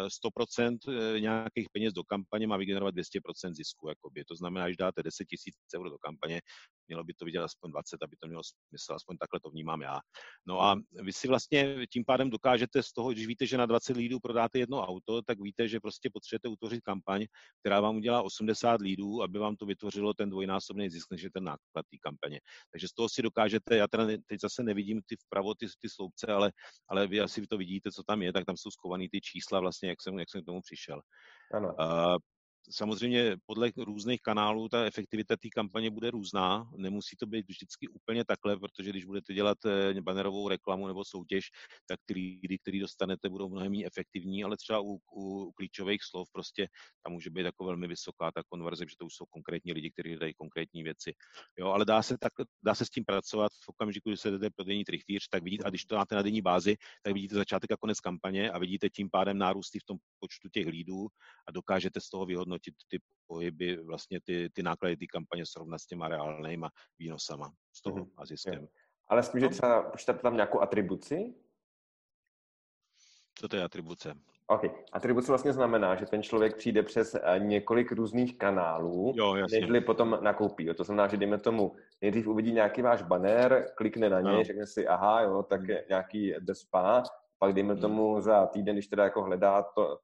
100% 0.07 0.77
eh, 0.87 1.19
nějakých 1.19 1.67
peněz 1.71 1.93
do 1.93 2.03
kampaně 2.03 2.47
má 2.47 2.57
vygenerovat 2.57 2.95
200% 2.95 3.53
zisku. 3.53 3.89
Jakoby. 3.89 4.23
To 4.25 4.35
znamená, 4.35 4.69
že 4.69 4.75
dáte 4.79 5.03
10 5.03 5.27
000 5.75 5.83
eur 5.85 5.89
do 5.89 5.97
kampaně, 5.97 6.41
mělo 6.87 7.03
by 7.03 7.13
to 7.13 7.25
vidět 7.25 7.39
aspoň 7.39 7.71
20, 7.71 8.03
aby 8.03 8.15
to 8.19 8.27
mělo 8.27 8.41
smysl, 8.43 8.93
aspoň 8.93 9.17
takhle 9.17 9.39
to 9.39 9.49
vnímám 9.49 9.81
já. 9.81 9.99
No 10.47 10.61
a 10.61 10.75
vy 11.03 11.13
si 11.13 11.27
vlastně 11.27 11.87
tím 11.91 12.05
pádem 12.05 12.29
dokážete 12.29 12.83
z 12.83 12.91
toho, 12.93 13.11
když 13.11 13.27
víte, 13.27 13.45
že 13.45 13.57
na 13.57 13.65
20 13.65 13.97
lídů 13.97 14.19
prodáte 14.19 14.59
jedno 14.59 14.81
auto, 14.81 15.21
tak 15.21 15.39
víte, 15.39 15.67
že 15.67 15.79
prostě 15.79 16.09
potřebujete 16.13 16.47
utvořit 16.47 16.81
kampaň, 16.81 17.25
která 17.59 17.81
vám 17.81 17.95
udělá 17.95 18.21
80 18.21 18.81
lídů, 18.81 19.23
aby 19.23 19.39
vám 19.39 19.55
to 19.55 19.65
vytvořilo 19.65 20.13
ten 20.13 20.29
dvojnásobný 20.29 20.89
zisk, 20.89 21.11
než 21.11 21.21
je 21.21 21.31
ten 21.33 21.43
náklad 21.43 21.85
té 21.91 21.97
kampaně. 22.01 22.39
Takže 22.71 22.87
z 22.87 22.93
toho 22.93 23.09
si 23.09 23.21
dokážete, 23.21 23.77
já 23.77 23.87
teda 23.87 24.05
teď 24.25 24.41
zase 24.41 24.63
nevidím 24.63 25.01
ty 25.05 25.15
vpravo 25.15 25.53
ty, 25.55 25.65
ty 25.81 25.89
sloupce, 25.89 26.27
ale, 26.27 26.51
ale 26.89 27.07
vy 27.07 27.21
asi 27.21 27.47
to 27.47 27.57
vidíte, 27.57 27.91
co 27.91 28.03
tam 28.03 28.21
je, 28.21 28.33
tak 28.33 28.45
tam 28.45 28.57
jsou 28.57 28.71
schovaný 28.71 29.09
ty 29.09 29.21
čísla 29.21 29.59
vlastně 29.59 29.83
vlastně, 29.83 29.89
jak 29.89 30.01
jsem, 30.01 30.19
jak 30.19 30.29
jsem 30.29 30.41
k 30.41 30.45
tomu 30.45 30.61
přišel. 30.61 31.01
Ano. 31.53 31.75
Uh, 31.79 32.17
Samozřejmě 32.69 33.37
podle 33.45 33.71
různých 33.77 34.21
kanálů 34.21 34.69
ta 34.69 34.85
efektivita 34.85 35.37
té 35.37 35.49
kampaně 35.49 35.91
bude 35.91 36.11
různá. 36.11 36.71
Nemusí 36.77 37.15
to 37.15 37.25
být 37.25 37.45
vždycky 37.49 37.87
úplně 37.87 38.25
takhle, 38.25 38.59
protože 38.59 38.89
když 38.89 39.05
budete 39.05 39.33
dělat 39.33 39.57
eh, 39.65 40.01
banerovou 40.01 40.47
reklamu 40.47 40.87
nebo 40.87 41.05
soutěž, 41.05 41.49
tak 41.85 41.99
ty 42.05 42.13
lidi, 42.13 42.57
který 42.61 42.79
dostanete, 42.79 43.29
budou 43.29 43.49
mnohem 43.49 43.71
méně 43.71 43.85
efektivní, 43.85 44.43
ale 44.43 44.57
třeba 44.57 44.79
u, 44.79 44.99
u, 45.11 45.43
u 45.43 45.51
klíčových 45.51 46.03
slov 46.03 46.27
prostě 46.31 46.67
tam 47.03 47.13
může 47.13 47.29
být 47.29 47.45
jako 47.45 47.65
velmi 47.65 47.87
vysoká 47.87 48.31
ta 48.31 48.43
konverze, 48.49 48.85
že 48.89 48.95
to 48.97 49.05
už 49.05 49.15
jsou 49.15 49.25
konkrétní 49.25 49.73
lidi, 49.73 49.91
kteří 49.91 50.15
dají 50.15 50.33
konkrétní 50.33 50.83
věci. 50.83 51.13
Jo, 51.59 51.67
ale 51.67 51.85
dá 51.85 52.03
se, 52.03 52.17
tak, 52.17 52.33
dá 52.63 52.75
se 52.75 52.85
s 52.85 52.89
tím 52.89 53.05
pracovat 53.05 53.51
v 53.65 53.69
okamžiku, 53.69 54.09
kdy 54.09 54.17
se 54.17 54.31
jdete 54.31 54.49
prodejní 54.49 54.83
trichtýř, 54.83 55.27
tak 55.29 55.43
vidíte, 55.43 55.63
a 55.63 55.69
když 55.69 55.85
to 55.85 55.95
máte 55.95 56.15
na 56.15 56.21
denní 56.21 56.41
bázi, 56.41 56.75
tak 57.03 57.13
vidíte 57.13 57.35
začátek 57.35 57.71
a 57.71 57.77
konec 57.77 57.99
kampaně 57.99 58.51
a 58.51 58.59
vidíte 58.59 58.89
tím 58.89 59.09
pádem 59.09 59.37
nárůsty 59.37 59.79
v 59.79 59.83
tom 59.83 59.97
počtu 60.19 60.49
těch 60.49 60.67
lídů 60.67 61.07
a 61.47 61.51
dokážete 61.51 62.01
z 62.01 62.09
toho 62.09 62.25
vyhodnotit 62.25 62.52
vyhodnotit 62.53 62.75
ty 62.87 62.99
pohyby, 63.27 63.77
vlastně 63.77 64.19
ty, 64.21 64.49
ty 64.53 64.63
náklady 64.63 64.97
té 64.97 65.05
kampaně 65.05 65.45
srovnat 65.45 65.77
s 65.79 65.87
těma 65.87 66.07
reálnýma 66.07 66.69
výnosama 66.99 67.51
z 67.73 67.81
toho 67.81 67.97
mm-hmm. 67.97 68.11
a 68.17 68.25
ziskem. 68.25 68.67
Ale 69.07 69.23
spíš, 69.23 69.41
že 69.41 69.47
no. 69.47 69.51
třeba 69.51 69.81
počítáte 69.81 70.19
tam 70.19 70.35
nějakou 70.35 70.61
atribuci? 70.61 71.33
Co 73.35 73.47
to 73.47 73.55
je 73.55 73.63
atribuce? 73.63 74.13
OK. 74.47 74.61
Atribuce 74.91 75.31
vlastně 75.31 75.53
znamená, 75.53 75.95
že 75.95 76.05
ten 76.05 76.23
člověk 76.23 76.57
přijde 76.57 76.83
přes 76.83 77.15
eh, 77.15 77.39
několik 77.39 77.91
různých 77.91 78.37
kanálů, 78.37 79.13
jo, 79.15 79.35
nežli 79.51 79.81
potom 79.81 80.17
nakoupí. 80.21 80.65
Jo. 80.65 80.73
To 80.73 80.83
znamená, 80.83 81.07
že 81.07 81.17
dejme 81.17 81.37
tomu, 81.37 81.75
nejdřív 82.01 82.27
uvidí 82.27 82.51
nějaký 82.51 82.81
váš 82.81 83.01
banner, 83.01 83.71
klikne 83.75 84.09
na 84.09 84.21
něj, 84.21 84.37
no. 84.37 84.43
řekne 84.43 84.67
si, 84.67 84.87
aha, 84.87 85.21
jo, 85.21 85.43
tak 85.43 85.67
je 85.67 85.85
nějaký 85.89 86.33
The 86.39 86.53
Spa, 86.53 87.03
pak 87.39 87.53
dejme 87.53 87.75
tomu 87.75 88.21
za 88.21 88.45
týden, 88.45 88.75
když 88.75 88.87
teda 88.87 89.03
jako 89.03 89.23
hledá 89.23 89.63
to, 89.63 89.99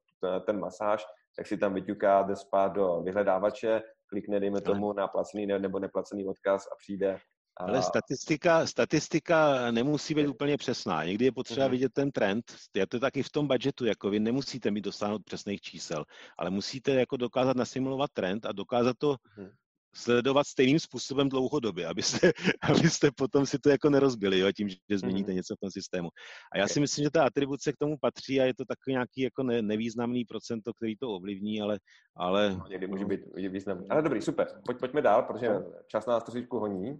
ten 0.45 0.59
masáž, 0.59 1.05
tak 1.39 1.47
si 1.47 1.57
tam 1.57 1.73
vyťuká, 1.73 2.23
jde 2.23 2.35
spát 2.35 2.67
do 2.67 3.01
vyhledávače, 3.01 3.81
klikne, 4.07 4.39
dejme 4.39 4.61
tomu, 4.61 4.93
na 4.93 5.07
placený 5.07 5.45
nebo 5.47 5.79
neplacený 5.79 6.27
odkaz 6.27 6.67
a 6.67 6.75
přijde 6.75 7.19
ale 7.59 7.83
statistika, 7.83 8.67
statistika 8.67 9.71
nemusí 9.71 10.13
být 10.13 10.27
úplně 10.27 10.57
přesná. 10.57 11.03
Někdy 11.03 11.25
je 11.25 11.31
potřeba 11.31 11.65
uh-huh. 11.65 11.71
vidět 11.71 11.93
ten 11.93 12.11
trend. 12.11 12.43
Je 12.75 12.87
to 12.87 12.99
taky 12.99 13.23
v 13.23 13.31
tom 13.31 13.47
budgetu, 13.47 13.85
jako 13.85 14.09
vy 14.09 14.19
nemusíte 14.19 14.71
mít 14.71 14.81
dosáhnout 14.81 15.23
přesných 15.25 15.61
čísel, 15.61 16.05
ale 16.37 16.49
musíte 16.49 16.91
jako 16.91 17.17
dokázat 17.17 17.57
nasimulovat 17.57 18.11
trend 18.13 18.45
a 18.45 18.51
dokázat 18.51 18.95
to 18.97 19.11
uh-huh 19.11 19.51
sledovat 19.95 20.47
stejným 20.47 20.79
způsobem 20.79 21.29
dlouhodobě, 21.29 21.87
abyste, 21.87 22.31
abyste 22.61 23.11
potom 23.11 23.45
si 23.45 23.59
to 23.59 23.69
jako 23.69 23.89
nerozbili, 23.89 24.39
jo, 24.39 24.51
tím, 24.51 24.69
že 24.69 24.97
změníte 24.97 25.31
mm. 25.31 25.35
něco 25.35 25.55
v 25.55 25.59
tom 25.59 25.71
systému. 25.71 26.09
A 26.53 26.57
já 26.57 26.67
si 26.67 26.79
myslím, 26.79 27.03
že 27.03 27.11
ta 27.11 27.25
atribuce 27.25 27.73
k 27.73 27.77
tomu 27.77 27.97
patří 28.01 28.41
a 28.41 28.45
je 28.45 28.53
to 28.53 28.65
takový 28.65 28.91
nějaký 28.91 29.21
jako 29.21 29.43
ne, 29.43 29.61
nevýznamný 29.61 30.25
procento, 30.25 30.73
který 30.73 30.97
to 30.97 31.09
ovlivní, 31.09 31.61
ale... 31.61 31.79
ale... 32.15 32.49
No, 32.49 32.65
někdy 32.69 32.87
může 32.87 33.05
být 33.05 33.21
významný. 33.35 33.89
Ale 33.89 34.01
dobrý, 34.01 34.21
super. 34.21 34.61
Pojď, 34.65 34.79
pojďme 34.79 35.01
dál, 35.01 35.23
protože 35.23 35.49
čas 35.87 36.05
nás 36.05 36.23
trošičku 36.23 36.59
honí. 36.59 36.91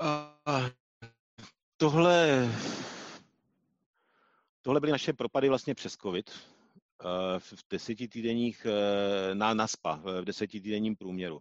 Uh, 0.00 0.68
tohle, 1.76 2.48
tohle 4.62 4.80
byly 4.80 4.92
naše 4.92 5.12
propady 5.12 5.48
vlastně 5.48 5.74
přes 5.74 5.96
COVID 5.96 6.51
v 7.38 7.54
desetitýdenních 7.70 8.66
eh, 8.66 9.34
na 9.34 9.54
NASPA, 9.54 10.02
v 10.04 10.24
desetitýdenním 10.24 10.96
průměru. 10.96 11.38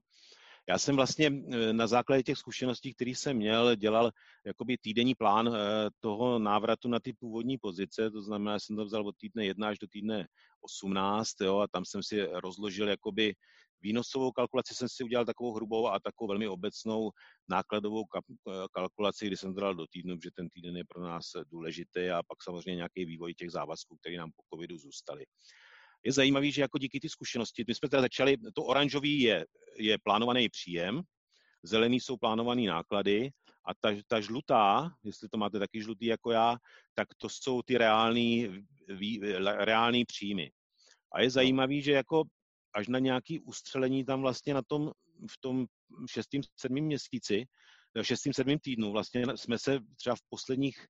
Já 0.69 0.78
jsem 0.78 0.95
vlastně 0.95 1.30
na 1.71 1.88
základě 1.88 2.24
těch 2.24 2.38
zkušeností, 2.38 2.93
které 2.93 3.12
jsem 3.12 3.38
měl, 3.38 3.76
dělal 3.76 4.12
jakoby 4.45 4.78
týdenní 4.78 5.15
plán 5.15 5.56
toho 6.00 6.39
návratu 6.39 6.88
na 6.88 7.00
ty 7.00 7.13
původní 7.13 7.58
pozice, 7.58 8.12
to 8.12 8.21
znamená, 8.21 8.58
že 8.58 8.65
jsem 8.65 8.76
to 8.76 8.86
vzal 8.86 9.08
od 9.08 9.17
týdne 9.17 9.45
1 9.45 9.67
až 9.67 9.80
do 9.80 9.88
týdne 9.88 10.28
18, 10.62 11.41
jo, 11.41 11.57
a 11.57 11.68
tam 11.68 11.86
jsem 11.86 12.03
si 12.03 12.26
rozložil 12.32 12.89
jakoby 12.89 13.36
Výnosovou 13.82 14.32
kalkulaci 14.32 14.75
jsem 14.75 14.89
si 14.89 15.03
udělal 15.03 15.25
takovou 15.25 15.53
hrubou 15.53 15.88
a 15.88 15.99
takovou 15.99 16.27
velmi 16.27 16.47
obecnou 16.47 17.11
nákladovou 17.49 18.03
kalkulaci, 18.71 19.27
kdy 19.27 19.38
jsem 19.38 19.55
to 19.55 19.61
dal 19.61 19.75
do 19.75 19.88
týdnu, 19.88 20.17
že 20.23 20.29
ten 20.36 20.49
týden 20.49 20.77
je 20.77 20.84
pro 20.89 21.03
nás 21.03 21.25
důležitý 21.45 22.09
a 22.09 22.23
pak 22.23 22.43
samozřejmě 22.43 22.75
nějaký 22.75 23.05
vývoj 23.05 23.34
těch 23.34 23.51
závazků, 23.51 23.97
které 23.97 24.17
nám 24.17 24.32
po 24.32 24.55
covidu 24.55 24.77
zůstaly. 24.77 25.25
Je 26.03 26.11
zajímavý, 26.11 26.51
že 26.51 26.61
jako 26.61 26.77
díky 26.77 26.99
ty 26.99 27.09
zkušenosti, 27.09 27.63
my 27.67 27.75
jsme 27.75 27.89
teda 27.89 28.01
začali, 28.01 28.38
to 28.55 28.63
oranžový 28.63 29.19
je, 29.19 29.45
je 29.77 29.97
plánovaný 30.03 30.49
příjem, 30.49 31.01
zelený 31.63 31.99
jsou 31.99 32.17
plánované 32.17 32.61
náklady 32.61 33.32
a 33.65 33.73
ta, 33.82 33.89
ta 34.07 34.21
žlutá, 34.21 34.91
jestli 35.03 35.29
to 35.29 35.38
máte 35.38 35.59
taky 35.59 35.82
žlutý 35.82 36.05
jako 36.05 36.32
já, 36.32 36.57
tak 36.93 37.07
to 37.17 37.29
jsou 37.29 37.61
ty 37.61 37.77
reální, 37.77 38.65
reální 39.57 40.05
příjmy. 40.05 40.51
A 41.13 41.21
je 41.21 41.29
zajímavý, 41.29 41.82
že 41.82 41.91
jako 41.91 42.23
až 42.74 42.88
na 42.88 42.99
nějaké 42.99 43.38
ustřelení 43.43 44.05
tam 44.05 44.22
vlastně 44.22 44.53
na 44.53 44.61
tom, 44.61 44.91
v 45.32 45.38
tom 45.39 45.65
šestým, 46.09 46.41
sedmým 46.59 46.86
měsíci, 46.86 47.45
šestým, 48.01 48.34
sedmým 48.34 48.59
týdnu 48.59 48.91
vlastně 48.91 49.26
jsme 49.36 49.57
se 49.57 49.80
třeba 49.95 50.15
v 50.15 50.22
posledních 50.30 50.86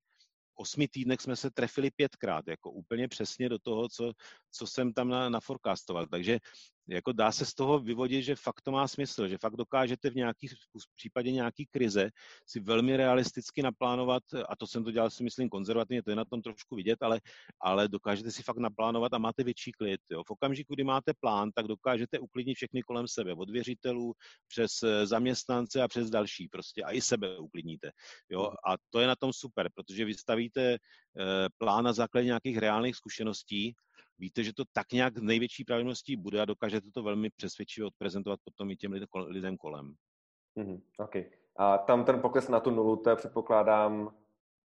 osmi 0.55 0.87
týdnech 0.87 1.21
jsme 1.21 1.35
se 1.35 1.51
trefili 1.51 1.91
pětkrát, 1.91 2.47
jako 2.47 2.71
úplně 2.71 3.07
přesně 3.07 3.49
do 3.49 3.59
toho, 3.59 3.89
co, 3.89 4.13
co 4.51 4.67
jsem 4.67 4.93
tam 4.93 5.09
na, 5.09 5.29
naforkastoval. 5.29 6.07
Takže 6.07 6.39
jako 6.87 7.11
dá 7.11 7.31
se 7.31 7.45
z 7.45 7.53
toho 7.53 7.79
vyvodit, 7.79 8.23
že 8.23 8.35
fakt 8.35 8.61
to 8.61 8.71
má 8.71 8.87
smysl, 8.87 9.27
že 9.27 9.37
fakt 9.37 9.55
dokážete 9.55 10.09
v 10.09 10.15
nějaký 10.15 10.47
v 10.47 10.95
případě 10.95 11.31
nějaký 11.31 11.65
krize 11.65 12.09
si 12.45 12.59
velmi 12.59 12.97
realisticky 12.97 13.61
naplánovat, 13.61 14.23
a 14.49 14.55
to 14.55 14.67
jsem 14.67 14.83
to 14.83 14.91
dělal 14.91 15.09
si 15.09 15.23
myslím 15.23 15.49
konzervativně, 15.49 16.03
to 16.03 16.09
je 16.09 16.15
na 16.15 16.25
tom 16.25 16.41
trošku 16.41 16.75
vidět, 16.75 17.03
ale, 17.03 17.21
ale 17.61 17.87
dokážete 17.87 18.31
si 18.31 18.43
fakt 18.43 18.57
naplánovat 18.57 19.13
a 19.13 19.17
máte 19.17 19.43
větší 19.43 19.71
klid. 19.71 20.01
Jo. 20.11 20.23
V 20.23 20.31
okamžiku, 20.31 20.73
kdy 20.73 20.83
máte 20.83 21.13
plán, 21.19 21.51
tak 21.55 21.67
dokážete 21.67 22.19
uklidnit 22.19 22.55
všechny 22.55 22.81
kolem 22.81 23.07
sebe, 23.07 23.33
od 23.33 23.49
věřitelů 23.49 24.13
přes 24.47 24.83
eh, 24.83 25.05
zaměstnance 25.05 25.81
a 25.81 25.87
přes 25.87 26.09
další 26.09 26.47
prostě 26.47 26.83
a 26.83 26.91
i 26.91 27.01
sebe 27.01 27.37
uklidníte. 27.37 27.91
Jo. 28.29 28.51
A 28.67 28.75
to 28.89 28.99
je 28.99 29.07
na 29.07 29.15
tom 29.15 29.33
super, 29.33 29.69
protože 29.75 30.05
vystavíte 30.05 30.73
eh, 30.73 30.77
plán 31.57 31.85
na 31.85 31.93
základě 31.93 32.25
nějakých 32.25 32.57
reálných 32.57 32.95
zkušeností 32.95 33.75
víte, 34.21 34.43
že 34.43 34.53
to 34.53 34.63
tak 34.73 34.91
nějak 34.91 35.17
v 35.17 35.23
největší 35.23 35.63
pravděpodobností 35.63 36.15
bude 36.15 36.41
a 36.41 36.45
dokážete 36.45 36.91
to 36.93 37.03
velmi 37.03 37.29
přesvědčivě 37.29 37.87
odprezentovat 37.87 38.39
potom 38.43 38.71
i 38.71 38.75
těm 38.75 38.93
lidem 39.27 39.57
kolem. 39.57 39.95
Mm-hmm, 40.57 40.81
okay. 40.97 41.25
A 41.57 41.77
tam 41.77 42.05
ten 42.05 42.21
pokles 42.21 42.47
na 42.47 42.59
tu 42.59 42.71
nulu, 42.71 42.95
to 42.95 43.15
předpokládám... 43.15 44.15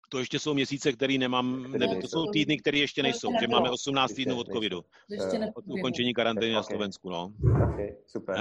To 0.10 0.20
ještě 0.20 0.40
jsou 0.40 0.54
měsíce, 0.54 0.92
které 0.92 1.18
nemám, 1.18 1.72
ne, 1.72 2.02
to 2.02 2.08
jsou 2.08 2.32
týdny, 2.32 2.58
které 2.58 2.78
ještě 2.78 3.04
nejsou, 3.04 3.32
že 3.40 3.48
máme 3.48 3.70
18 3.70 4.14
týdnů 4.14 4.40
od 4.40 4.48
covidu. 4.48 4.84
Od 5.54 5.66
ukončení 5.68 6.14
karantény 6.14 6.54
na 6.54 6.64
Slovensku, 6.64 7.10
no. 7.10 7.34
Okay, 7.74 7.96
super. 8.06 8.36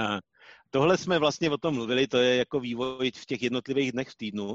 Tohle 0.69 0.97
jsme 0.97 1.19
vlastně 1.19 1.49
o 1.49 1.57
tom 1.57 1.75
mluvili, 1.75 2.07
to 2.07 2.17
je 2.17 2.35
jako 2.35 2.59
vývoj 2.59 3.11
v 3.11 3.25
těch 3.25 3.41
jednotlivých 3.41 3.91
dnech 3.91 4.09
v 4.09 4.15
týdnu. 4.15 4.47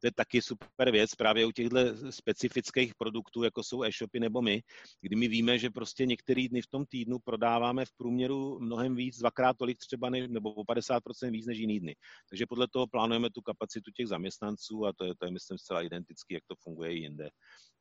To 0.00 0.06
je 0.06 0.12
taky 0.12 0.42
super 0.42 0.90
věc 0.90 1.14
právě 1.14 1.46
u 1.46 1.50
těchto 1.50 1.78
specifických 2.10 2.94
produktů, 2.94 3.42
jako 3.42 3.62
jsou 3.62 3.84
e-shopy 3.84 4.20
nebo 4.20 4.42
my, 4.42 4.62
kdy 5.00 5.16
my 5.16 5.28
víme, 5.28 5.58
že 5.58 5.70
prostě 5.70 6.06
některý 6.06 6.48
dny 6.48 6.62
v 6.62 6.66
tom 6.66 6.84
týdnu 6.86 7.18
prodáváme 7.18 7.84
v 7.84 7.92
průměru 7.92 8.58
mnohem 8.60 8.94
víc, 8.94 9.18
dvakrát 9.18 9.56
tolik 9.56 9.78
třeba, 9.78 10.10
ne, 10.10 10.28
nebo 10.28 10.52
o 10.52 10.62
50% 10.62 11.30
víc 11.30 11.46
než 11.46 11.58
jiný 11.58 11.80
dny. 11.80 11.96
Takže 12.30 12.46
podle 12.46 12.68
toho 12.68 12.86
plánujeme 12.86 13.30
tu 13.30 13.40
kapacitu 13.42 13.90
těch 13.90 14.08
zaměstnanců 14.08 14.86
a 14.86 14.92
to 14.92 15.04
je, 15.04 15.14
to 15.14 15.24
je 15.24 15.30
myslím, 15.30 15.58
zcela 15.58 15.82
identický, 15.82 16.34
jak 16.34 16.44
to 16.46 16.54
funguje 16.64 16.92
i 16.92 16.98
jinde. 16.98 17.30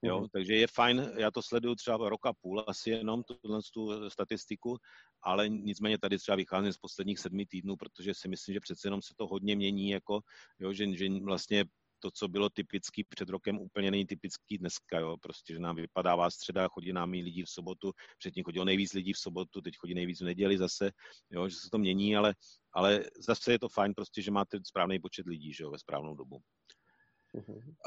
Jo, 0.02 0.20
mm. 0.20 0.28
takže 0.34 0.56
je 0.56 0.68
fajn, 0.68 1.12
já 1.18 1.32
to 1.32 1.42
sleduju 1.42 1.76
třeba 1.76 2.10
rok 2.10 2.26
a 2.26 2.34
půl 2.42 2.64
asi 2.68 2.90
jenom, 2.90 3.24
tuhle 3.24 3.60
tu 3.74 4.10
statistiku, 4.10 4.78
ale 5.24 5.50
nicméně 5.50 5.98
tady 5.98 6.18
třeba 6.18 6.36
vycházím 6.36 6.74
z 6.74 6.78
posledních 6.78 7.20
sedmi 7.20 7.46
týdnů, 7.46 7.59
protože 7.78 8.14
si 8.14 8.28
myslím, 8.28 8.54
že 8.54 8.60
přece 8.60 8.88
jenom 8.88 9.02
se 9.02 9.14
to 9.18 9.28
hodně 9.28 9.56
mění, 9.56 9.90
jako, 9.90 10.22
jo, 10.60 10.74
že, 10.74 10.96
že 10.96 11.10
vlastně 11.10 11.66
to, 12.00 12.12
co 12.12 12.28
bylo 12.28 12.50
typický 12.50 13.04
před 13.04 13.30
rokem, 13.30 13.60
úplně 13.60 13.92
není 13.92 14.06
typický 14.06 14.58
dneska, 14.58 15.00
jo, 15.00 15.18
prostě, 15.18 15.54
že 15.54 15.60
nám 15.60 15.76
vypadává 15.76 16.30
středa, 16.30 16.68
chodí 16.68 16.94
nám 16.94 17.14
i 17.14 17.22
lidi 17.22 17.44
v 17.44 17.50
sobotu, 17.50 17.94
předtím 18.18 18.44
chodilo 18.44 18.66
nejvíc 18.66 18.94
lidí 18.94 19.14
v 19.14 19.18
sobotu, 19.18 19.62
teď 19.62 19.74
chodí 19.78 19.94
nejvíc 19.94 20.22
v 20.22 20.26
neděli 20.26 20.58
zase, 20.58 20.92
jo, 21.30 21.50
že 21.50 21.56
se 21.56 21.70
to 21.72 21.78
mění, 21.78 22.16
ale, 22.16 22.36
ale 22.74 23.06
zase 23.20 23.52
je 23.52 23.60
to 23.60 23.70
fajn 23.70 23.94
prostě, 23.94 24.22
že 24.22 24.32
máte 24.32 24.60
správný 24.64 25.00
počet 25.00 25.26
lidí, 25.26 25.54
že 25.54 25.64
jo, 25.64 25.72
ve 25.72 25.80
správnou 25.80 26.16
dobu. 26.16 26.42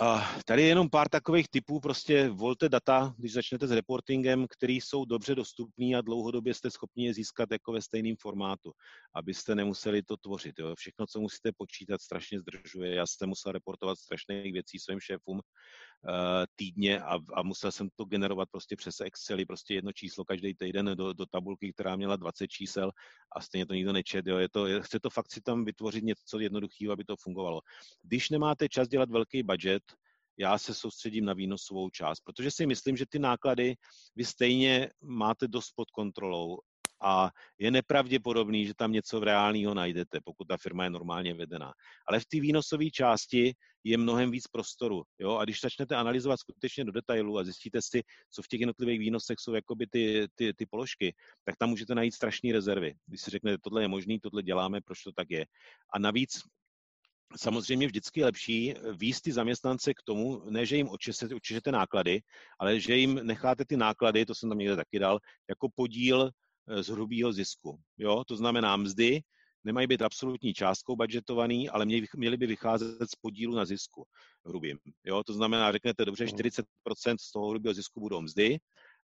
A 0.00 0.34
tady 0.46 0.62
je 0.62 0.68
jenom 0.68 0.90
pár 0.90 1.08
takových 1.08 1.48
typů, 1.48 1.80
prostě 1.80 2.28
volte 2.28 2.68
data, 2.68 3.14
když 3.18 3.32
začnete 3.32 3.66
s 3.66 3.70
reportingem, 3.70 4.46
který 4.50 4.80
jsou 4.80 5.04
dobře 5.04 5.34
dostupný 5.34 5.96
a 5.96 6.00
dlouhodobě 6.00 6.54
jste 6.54 6.70
schopni 6.70 7.06
je 7.06 7.14
získat 7.14 7.48
jako 7.52 7.72
ve 7.72 7.82
stejném 7.82 8.16
formátu, 8.20 8.72
abyste 9.14 9.54
nemuseli 9.54 10.02
to 10.02 10.16
tvořit. 10.16 10.58
Jo. 10.58 10.74
Všechno, 10.74 11.06
co 11.06 11.20
musíte 11.20 11.50
počítat, 11.56 12.00
strašně 12.00 12.40
zdržuje. 12.40 12.94
Já 12.94 13.06
jsem 13.06 13.28
musel 13.28 13.52
reportovat 13.52 13.98
strašných 13.98 14.52
věcí 14.52 14.78
svým 14.78 15.00
šéfům 15.00 15.40
týdně 16.56 17.02
a, 17.02 17.18
a 17.34 17.42
musel 17.42 17.72
jsem 17.72 17.88
to 17.96 18.04
generovat 18.04 18.48
prostě 18.50 18.76
přes 18.76 19.00
Excel, 19.00 19.38
prostě 19.46 19.74
jedno 19.74 19.92
číslo 19.92 20.24
každý 20.24 20.54
týden 20.54 20.90
do, 20.94 21.12
do 21.12 21.26
tabulky, 21.26 21.72
která 21.72 21.96
měla 21.96 22.16
20 22.16 22.48
čísel 22.48 22.90
a 23.36 23.40
stejně 23.40 23.66
to 23.66 23.74
nikdo 23.74 23.92
nečet. 23.92 24.26
Jo. 24.26 24.38
Je 24.38 24.48
to, 24.48 24.66
je, 24.66 24.82
chce 24.82 25.00
to 25.00 25.10
fakt 25.10 25.32
si 25.32 25.40
tam 25.40 25.64
vytvořit 25.64 26.04
něco 26.04 26.38
jednoduchého, 26.38 26.92
aby 26.92 27.04
to 27.04 27.16
fungovalo. 27.16 27.60
Když 28.02 28.30
nemáte 28.30 28.68
čas 28.68 28.88
dělat 28.88 29.10
velký 29.10 29.42
budget, 29.42 29.82
já 30.38 30.58
se 30.58 30.74
soustředím 30.74 31.24
na 31.24 31.32
výnosovou 31.32 31.90
část, 31.90 32.20
protože 32.20 32.50
si 32.50 32.66
myslím, 32.66 32.96
že 32.96 33.06
ty 33.08 33.18
náklady 33.18 33.74
vy 34.16 34.24
stejně 34.24 34.88
máte 35.00 35.48
dost 35.48 35.72
pod 35.76 35.90
kontrolou 35.90 36.58
a 37.02 37.30
je 37.58 37.70
nepravděpodobný, 37.70 38.66
že 38.66 38.74
tam 38.74 38.92
něco 38.92 39.20
reálného 39.20 39.74
najdete, 39.74 40.20
pokud 40.24 40.44
ta 40.48 40.56
firma 40.56 40.84
je 40.84 40.90
normálně 40.90 41.34
vedená. 41.34 41.72
Ale 42.08 42.20
v 42.20 42.26
té 42.26 42.40
výnosové 42.40 42.90
části 42.90 43.54
je 43.84 43.98
mnohem 43.98 44.30
víc 44.30 44.46
prostoru. 44.46 45.02
Jo? 45.18 45.36
A 45.36 45.44
když 45.44 45.60
začnete 45.60 45.96
analyzovat 45.96 46.40
skutečně 46.40 46.84
do 46.84 46.92
detailu 46.92 47.38
a 47.38 47.44
zjistíte 47.44 47.82
si, 47.82 48.02
co 48.30 48.42
v 48.42 48.48
těch 48.48 48.60
jednotlivých 48.60 48.98
výnosech 48.98 49.36
jsou 49.38 49.54
jakoby 49.54 49.86
ty, 49.86 50.28
ty, 50.34 50.54
ty 50.54 50.66
položky, 50.66 51.14
tak 51.44 51.56
tam 51.56 51.70
můžete 51.70 51.94
najít 51.94 52.14
strašné 52.14 52.52
rezervy. 52.52 52.94
Když 53.06 53.20
si 53.20 53.30
řeknete, 53.30 53.58
tohle 53.62 53.82
je 53.82 53.88
možný, 53.88 54.20
tohle 54.20 54.42
děláme, 54.42 54.80
proč 54.80 55.02
to 55.02 55.12
tak 55.12 55.30
je. 55.30 55.46
A 55.94 55.98
navíc 55.98 56.42
samozřejmě 57.36 57.86
vždycky 57.86 58.20
je 58.20 58.26
lepší 58.26 58.74
výst 58.92 59.22
ty 59.22 59.32
zaměstnance 59.32 59.94
k 59.94 60.02
tomu, 60.04 60.42
ne, 60.50 60.66
že 60.66 60.76
jim 60.76 60.88
očešete 61.30 61.72
náklady, 61.72 62.20
ale 62.58 62.80
že 62.80 62.96
jim 62.96 63.20
necháte 63.22 63.64
ty 63.64 63.76
náklady, 63.76 64.26
to 64.26 64.34
jsem 64.34 64.48
tam 64.48 64.58
někde 64.58 64.76
taky 64.76 64.98
dal, 64.98 65.18
jako 65.48 65.68
podíl 65.74 66.30
z 66.80 66.88
hrubého 66.88 67.32
zisku. 67.32 67.78
Jo? 67.98 68.24
To 68.24 68.36
znamená 68.36 68.76
mzdy, 68.76 69.20
nemají 69.64 69.86
být 69.86 70.02
absolutní 70.02 70.54
částkou 70.54 70.96
budgetovaný, 70.96 71.68
ale 71.68 71.86
měli 72.16 72.36
by 72.36 72.46
vycházet 72.46 73.10
z 73.10 73.14
podílu 73.20 73.54
na 73.54 73.64
zisku 73.64 74.04
hrubým. 74.46 74.78
Jo? 75.04 75.22
To 75.24 75.32
znamená, 75.32 75.72
řeknete, 75.72 76.04
dobře, 76.04 76.24
40% 76.24 76.62
hmm. 77.06 77.18
z 77.18 77.32
toho 77.32 77.48
hrubého 77.48 77.74
zisku 77.74 78.00
budou 78.00 78.20
mzdy, 78.20 78.58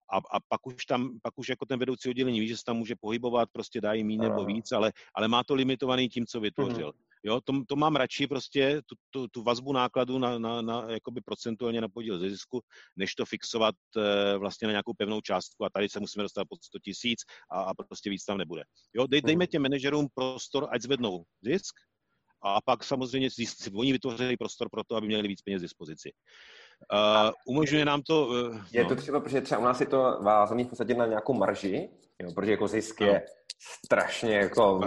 a, 0.09 0.17
a 0.17 0.39
pak 0.47 0.67
už 0.67 0.85
tam, 0.85 1.19
pak 1.21 1.33
už 1.37 1.49
jako 1.49 1.65
ten 1.65 1.79
vedoucí 1.79 2.09
oddělení 2.09 2.39
ví, 2.39 2.47
že 2.47 2.57
se 2.57 2.63
tam 2.63 2.77
může 2.77 2.95
pohybovat, 2.95 3.49
prostě 3.51 3.81
dá 3.81 3.93
jim 3.93 4.07
nebo 4.07 4.45
víc, 4.45 4.71
ale, 4.71 4.93
ale 5.15 5.27
má 5.27 5.43
to 5.43 5.55
limitovaný 5.55 6.09
tím, 6.09 6.25
co 6.25 6.39
vytvořil. 6.39 6.93
Mm. 6.95 7.06
Jo, 7.23 7.41
to, 7.41 7.53
to 7.67 7.75
mám 7.75 7.95
radši 7.95 8.27
prostě 8.27 8.81
tu, 8.85 8.95
tu, 9.09 9.27
tu 9.27 9.43
vazbu 9.43 9.73
nákladu 9.73 10.19
na, 10.19 10.39
na, 10.39 10.61
na 10.61 10.91
jakoby 10.91 11.21
procentuálně 11.21 11.81
na 11.81 11.89
podíl 11.89 12.19
ze 12.19 12.29
zisku, 12.29 12.61
než 12.95 13.15
to 13.15 13.25
fixovat 13.25 13.75
e, 13.97 14.37
vlastně 14.37 14.67
na 14.67 14.71
nějakou 14.71 14.93
pevnou 14.97 15.21
částku 15.21 15.65
a 15.65 15.69
tady 15.69 15.89
se 15.89 15.99
musíme 15.99 16.23
dostat 16.23 16.45
pod 16.49 16.63
100 16.63 16.79
tisíc 16.79 17.19
a, 17.51 17.61
a 17.61 17.73
prostě 17.73 18.09
víc 18.09 18.25
tam 18.25 18.37
nebude. 18.37 18.61
Jo, 18.93 19.07
dej, 19.07 19.21
dejme 19.21 19.43
mhm. 19.43 19.47
těm 19.47 19.61
manažerům 19.61 20.07
prostor, 20.15 20.67
ať 20.71 20.81
zvednou 20.81 21.23
zisk 21.41 21.75
a 22.43 22.61
pak 22.65 22.83
samozřejmě 22.83 23.29
si 23.29 23.71
oni 23.73 23.91
vytvořili 23.91 24.37
prostor 24.37 24.69
pro 24.71 24.83
to, 24.83 24.95
aby 24.95 25.07
měli 25.07 25.27
víc 25.27 25.41
peněz 25.41 25.61
k 25.61 25.61
dispozici. 25.61 26.11
Uh, 26.93 27.31
umožňuje 27.47 27.85
nám 27.85 28.01
to... 28.01 28.27
Uh, 28.27 28.61
je 28.71 28.83
no. 28.83 28.89
to 28.89 28.95
třeba, 28.95 29.19
protože 29.19 29.41
třeba 29.41 29.61
u 29.61 29.63
nás 29.63 29.79
je 29.79 29.85
to 29.85 30.19
vázaný 30.21 30.63
v 30.63 30.67
podstatě 30.67 30.93
na 30.93 31.05
nějakou 31.05 31.33
marži, 31.33 31.89
jo, 32.19 32.31
protože 32.35 32.51
jako 32.51 32.67
zisk 32.67 33.01
no. 33.01 33.07
je 33.07 33.25
strašně 33.85 34.35
jako 34.35 34.79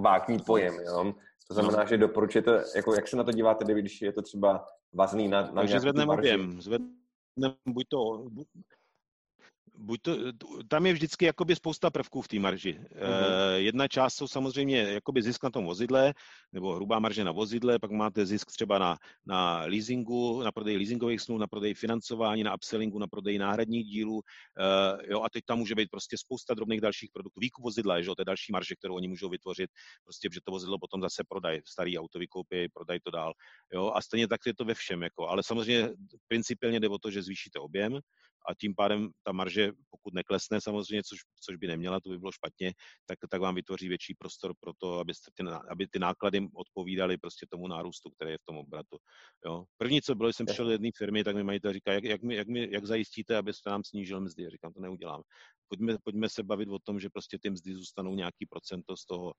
vágní 0.00 0.38
pojem. 0.46 0.74
Jo. 0.74 1.14
To 1.48 1.54
znamená, 1.54 1.78
no. 1.78 1.86
že 1.88 1.98
doporučujete, 1.98 2.64
jako 2.76 2.94
jak 2.94 3.08
se 3.08 3.16
na 3.16 3.24
to 3.24 3.32
díváte, 3.32 3.74
když 3.74 4.02
je 4.02 4.12
to 4.12 4.22
třeba 4.22 4.66
vazný 4.92 5.28
na, 5.28 5.40
na 5.40 5.52
Takže 5.52 5.80
zvedneme 5.80 6.12
objem, 6.12 6.60
zvedneme 6.60 7.54
buď 7.66 7.86
to, 7.88 8.26
buď 9.76 10.00
to, 10.02 10.16
tam 10.68 10.86
je 10.86 10.92
vždycky 10.92 11.24
jakoby 11.24 11.56
spousta 11.56 11.90
prvků 11.90 12.22
v 12.22 12.28
té 12.28 12.38
marži. 12.38 12.72
Mm-hmm. 12.72 13.54
Jedna 13.54 13.88
část 13.88 14.14
jsou 14.14 14.28
samozřejmě 14.28 14.78
jakoby 14.78 15.22
zisk 15.22 15.42
na 15.42 15.50
tom 15.50 15.64
vozidle, 15.64 16.14
nebo 16.52 16.74
hrubá 16.74 16.98
marže 16.98 17.24
na 17.24 17.32
vozidle, 17.32 17.78
pak 17.78 17.90
máte 17.90 18.26
zisk 18.26 18.52
třeba 18.52 18.78
na, 18.78 18.98
na 19.26 19.64
leasingu, 19.64 20.42
na 20.42 20.52
prodej 20.52 20.76
leasingových 20.76 21.20
smluv, 21.20 21.40
na 21.40 21.46
prodej 21.46 21.74
financování, 21.74 22.42
na 22.42 22.54
upsellingu, 22.54 22.98
na 22.98 23.06
prodej 23.06 23.38
náhradních 23.38 23.86
dílů. 23.86 24.14
Uh, 24.14 24.22
jo, 25.10 25.22
a 25.22 25.30
teď 25.30 25.44
tam 25.44 25.58
může 25.58 25.74
být 25.74 25.90
prostě 25.90 26.18
spousta 26.18 26.54
drobných 26.54 26.80
dalších 26.80 27.10
produktů. 27.12 27.40
Výkup 27.40 27.64
vozidla, 27.64 28.02
že 28.02 28.08
jo, 28.08 28.14
to 28.14 28.22
je 28.22 28.26
další 28.26 28.52
marže, 28.52 28.74
kterou 28.74 28.94
oni 28.94 29.08
můžou 29.08 29.28
vytvořit, 29.28 29.70
prostě, 30.04 30.28
že 30.32 30.40
to 30.44 30.52
vozidlo 30.52 30.78
potom 30.78 31.00
zase 31.00 31.22
prodají, 31.28 31.60
starý 31.68 31.98
auto 31.98 32.18
vykoupí, 32.18 32.68
prodají 32.74 33.00
to 33.04 33.10
dál. 33.10 33.32
Jo, 33.72 33.92
a 33.94 34.02
stejně 34.02 34.28
tak 34.28 34.40
je 34.46 34.54
to 34.54 34.64
ve 34.64 34.74
všem. 34.74 35.02
Jako, 35.02 35.28
ale 35.28 35.42
samozřejmě 35.42 35.90
principiálně 36.28 36.80
jde 36.80 36.88
o 36.88 36.98
to, 36.98 37.10
že 37.10 37.22
zvýšíte 37.22 37.58
objem, 37.58 38.00
a 38.48 38.54
tím 38.54 38.74
pádem 38.74 39.10
ta 39.22 39.32
marže, 39.32 39.72
pokud 39.90 40.14
neklesne 40.14 40.60
samozřejmě, 40.60 41.02
což, 41.02 41.18
což 41.40 41.56
by 41.56 41.66
neměla, 41.66 42.00
to 42.00 42.08
by 42.08 42.18
bylo 42.18 42.32
špatně, 42.32 42.72
tak, 43.06 43.18
tak 43.30 43.40
vám 43.40 43.54
vytvoří 43.54 43.88
větší 43.88 44.14
prostor 44.14 44.54
pro 44.60 44.72
to, 44.78 44.98
abyste 44.98 45.30
ty, 45.34 45.44
aby 45.70 45.86
ty 45.86 45.98
náklady 45.98 46.48
odpovídaly 46.54 47.18
prostě 47.18 47.46
tomu 47.50 47.68
nárůstu, 47.68 48.10
který 48.10 48.30
je 48.30 48.38
v 48.38 48.44
tom 48.44 48.56
obratu. 48.56 48.96
Jo. 49.46 49.64
První, 49.76 50.02
co 50.02 50.14
bylo, 50.14 50.32
jsem 50.32 50.46
přišel 50.46 50.64
do 50.64 50.70
jedné 50.70 50.90
firmy, 50.96 51.24
tak 51.24 51.36
mi 51.36 51.44
majitel 51.44 51.72
říká, 51.72 51.92
jak, 51.92 52.04
jak, 52.04 52.22
mi, 52.22 52.34
jak, 52.34 52.48
mi, 52.48 52.68
jak 52.72 52.86
zajistíte, 52.86 53.36
abyste 53.36 53.70
nám 53.70 53.84
snížil 53.84 54.20
mzdy. 54.20 54.42
Já 54.42 54.50
říkám, 54.50 54.72
to 54.72 54.80
neudělám. 54.80 55.22
Pojďme, 55.68 55.96
pojďme 56.04 56.28
se 56.28 56.42
bavit 56.42 56.68
o 56.68 56.78
tom, 56.78 57.00
že 57.00 57.10
prostě 57.10 57.38
ty 57.42 57.50
mzdy 57.50 57.74
zůstanou 57.74 58.14
nějaký 58.14 58.46
procento 58.46 58.96
z 58.96 59.06
toho, 59.06 59.32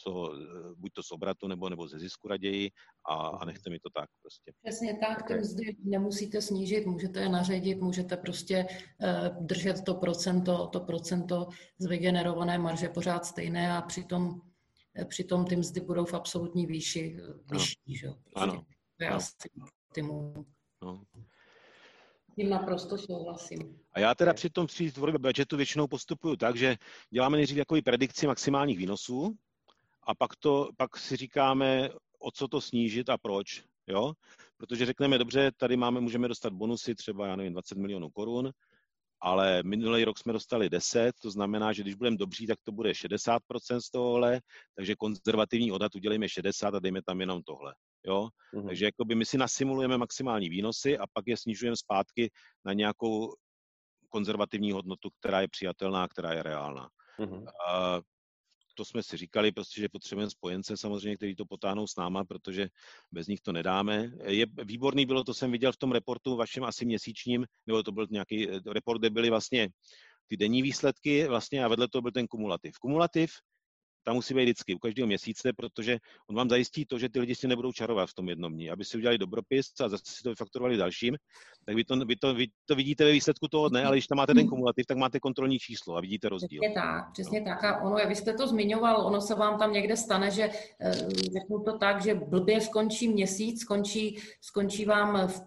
z 0.00 0.04
toho, 0.04 0.34
eh, 0.34 0.74
buď 0.76 0.92
to 0.92 1.02
z 1.02 1.10
obratu 1.10 1.48
nebo, 1.48 1.68
nebo 1.68 1.88
ze 1.88 1.98
zisku 1.98 2.28
raději 2.28 2.70
a, 3.08 3.14
a 3.14 3.44
nechte 3.44 3.70
mi 3.70 3.78
to 3.80 3.90
tak 3.90 4.10
prostě. 4.22 4.52
Přesně 4.64 4.98
tak, 4.98 5.26
ty 5.26 5.34
mzdy 5.34 5.76
nemusíte 5.84 6.42
snížit, 6.42 6.86
můžete 6.86 7.20
je 7.20 7.28
naředit, 7.28 7.80
můžete 7.80 8.16
prostě 8.16 8.66
uh, 8.66 9.46
držet 9.46 9.84
to 9.84 9.94
procento, 9.94 10.66
to 10.66 10.80
procento 10.80 11.48
z 11.78 11.86
vygenerované 11.86 12.58
marže 12.58 12.88
pořád 12.88 13.26
stejné 13.26 13.72
a 13.72 13.82
přitom, 13.82 14.40
eh, 14.94 15.04
přitom 15.04 15.44
ty 15.44 15.56
mzdy 15.56 15.80
budou 15.80 16.04
v 16.04 16.14
absolutní 16.14 16.66
výši 16.66 17.16
vyšší. 17.52 17.96
Že? 17.96 18.08
Prostě. 18.08 18.30
Ano. 18.34 18.64
To 18.96 19.04
je 19.04 19.10
asi 19.10 19.32
No. 20.82 21.04
Tím 22.38 22.50
naprosto 22.50 22.98
souhlasím. 22.98 23.78
A 23.92 24.00
já 24.00 24.14
teda 24.14 24.34
při 24.34 24.50
tom 24.50 24.66
při 24.66 24.92
tvorbě 24.92 25.18
budgetu 25.18 25.56
většinou 25.56 25.86
postupuju 25.86 26.36
tak, 26.36 26.56
že 26.56 26.76
děláme 27.10 27.36
nejdřív 27.36 27.58
jako 27.58 27.76
predikci 27.84 28.26
maximálních 28.26 28.78
výnosů, 28.78 29.36
a 30.02 30.14
pak, 30.14 30.36
to, 30.36 30.68
pak 30.76 30.96
si 30.96 31.16
říkáme, 31.16 31.90
o 32.18 32.30
co 32.30 32.48
to 32.48 32.60
snížit 32.60 33.08
a 33.08 33.18
proč. 33.18 33.64
Jo? 33.86 34.12
Protože 34.56 34.86
řekneme, 34.86 35.18
dobře, 35.18 35.52
tady 35.56 35.76
máme, 35.76 36.00
můžeme 36.00 36.28
dostat 36.28 36.52
bonusy 36.52 36.94
třeba, 36.94 37.26
já 37.26 37.36
nevím, 37.36 37.52
20 37.52 37.78
milionů 37.78 38.10
korun, 38.10 38.50
ale 39.20 39.62
minulý 39.62 40.04
rok 40.04 40.18
jsme 40.18 40.32
dostali 40.32 40.70
10, 40.70 41.12
to 41.22 41.30
znamená, 41.30 41.72
že 41.72 41.82
když 41.82 41.94
budeme 41.94 42.16
dobří, 42.16 42.46
tak 42.46 42.58
to 42.64 42.72
bude 42.72 42.92
60% 42.92 43.40
z 43.80 43.90
tohohle, 43.90 44.40
takže 44.74 44.96
konzervativní 44.96 45.72
odhad 45.72 45.94
udělejme 45.94 46.28
60 46.28 46.74
a 46.74 46.78
dejme 46.78 47.02
tam 47.02 47.20
jenom 47.20 47.42
tohle. 47.42 47.74
Jo? 48.06 48.28
Mm-hmm. 48.54 48.66
Takže 48.66 48.84
jakoby 48.84 49.14
my 49.14 49.24
si 49.24 49.38
nasimulujeme 49.38 49.98
maximální 49.98 50.48
výnosy 50.48 50.98
a 50.98 51.06
pak 51.12 51.26
je 51.26 51.36
snižujeme 51.36 51.76
zpátky 51.76 52.30
na 52.64 52.72
nějakou 52.72 53.34
konzervativní 54.08 54.72
hodnotu, 54.72 55.10
která 55.20 55.40
je 55.40 55.48
přijatelná, 55.48 56.08
která 56.08 56.32
je 56.32 56.42
reálná. 56.42 56.88
Mm-hmm. 57.18 57.42
Uh, 57.42 58.00
to 58.78 58.84
jsme 58.84 59.02
si 59.02 59.16
říkali, 59.16 59.52
prostě, 59.52 59.80
že 59.80 59.88
potřebujeme 59.88 60.30
spojence 60.30 60.76
samozřejmě, 60.76 61.16
kteří 61.16 61.34
to 61.34 61.44
potáhnou 61.44 61.86
s 61.86 61.96
náma, 61.96 62.24
protože 62.24 62.68
bez 63.12 63.26
nich 63.26 63.40
to 63.40 63.52
nedáme. 63.52 64.10
Je 64.24 64.46
výborný 64.64 65.06
bylo, 65.06 65.24
to 65.24 65.34
jsem 65.34 65.52
viděl 65.52 65.72
v 65.72 65.76
tom 65.76 65.92
reportu 65.92 66.36
vašem 66.36 66.64
asi 66.64 66.86
měsíčním, 66.86 67.46
nebo 67.66 67.82
to 67.82 67.92
byl 67.92 68.06
nějaký 68.10 68.50
eh, 68.50 68.60
report, 68.66 69.00
kde 69.00 69.10
byly 69.10 69.30
vlastně 69.30 69.68
ty 70.26 70.36
denní 70.36 70.62
výsledky 70.62 71.28
vlastně 71.28 71.64
a 71.64 71.68
vedle 71.68 71.88
toho 71.88 72.02
byl 72.02 72.12
ten 72.12 72.26
kumulativ. 72.26 72.78
Kumulativ 72.78 73.30
tam 74.08 74.14
musí 74.14 74.34
být 74.34 74.42
vždycky 74.42 74.74
u 74.74 74.78
každého 74.78 75.06
měsíce, 75.06 75.52
protože 75.52 75.98
on 76.30 76.36
vám 76.36 76.48
zajistí 76.48 76.86
to, 76.86 76.98
že 76.98 77.08
ty 77.08 77.20
lidi 77.20 77.34
si 77.34 77.48
nebudou 77.48 77.72
čarovat 77.72 78.08
v 78.08 78.14
tom 78.14 78.28
jednom 78.28 78.52
dní. 78.52 78.70
Aby 78.70 78.84
si 78.84 78.96
udělali 78.96 79.18
dobropis 79.18 79.72
a 79.80 79.88
zase 79.88 80.02
si 80.06 80.22
to 80.22 80.28
vyfaktorovali 80.28 80.76
dalším, 80.76 81.16
tak 81.66 81.76
vy 81.76 81.84
to, 81.84 81.96
vy 81.96 82.16
to, 82.16 82.34
vy 82.34 82.46
to 82.66 82.74
vidíte 82.74 83.04
ve 83.04 83.12
výsledku 83.12 83.48
toho 83.48 83.68
dne, 83.68 83.84
ale 83.84 83.96
když 83.96 84.06
tam 84.06 84.16
máte 84.16 84.34
ten 84.34 84.48
kumulativ, 84.48 84.86
tak 84.86 84.96
máte 84.96 85.20
kontrolní 85.20 85.58
číslo 85.58 85.96
a 85.96 86.00
vidíte 86.00 86.28
rozdíl. 86.28 86.60
Přesně 86.60 86.74
tak, 86.74 87.12
přesně 87.12 87.40
no. 87.40 87.46
tak. 87.46 87.64
A 87.64 87.82
ono, 87.82 88.08
vy 88.08 88.14
jste 88.14 88.32
to 88.32 88.46
zmiňoval, 88.46 89.06
ono 89.06 89.20
se 89.20 89.34
vám 89.34 89.58
tam 89.58 89.72
někde 89.72 89.96
stane, 89.96 90.30
že 90.30 90.50
eh, 90.80 90.92
řeknu 91.32 91.62
to 91.64 91.78
tak, 91.78 92.02
že 92.02 92.14
blbě 92.14 92.60
skončí 92.60 93.08
měsíc, 93.08 93.60
skončí, 93.60 94.18
skončí 94.40 94.84
vám 94.84 95.28
v, 95.28 95.40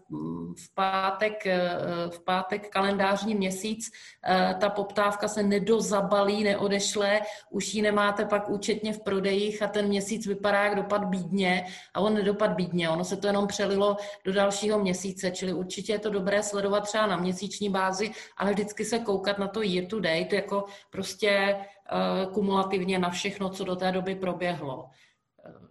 v, 0.58 0.74
pátek, 0.74 1.48
eh, 1.48 1.78
v 2.10 2.24
pátek 2.24 2.70
kalendářní 2.70 3.36
měsíc, 3.36 3.90
eh, 4.28 4.56
ta 4.62 4.70
poptávka 4.70 5.28
se 5.28 5.44
nedozabalí, 5.44 6.44
neodešle, 6.44 7.22
už 7.52 7.74
ji 7.74 7.82
nemáte 7.82 8.26
pak 8.26 8.51
účetně 8.52 8.94
v 8.94 9.04
prodejích 9.04 9.62
a 9.62 9.68
ten 9.68 9.88
měsíc 9.88 10.28
vypadá 10.28 10.64
jak 10.64 10.76
dopad 10.76 11.06
bídně 11.06 11.66
a 11.94 12.00
on 12.00 12.14
nedopad 12.14 12.52
bídně, 12.52 12.90
ono 12.90 13.04
se 13.04 13.18
to 13.18 13.28
jenom 13.28 13.48
přelilo 13.48 13.98
do 14.26 14.34
dalšího 14.34 14.80
měsíce, 14.80 15.32
čili 15.32 15.54
určitě 15.54 15.94
je 15.94 16.00
to 16.00 16.10
dobré 16.10 16.44
sledovat 16.44 16.80
třeba 16.80 17.08
na 17.08 17.18
měsíční 17.18 17.70
bázi, 17.70 18.12
ale 18.38 18.52
vždycky 18.52 18.86
se 18.86 19.00
koukat 19.00 19.40
na 19.40 19.48
to 19.48 19.62
year 19.62 19.88
to 19.88 20.00
date, 20.00 20.36
jako 20.36 20.66
prostě 20.90 21.56
uh, 21.56 22.34
kumulativně 22.34 23.00
na 23.00 23.10
všechno, 23.10 23.50
co 23.50 23.64
do 23.64 23.76
té 23.76 23.92
doby 23.92 24.16
proběhlo. 24.16 24.84
Uh, 24.84 25.68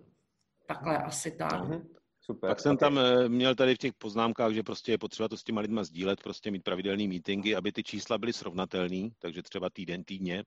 takhle 0.67 0.99
asi 0.99 1.31
tak. 1.31 1.53
Mm-hmm. 1.53 1.87
Super. 2.21 2.51
Tak 2.51 2.61
jsem 2.61 2.73
okay. 2.73 2.89
tam 2.89 2.99
eh, 2.99 3.29
měl 3.29 3.55
tady 3.55 3.75
v 3.75 3.79
těch 3.79 3.93
poznámkách, 3.99 4.53
že 4.53 4.63
prostě 4.63 4.93
je 4.93 4.99
potřeba 4.99 5.29
to 5.29 5.37
s 5.37 5.45
těma 5.45 5.61
lidma 5.61 5.85
sdílet, 5.85 6.23
prostě 6.23 6.51
mít 6.51 6.65
pravidelný 6.65 7.09
meetingy, 7.09 7.57
aby 7.57 7.73
ty 7.73 7.83
čísla 7.83 8.19
byly 8.19 8.33
srovnatelné, 8.33 9.09
takže 9.19 9.43
třeba 9.43 9.71
týden, 9.71 10.05
týdně. 10.05 10.43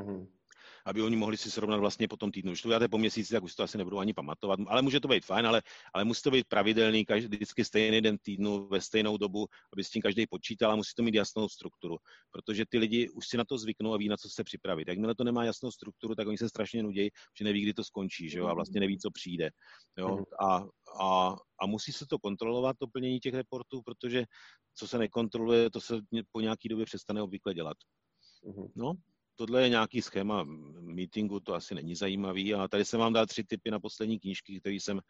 Mm-hmm 0.00 0.26
aby 0.86 1.02
oni 1.02 1.16
mohli 1.16 1.36
si 1.36 1.50
srovnat 1.50 1.76
vlastně 1.76 2.08
po 2.08 2.16
tom 2.16 2.30
týdnu. 2.30 2.52
Když 2.52 2.62
to 2.62 2.68
uděláte 2.68 2.88
po 2.88 2.98
měsíci, 2.98 3.32
tak 3.32 3.42
už 3.42 3.54
to 3.54 3.62
asi 3.62 3.78
nebudou 3.78 3.98
ani 3.98 4.14
pamatovat, 4.14 4.60
ale 4.66 4.82
může 4.82 5.00
to 5.00 5.08
být 5.08 5.24
fajn, 5.24 5.46
ale, 5.46 5.62
ale 5.94 6.04
musí 6.04 6.22
to 6.22 6.30
být 6.30 6.46
pravidelný, 6.48 7.04
každý, 7.04 7.36
vždycky 7.36 7.64
stejný 7.64 8.00
den 8.00 8.18
týdnu, 8.18 8.68
ve 8.68 8.80
stejnou 8.80 9.16
dobu, 9.16 9.46
aby 9.72 9.84
s 9.84 9.90
tím 9.90 10.02
každý 10.02 10.26
počítal 10.26 10.72
a 10.72 10.76
musí 10.76 10.92
to 10.96 11.02
mít 11.02 11.14
jasnou 11.14 11.48
strukturu, 11.48 11.96
protože 12.30 12.64
ty 12.68 12.78
lidi 12.78 13.08
už 13.08 13.28
si 13.28 13.36
na 13.36 13.44
to 13.44 13.58
zvyknou 13.58 13.94
a 13.94 13.96
ví, 13.96 14.08
na 14.08 14.16
co 14.16 14.28
se 14.28 14.44
připravit. 14.44 14.88
Jakmile 14.88 15.14
to 15.14 15.24
nemá 15.24 15.44
jasnou 15.44 15.70
strukturu, 15.70 16.14
tak 16.14 16.28
oni 16.28 16.38
se 16.38 16.48
strašně 16.48 16.82
nudí, 16.82 17.10
že 17.38 17.44
neví, 17.44 17.62
kdy 17.62 17.74
to 17.74 17.84
skončí, 17.84 18.30
že 18.30 18.38
jo, 18.38 18.46
a 18.46 18.54
vlastně 18.54 18.80
neví, 18.80 18.98
co 18.98 19.10
přijde. 19.10 19.50
Jo? 19.98 20.08
Mhm. 20.08 20.24
A, 20.40 20.64
a, 21.04 21.36
a 21.60 21.66
musí 21.66 21.92
se 21.92 22.06
to 22.06 22.18
kontrolovat, 22.18 22.76
to 22.78 22.86
plnění 22.86 23.20
těch 23.20 23.34
reportů, 23.34 23.82
protože 23.82 24.24
co 24.74 24.88
se 24.88 24.98
nekontroluje, 24.98 25.70
to 25.70 25.80
se 25.80 26.00
po 26.32 26.40
nějaký 26.40 26.68
době 26.68 26.84
přestane 26.84 27.22
obvykle 27.22 27.54
dělat. 27.54 27.76
Mhm. 28.44 28.66
No, 28.76 28.94
tohle 29.36 29.62
je 29.62 29.68
nějaký 29.68 30.02
schéma 30.02 30.44
meetingu, 30.80 31.40
to 31.40 31.54
asi 31.54 31.74
není 31.74 31.94
zajímavý, 31.94 32.54
a 32.54 32.68
tady 32.68 32.84
jsem 32.84 33.00
vám 33.00 33.12
dal 33.12 33.26
tři 33.26 33.44
typy 33.44 33.70
na 33.70 33.80
poslední 33.80 34.18
knížky, 34.18 34.60
který 34.60 34.80
jsem, 34.80 35.00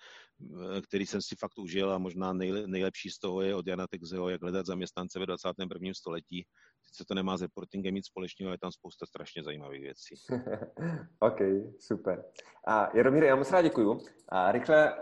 který 0.82 1.06
jsem 1.06 1.22
si 1.22 1.36
fakt 1.36 1.58
užil 1.58 1.92
a 1.92 1.98
možná 1.98 2.32
nejle, 2.32 2.66
nejlepší 2.66 3.10
z 3.10 3.18
toho 3.18 3.40
je 3.42 3.54
od 3.54 3.66
Jana 3.66 3.86
Texeho, 3.86 4.28
jak 4.28 4.42
hledat 4.42 4.66
zaměstnance 4.66 5.18
ve 5.18 5.26
21. 5.26 5.94
století. 5.94 6.46
Sice 6.82 7.04
to 7.08 7.14
nemá 7.14 7.36
s 7.36 7.42
reportingem 7.42 7.94
nic 7.94 8.06
společného, 8.06 8.48
ale 8.48 8.54
je 8.54 8.58
tam 8.58 8.72
spousta 8.72 9.06
strašně 9.06 9.42
zajímavých 9.42 9.82
věcí. 9.82 10.14
OK, 11.18 11.38
super. 11.78 12.24
A 12.66 12.96
Jaromír, 12.96 13.24
já 13.24 13.36
moc 13.36 13.50
rád 13.50 13.62
děkuju. 13.62 14.00
A 14.28 14.52
rychle 14.52 14.96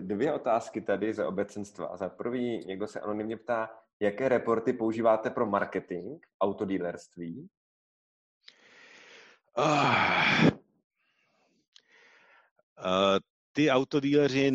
dvě 0.00 0.32
otázky 0.32 0.80
tady 0.80 1.14
ze 1.14 1.26
obecenstva. 1.26 1.96
Za 1.96 2.08
prvý, 2.08 2.64
někdo 2.66 2.86
se 2.86 3.00
anonymně 3.00 3.36
ptá, 3.36 3.70
jaké 4.00 4.28
reporty 4.28 4.72
používáte 4.72 5.30
pro 5.30 5.46
marketing, 5.46 6.26
autodílerství? 6.40 7.48
Uh, 9.58 10.50
uh, 12.78 13.18
ty 13.52 13.70
autodíleři, 13.70 14.52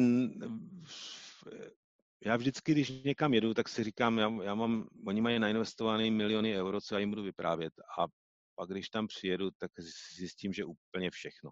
já 2.25 2.37
vždycky, 2.37 2.71
když 2.71 2.89
někam 2.89 3.33
jedu, 3.33 3.53
tak 3.53 3.69
si 3.69 3.83
říkám, 3.83 4.17
já, 4.17 4.31
já 4.43 4.55
mám, 4.55 4.87
oni 5.07 5.21
mají 5.21 5.39
nainvestované 5.39 6.11
miliony 6.11 6.59
euro, 6.59 6.81
co 6.81 6.95
já 6.95 6.99
jim 6.99 7.09
budu 7.09 7.23
vyprávět. 7.23 7.73
A 7.99 8.07
pak, 8.55 8.69
když 8.69 8.89
tam 8.89 9.07
přijedu, 9.07 9.51
tak 9.57 9.71
zjistím, 10.15 10.53
že 10.53 10.65
úplně 10.65 11.11
všechno. 11.11 11.49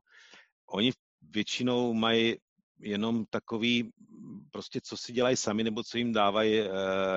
Oni 0.70 0.92
většinou 1.22 1.94
mají 1.94 2.36
jenom 2.80 3.26
takový, 3.30 3.92
prostě 4.52 4.80
co 4.84 4.98
si 4.98 5.14
dělají 5.14 5.38
sami, 5.38 5.64
nebo 5.64 5.84
co 5.84 5.98
jim 5.98 6.14
dávají 6.14 6.60
e, 6.60 6.70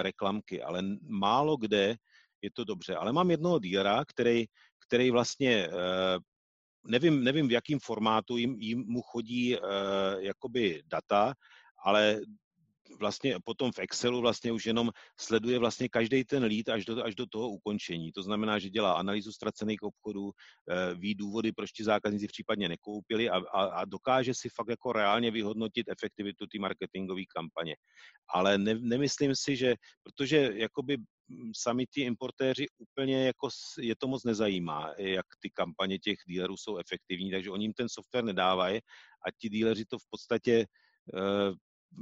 reklamky, 0.02 0.62
ale 0.62 0.82
málo 1.00 1.56
kde 1.56 1.96
je 2.42 2.50
to 2.50 2.64
dobře. 2.64 2.96
Ale 2.96 3.12
mám 3.12 3.30
jednoho 3.30 3.58
dílera, 3.58 4.04
který 4.04 4.46
který 4.90 5.10
vlastně 5.10 5.68
eh, 5.68 6.18
nevím, 6.84 7.24
nevím 7.24 7.48
v 7.48 7.52
jakém 7.52 7.78
formátu 7.78 8.36
jim, 8.36 8.56
jim 8.58 8.84
mu 8.86 9.02
chodí 9.02 9.58
uh, 9.58 9.64
jakoby 10.18 10.82
data, 10.86 11.34
ale 11.84 12.20
vlastně 13.00 13.36
potom 13.44 13.72
v 13.72 13.78
Excelu 13.78 14.20
vlastně 14.20 14.52
už 14.52 14.66
jenom 14.66 14.90
sleduje 15.20 15.58
vlastně 15.58 15.88
každý 15.88 16.24
ten 16.24 16.44
lead 16.44 16.68
až 16.68 16.84
do, 16.84 17.04
až 17.04 17.14
do 17.14 17.26
toho 17.26 17.48
ukončení. 17.48 18.12
To 18.12 18.22
znamená, 18.22 18.58
že 18.58 18.70
dělá 18.70 18.92
analýzu 18.92 19.32
ztracených 19.32 19.82
obchodů, 19.82 20.30
eh, 20.30 20.94
ví 20.94 21.14
důvody, 21.14 21.52
proč 21.52 21.72
ti 21.72 21.84
zákazníci 21.84 22.26
případně 22.26 22.68
nekoupili 22.68 23.30
a, 23.30 23.36
a, 23.36 23.64
a 23.64 23.84
dokáže 23.84 24.34
si 24.34 24.48
fakt 24.48 24.68
jako 24.68 24.92
reálně 24.92 25.30
vyhodnotit 25.30 25.88
efektivitu 25.88 26.46
té 26.46 26.58
marketingové 26.58 27.22
kampaně. 27.34 27.76
Ale 28.34 28.58
ne, 28.58 28.74
nemyslím 28.74 29.32
si, 29.34 29.56
že, 29.56 29.74
protože 30.02 30.50
jakoby 30.54 30.98
sami 31.56 31.86
ti 31.86 32.00
importéři 32.00 32.66
úplně 32.78 33.26
jako 33.26 33.48
je 33.78 33.96
to 33.96 34.08
moc 34.08 34.24
nezajímá, 34.24 34.94
jak 34.98 35.26
ty 35.40 35.50
kampaně 35.50 35.98
těch 35.98 36.18
dílerů 36.26 36.56
jsou 36.56 36.76
efektivní, 36.76 37.30
takže 37.30 37.50
oni 37.50 37.64
jim 37.64 37.72
ten 37.72 37.88
software 37.88 38.24
nedávají 38.24 38.80
a 39.26 39.30
ti 39.38 39.48
díleři 39.48 39.84
to 39.84 39.98
v 39.98 40.06
podstatě 40.10 40.66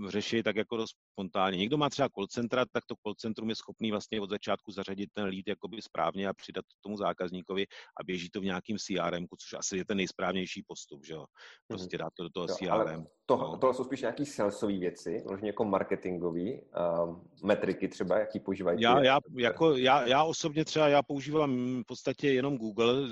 řeší 0.09 0.43
tak 0.43 0.57
jako 0.57 0.77
dost 0.77 0.97
spontánně. 1.19 1.59
Někdo 1.59 1.77
má 1.77 1.89
třeba 1.89 2.09
call 2.09 2.27
centra, 2.27 2.65
tak 2.73 2.85
to 2.87 2.95
call 3.03 3.15
centrum 3.15 3.49
je 3.49 3.57
schopný 3.57 3.91
vlastně 3.91 4.21
od 4.21 4.31
začátku 4.31 4.73
zařadit 4.73 5.11
ten 5.13 5.25
lead 5.25 5.47
jakoby 5.47 5.83
správně 5.83 6.29
a 6.29 6.33
přidat 6.33 6.65
tomu 6.81 6.97
zákazníkovi 6.97 7.67
a 8.01 8.05
běží 8.05 8.31
to 8.31 8.41
v 8.41 8.45
nějakým 8.45 8.77
CRM, 8.79 9.27
což 9.39 9.59
asi 9.59 9.77
je 9.77 9.85
ten 9.85 9.97
nejsprávnější 9.97 10.63
postup, 10.67 11.05
že 11.07 11.15
jo. 11.15 11.25
Prostě 11.69 11.97
mhm. 11.97 12.05
dát 12.05 12.13
to 12.17 12.23
do 12.23 12.31
toho 12.31 12.47
jo, 12.49 12.55
CRM. 12.57 13.05
To, 13.27 13.37
no. 13.37 13.59
Tohle 13.59 13.75
jsou 13.75 13.85
spíš 13.85 14.01
nějaký 14.01 14.27
salesové 14.27 14.79
věci, 14.79 15.25
možná 15.31 15.47
jako 15.47 15.65
marketingové 15.65 16.41
uh, 16.41 17.17
metriky 17.45 17.89
třeba, 17.89 18.19
jaký 18.19 18.41
používají. 18.41 18.83
Já, 18.83 19.03
já, 19.03 19.19
jako, 19.39 19.77
já, 19.77 20.07
já 20.07 20.25
osobně 20.25 20.65
třeba 20.65 20.89
já 20.89 21.03
používám 21.03 21.83
v 21.83 21.87
podstatě 21.87 22.29
jenom 22.29 22.59
Google 22.59 22.93
uh, 23.01 23.09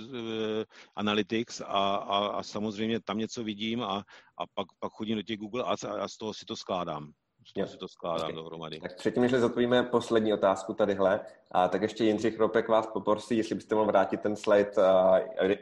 Analytics 0.96 1.61
a, 1.61 1.64
a, 1.96 2.26
a 2.26 2.42
samozřejmě 2.42 3.00
tam 3.00 3.18
něco 3.18 3.44
vidím 3.44 3.82
a, 3.82 4.04
a 4.38 4.42
pak, 4.54 4.66
pak 4.78 4.92
chodím 4.92 5.16
do 5.16 5.22
těch 5.22 5.38
Google 5.38 5.64
a, 5.64 5.74
a 6.00 6.09
z 6.09 6.16
toho 6.16 6.34
si 6.34 6.44
to 6.44 6.57
skládám. 6.57 7.12
Toho 7.55 7.66
si 7.66 7.76
to 7.76 7.88
skládám 7.88 8.24
okay. 8.24 8.34
dohromady. 8.34 8.80
Tak 8.80 8.97
předtím, 8.97 9.22
než 9.22 9.32
zodpovíme 9.32 9.82
poslední 9.82 10.32
otázku 10.32 10.74
tadyhle, 10.74 11.20
a 11.51 11.68
tak 11.68 11.82
ještě 11.82 12.05
Jindřich 12.05 12.38
Ropek 12.38 12.68
vás 12.68 12.86
poprosí, 12.86 13.36
jestli 13.36 13.55
byste 13.55 13.74
mohl 13.74 13.86
vrátit 13.86 14.20
ten 14.20 14.36
slide 14.36 14.70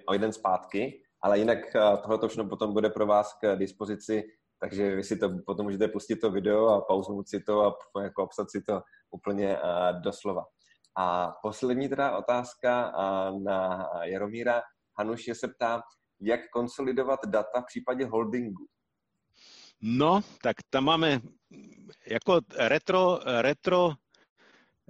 o 0.06 0.12
jeden 0.12 0.32
zpátky, 0.32 1.02
ale 1.22 1.38
jinak 1.38 1.58
tohle 2.02 2.28
všechno 2.28 2.48
potom 2.48 2.72
bude 2.72 2.90
pro 2.90 3.06
vás 3.06 3.34
k 3.34 3.56
dispozici, 3.56 4.24
takže 4.60 4.96
vy 4.96 5.04
si 5.04 5.16
to 5.16 5.30
potom 5.46 5.66
můžete 5.66 5.88
pustit 5.88 6.16
to 6.16 6.30
video 6.30 6.68
a 6.68 6.80
pauznout 6.80 7.28
si 7.28 7.40
to 7.40 7.62
a 7.62 8.02
jako 8.02 8.24
obsat 8.24 8.50
si 8.50 8.62
to 8.62 8.80
úplně 9.10 9.58
doslova. 10.02 10.44
A 10.96 11.32
poslední 11.42 11.88
teda 11.88 12.18
otázka 12.18 12.92
na 13.44 13.88
Jaromíra. 14.02 14.62
Hanuš 14.98 15.30
se 15.32 15.48
ptá, 15.48 15.82
jak 16.20 16.40
konsolidovat 16.52 17.20
data 17.26 17.60
v 17.60 17.66
případě 17.66 18.06
holdingu? 18.06 18.66
No, 19.82 20.20
tak 20.42 20.56
tam 20.70 20.84
máme 20.84 21.20
jako 22.06 22.40
retro, 22.58 23.18
retro, 23.24 23.92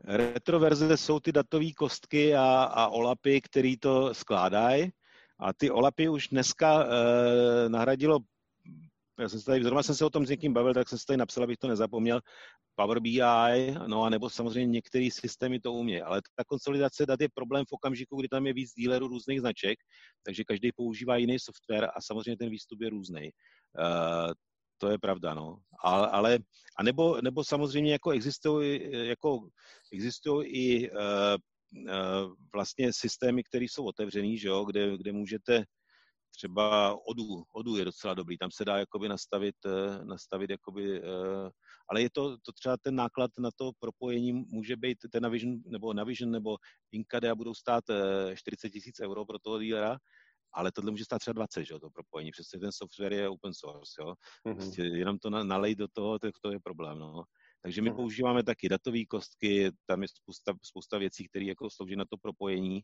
retro 0.05 0.61
verze 0.61 0.97
jsou 0.97 1.21
ty 1.21 1.33
datové 1.33 1.73
kostky 1.73 2.35
a, 2.35 2.63
a 2.63 2.89
olapy, 2.89 3.41
který 3.41 3.77
to 3.77 4.15
skládají. 4.15 4.93
A 5.39 5.53
ty 5.53 5.71
olapy 5.71 6.09
už 6.09 6.29
dneska 6.29 6.85
eh, 6.85 7.69
nahradilo 7.69 8.21
já 9.21 9.29
jsem 9.29 9.41
se 9.41 9.47
tady, 9.47 9.63
zrovna 9.63 9.83
jsem 9.83 9.95
se 9.95 10.05
o 10.05 10.11
tom 10.11 10.27
s 10.27 10.31
někým 10.31 10.53
bavil, 10.53 10.75
tak 10.75 10.89
jsem 10.89 10.99
se 10.99 11.07
tady 11.07 11.17
napsal, 11.17 11.45
abych 11.45 11.59
to 11.59 11.69
nezapomněl, 11.69 12.21
Power 12.75 13.01
BI, 13.01 13.21
no 13.87 14.03
a 14.03 14.11
nebo 14.11 14.31
samozřejmě 14.31 14.73
některé 14.73 15.09
systémy 15.13 15.61
to 15.61 15.73
umějí, 15.73 16.03
ale 16.03 16.21
ta 16.37 16.45
konsolidace 16.45 17.07
dat 17.07 17.21
je 17.21 17.29
problém 17.35 17.65
v 17.69 17.73
okamžiku, 17.73 18.17
kdy 18.17 18.29
tam 18.29 18.47
je 18.47 18.53
víc 18.53 18.73
dílerů 18.73 19.09
různých 19.09 19.41
značek, 19.41 19.79
takže 20.23 20.45
každý 20.45 20.73
používá 20.73 21.17
jiný 21.17 21.39
software 21.39 21.91
a 21.97 22.01
samozřejmě 22.01 22.37
ten 22.37 22.51
výstup 22.51 22.81
je 22.81 22.91
různý. 22.91 23.31
To 24.85 24.91
je 24.91 24.99
pravda, 24.99 25.35
no. 25.35 25.59
Ale, 25.81 26.09
ale 26.09 26.39
a 26.79 26.83
nebo, 26.83 27.21
nebo 27.21 27.45
samozřejmě 27.45 27.93
jako 27.93 28.11
existují, 28.11 28.81
jako 29.09 29.49
existují 29.93 30.49
i 30.49 30.91
uh, 30.91 30.97
uh, 30.97 32.35
vlastně 32.53 32.93
systémy, 32.93 33.45
které 33.45 33.65
jsou 33.65 33.85
otevřený, 33.85 34.39
že 34.39 34.49
jo, 34.49 34.65
kde, 34.65 34.97
kde 34.97 35.13
můžete 35.13 35.65
třeba 36.37 36.97
odu, 37.09 37.43
odu 37.53 37.77
je 37.77 37.85
docela 37.85 38.15
dobrý, 38.15 38.39
tam 38.39 38.51
se 38.51 38.65
dá 38.65 38.79
jakoby 38.79 39.09
nastavit, 39.09 39.55
eh, 39.67 40.05
nastavit 40.05 40.51
jakoby, 40.51 41.03
ale 41.89 42.03
je 42.03 42.11
to, 42.11 42.37
to 42.39 42.53
třeba 42.53 42.77
ten 42.77 42.95
náklad 42.95 43.31
na 43.39 43.51
to 43.57 43.71
propojení 43.81 44.33
může 44.33 44.77
být 44.77 44.99
ten 45.13 45.23
Navision 45.23 45.63
nebo 45.67 45.93
Navision 45.93 46.31
nebo 46.31 46.57
Inkadea 46.93 47.35
budou 47.35 47.55
stát 47.55 47.85
40 48.35 48.67
eh, 48.67 48.71
tisíc 48.71 49.01
euro 49.01 49.25
pro 49.27 49.39
toho 49.39 49.59
dílera, 49.61 49.99
ale 50.55 50.73
tohle 50.73 50.91
může 50.91 51.05
stát 51.05 51.19
třeba 51.19 51.33
20, 51.33 51.65
že, 51.65 51.79
to 51.79 51.91
propojení, 51.91 52.31
přesně 52.31 52.61
ten 52.61 52.73
software 52.73 53.13
je 53.13 53.29
open 53.29 53.55
source, 53.55 53.93
jo. 54.01 54.15
Mm-hmm. 54.47 54.55
Prostě 54.57 54.83
jenom 54.83 55.19
to 55.19 55.31
nalej 55.31 55.75
do 55.75 55.89
toho, 55.93 56.19
to, 56.19 56.29
to 56.43 56.53
je 56.53 56.61
problém, 56.61 56.99
no. 56.99 57.25
Takže 57.63 57.83
my 57.83 57.91
mm-hmm. 57.91 57.97
používáme 57.97 58.45
taky 58.45 58.69
datové 58.69 59.05
kostky, 59.05 59.71
tam 59.87 60.03
je 60.03 60.09
spousta, 60.09 60.53
spousta 60.63 60.99
věcí, 60.99 61.29
které 61.29 61.45
jako 61.45 61.71
slouží 61.71 61.97
na 61.97 62.05
to 62.05 62.17
propojení 62.17 62.83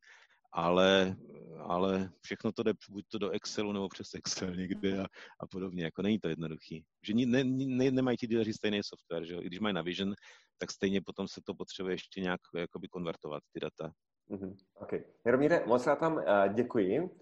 ale, 0.53 1.17
ale 1.59 2.11
všechno 2.21 2.53
to 2.53 2.63
jde 2.63 2.73
buď 2.91 3.05
to 3.09 3.19
do 3.19 3.31
Excelu 3.31 3.73
nebo 3.73 3.89
přes 3.89 4.15
Excel 4.15 4.55
někde 4.55 5.03
a, 5.03 5.07
a 5.41 5.47
podobně. 5.47 5.85
Jako 5.85 6.03
není 6.03 6.19
to 6.19 6.29
jednoduchý. 6.29 6.85
Že 7.07 7.15
ne, 7.15 7.45
ne, 7.45 7.91
nemají 7.91 8.17
ti 8.17 8.27
díleři 8.27 8.53
stejný 8.53 8.81
software, 8.83 9.25
že 9.25 9.35
I 9.35 9.47
když 9.47 9.61
mají 9.61 9.75
na 9.75 9.83
Vision, 9.83 10.15
tak 10.59 10.71
stejně 10.71 11.01
potom 11.03 11.29
se 11.29 11.41
to 11.45 11.55
potřebuje 11.55 11.95
ještě 11.95 12.21
nějak 12.21 12.41
jakoby 12.57 12.89
konvertovat, 12.89 13.43
ty 13.53 13.61
data. 13.61 13.93
Mm-hmm. 14.31 14.57
OK. 14.75 14.93
Jaromíre, 15.27 15.65
moc 15.67 15.87
já 15.87 15.97
tam 15.97 16.15
uh, 16.15 16.23
děkuji. 16.55 17.21